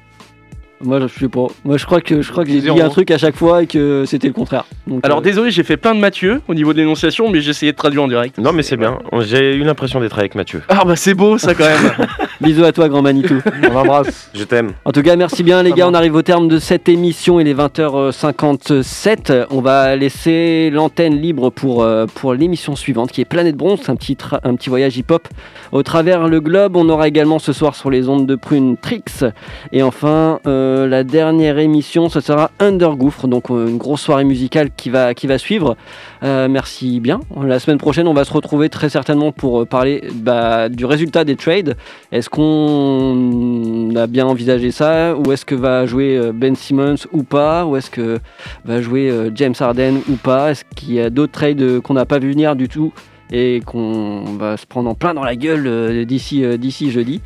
Moi, 0.81 1.01
je 1.01 1.07
sais 1.07 1.29
pas. 1.29 1.47
Moi, 1.65 1.77
je 1.77 1.85
crois 1.85 2.01
que 2.01 2.23
je 2.23 2.31
crois 2.31 2.45
que 2.45 2.51
j'ai 2.51 2.61
dit 2.61 2.81
un 2.81 2.89
truc 2.89 3.11
à 3.11 3.19
chaque 3.19 3.37
fois 3.37 3.63
et 3.63 3.67
que 3.67 4.05
c'était 4.07 4.29
le 4.29 4.33
contraire. 4.33 4.65
Donc, 4.87 5.05
Alors 5.05 5.19
euh, 5.19 5.23
désolé, 5.23 5.51
j'ai 5.51 5.65
fait 5.65 5.77
plein 5.77 5.95
de 5.95 6.01
Mathieu 6.01 6.41
au 6.47 6.55
niveau 6.55 6.73
de 6.73 6.79
l'énonciation, 6.79 7.31
mais 7.31 7.41
j'ai 7.41 7.51
essayé 7.51 7.73
de 7.73 7.77
traduire 7.77 8.05
en 8.05 8.09
direct. 8.09 8.39
Non, 8.39 8.53
mais 8.53 8.63
c'est 8.63 8.77
bien. 8.77 8.99
J'ai 9.21 9.55
eu 9.55 9.65
l'impression 9.65 10.01
d'être 10.01 10.19
avec 10.19 10.35
Mathieu. 10.35 10.63
Ah 10.69 10.85
bah 10.85 10.95
c'est 10.95 11.15
beau 11.15 11.37
ça 11.39 11.55
quand 11.55 11.65
même. 11.65 11.93
bisous 12.41 12.65
à 12.65 12.73
toi, 12.73 12.89
grand 12.89 13.03
Manitou. 13.03 13.41
On 13.71 13.77
embrasse. 13.77 14.31
Je 14.35 14.45
t'aime. 14.45 14.73
En 14.85 14.93
tout 14.93 15.03
cas, 15.03 15.17
merci 15.17 15.43
bien 15.43 15.63
les 15.63 15.73
gars. 15.73 15.89
On 15.89 15.95
arrive 15.95 16.15
au 16.15 16.23
terme 16.23 16.47
de 16.49 16.59
cette 16.59 16.89
émission. 16.89 17.41
Il 17.41 17.49
est 17.49 17.55
20h57. 17.55 19.47
On 19.51 19.61
va 19.61 19.97
laisser 19.97 20.71
l'antenne 20.71 21.21
libre 21.21 21.51
pour, 21.51 21.83
euh, 21.83 22.07
pour 22.07 22.35
l'émission 22.35 22.77
suivante 22.77 23.11
qui 23.11 23.21
est 23.21 23.25
Planète 23.25 23.57
Bronze, 23.57 23.81
un 23.89 23.97
petit, 23.97 24.17
un 24.45 24.55
petit 24.55 24.69
voyage 24.69 24.97
hip-hop 24.97 25.27
au 25.73 25.83
travers 25.83 26.29
le 26.29 26.41
globe. 26.41 26.77
On 26.77 26.89
aura 26.89 27.09
également 27.09 27.39
ce 27.39 27.53
soir 27.53 27.75
sur 27.75 27.91
les 27.91 28.09
ondes 28.09 28.27
de 28.27 28.37
prune 28.37 28.77
Trix. 28.77 29.25
Et 29.73 29.83
enfin, 29.83 30.39
euh, 30.47 30.68
la 30.89 31.05
dernière 31.05 31.59
émission, 31.59 32.09
ce 32.09 32.21
sera 32.21 32.51
Undergouffre. 32.59 33.29
Donc 33.29 33.51
euh, 33.51 33.69
une 33.69 33.79
grosse 33.79 34.03
soirée 34.03 34.25
musicale 34.25 34.71
qui 34.77 34.91
va, 34.91 35.39
suivre. 35.39 35.77
Euh, 36.23 36.49
merci 36.49 37.01
bien. 37.01 37.21
La 37.43 37.59
semaine 37.59 37.79
prochaine, 37.79 38.09
on 38.09 38.15
va 38.15 38.25
se 38.25 38.33
retrouver 38.33 38.69
très 38.69 38.89
certainement 38.89 39.33
pour 39.33 39.63
euh, 39.63 39.65
parler 39.65 40.05
bah, 40.15 40.69
du 40.69 40.85
résultat 40.85 41.25
des 41.25 41.37
trades. 41.37 41.77
Est-ce 42.13 42.29
qu'on 42.29 43.95
a 43.97 44.07
bien 44.07 44.27
envisagé 44.27 44.71
ça? 44.71 45.17
Ou 45.17 45.33
est-ce 45.33 45.45
que 45.45 45.55
va 45.55 45.87
jouer 45.87 46.17
euh, 46.17 46.33
Ben 46.33 46.55
Simmons 46.55 47.07
ou 47.13 47.23
pas? 47.23 47.65
Ou 47.67 47.77
est-ce 47.77 47.91
que 47.91 48.19
va 48.65 48.81
jouer 48.81 49.11
euh, 49.11 49.31
James 49.35 49.55
Harden 49.59 50.01
ou 50.09 50.17
pas? 50.17 50.51
Est-ce 50.51 50.65
qu'il 50.75 50.95
y 50.95 51.01
a 51.01 51.11
d'autres 51.11 51.33
trades 51.33 51.63
euh, 51.63 51.81
qu'on 51.81 51.95
n'a 51.95 52.07
pas 52.07 52.19
vu 52.19 52.31
venir 52.31 52.57
du 52.57 52.69
tout 52.69 52.93
et 53.31 53.61
qu'on 53.67 54.25
va 54.39 54.57
se 54.57 54.67
prendre 54.67 54.89
en 54.89 54.95
plein 54.95 55.15
dans 55.15 55.25
la 55.25 55.37
gueule 55.37 55.67
euh, 55.67 56.05
euh, 56.05 56.57
d'ici 56.57 56.91
jeudi? 56.91 57.21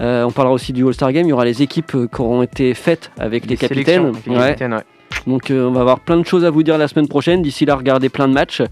Euh, 0.00 0.24
on 0.24 0.30
parlera 0.30 0.54
aussi 0.54 0.72
du 0.72 0.86
All-Star 0.86 1.12
Game. 1.12 1.26
Il 1.26 1.30
y 1.30 1.32
aura 1.32 1.44
les 1.44 1.62
équipes 1.62 1.94
euh, 1.94 2.08
qui 2.12 2.20
auront 2.20 2.42
été 2.42 2.74
faites 2.74 3.10
avec 3.18 3.46
les, 3.46 3.56
capitaines. 3.56 3.84
sélections, 3.84 4.08
avec 4.08 4.26
les 4.26 4.32
Ouais. 4.32 4.38
capitaines, 4.48 4.74
ouais. 4.74 4.82
Donc 5.26 5.50
euh, 5.50 5.66
on 5.68 5.72
va 5.72 5.80
avoir 5.82 6.00
plein 6.00 6.16
de 6.16 6.26
choses 6.26 6.44
à 6.44 6.50
vous 6.50 6.62
dire 6.62 6.76
la 6.76 6.88
semaine 6.88 7.08
prochaine. 7.08 7.40
D'ici 7.42 7.64
là, 7.64 7.76
regardez 7.76 8.08
plein 8.08 8.26
de 8.28 8.32
matchs. 8.34 8.62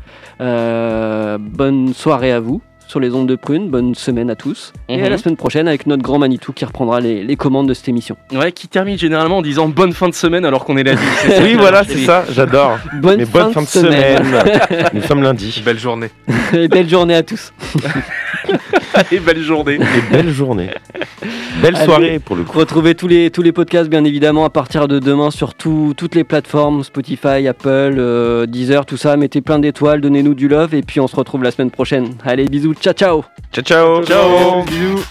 Euh, 0.41 1.39
bonne 1.39 1.95
soirée 1.95 2.33
à 2.33 2.41
vous 2.41 2.61
sur 2.89 2.99
les 3.01 3.14
ondes 3.14 3.29
de 3.29 3.37
prune. 3.37 3.70
Bonne 3.70 3.95
semaine 3.95 4.29
à 4.29 4.35
tous. 4.35 4.73
Et 4.89 4.95
à 5.01 5.05
Mhm. 5.05 5.09
la 5.11 5.18
semaine 5.18 5.37
prochaine 5.37 5.68
avec 5.68 5.87
notre 5.87 6.03
grand 6.03 6.18
Manitou 6.18 6.53
qui 6.53 6.64
reprendra 6.64 7.01
les, 7.01 7.23
les 7.23 7.37
commandes 7.37 7.68
de 7.68 7.75
cette 7.75 7.89
émission. 7.89 8.16
Ouais, 8.33 8.53
qui 8.53 8.68
termine 8.68 8.99
généralement 8.99 9.39
en 9.39 9.43
disant 9.43 9.68
bonne 9.68 9.93
fin 9.93 10.09
de 10.09 10.14
semaine 10.14 10.45
alors 10.45 10.64
qu'on 10.64 10.77
est 10.77 10.83
lundi. 10.83 11.01
C'est 11.23 11.37
ça 11.37 11.43
Oui, 11.43 11.55
voilà, 11.55 11.85
c'est 11.85 11.99
ça. 12.05 12.25
J'adore. 12.31 12.79
Bonne, 13.01 13.18
Mais 13.18 13.25
bonne 13.25 13.53
fin 13.53 13.62
de 13.62 13.66
semaine. 13.68 14.23
Nous 14.93 15.03
sommes 15.03 15.23
lundi. 15.23 15.62
Belle 15.64 15.79
journée. 15.79 16.11
Et 16.53 16.68
belle 16.77 16.89
journée 16.89 17.14
à 17.14 17.23
tous. 17.23 17.53
Allez, 19.11 19.20
belle 19.20 19.43
journée. 19.43 19.74
Et 19.76 20.12
belle 20.12 20.30
journée. 20.30 20.70
Belle 21.62 21.76
Allez. 21.76 21.84
soirée 21.84 22.18
pour 22.18 22.36
le 22.36 22.45
coup. 22.45 22.59
Retrouvez 22.59 22.95
tous 22.95 23.09
les, 23.09 23.30
tous 23.30 23.43
les 23.43 23.53
podcasts 23.53 23.88
bien 23.88 24.05
évidemment 24.05 24.45
à 24.45 24.51
partir 24.51 24.88
de 24.88 24.99
demain 24.99 25.30
sur 25.30 25.55
tout- 25.55 25.95
toutes 25.97 26.14
les 26.14 26.24
plateformes 26.24 26.82
Spotify, 26.84 27.47
Apple, 27.49 27.68
euh, 27.99 28.47
Deezer, 28.47 28.84
tout 28.86 28.97
ça. 28.97 29.16
Mettez 29.16 29.40
plein 29.40 29.59
d'étoiles, 29.59 30.01
donnez-nous 30.01 30.34
du 30.34 30.49
love 30.49 30.74
et 30.74 30.82
puis 30.82 31.01
on 31.01 31.07
se 31.09 31.16
retrouve 31.16 31.43
la 31.43 31.51
semaine 31.51 31.70
prochaine. 31.70 32.14
Allez, 32.24 32.45
bisous, 32.47 32.74
ciao 32.74 32.93
ciao 32.95 33.24
Ciao, 33.53 33.64
ciao. 33.64 34.05
Ciao. 34.05 34.62
Bisous. 34.64 35.05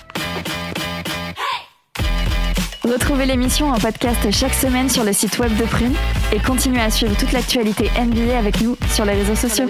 Retrouvez 2.83 3.25
l'émission 3.25 3.69
en 3.69 3.77
podcast 3.77 4.19
chaque 4.31 4.53
semaine 4.53 4.89
sur 4.89 5.03
le 5.03 5.13
site 5.13 5.37
web 5.39 5.55
de 5.55 5.63
Prune 5.63 5.93
et 6.33 6.39
continuez 6.39 6.81
à 6.81 6.89
suivre 6.89 7.15
toute 7.15 7.31
l'actualité 7.31 7.89
NBA 7.97 8.37
avec 8.37 8.59
nous 8.61 8.75
sur 8.91 9.05
les 9.05 9.13
réseaux 9.13 9.35
sociaux. 9.35 9.67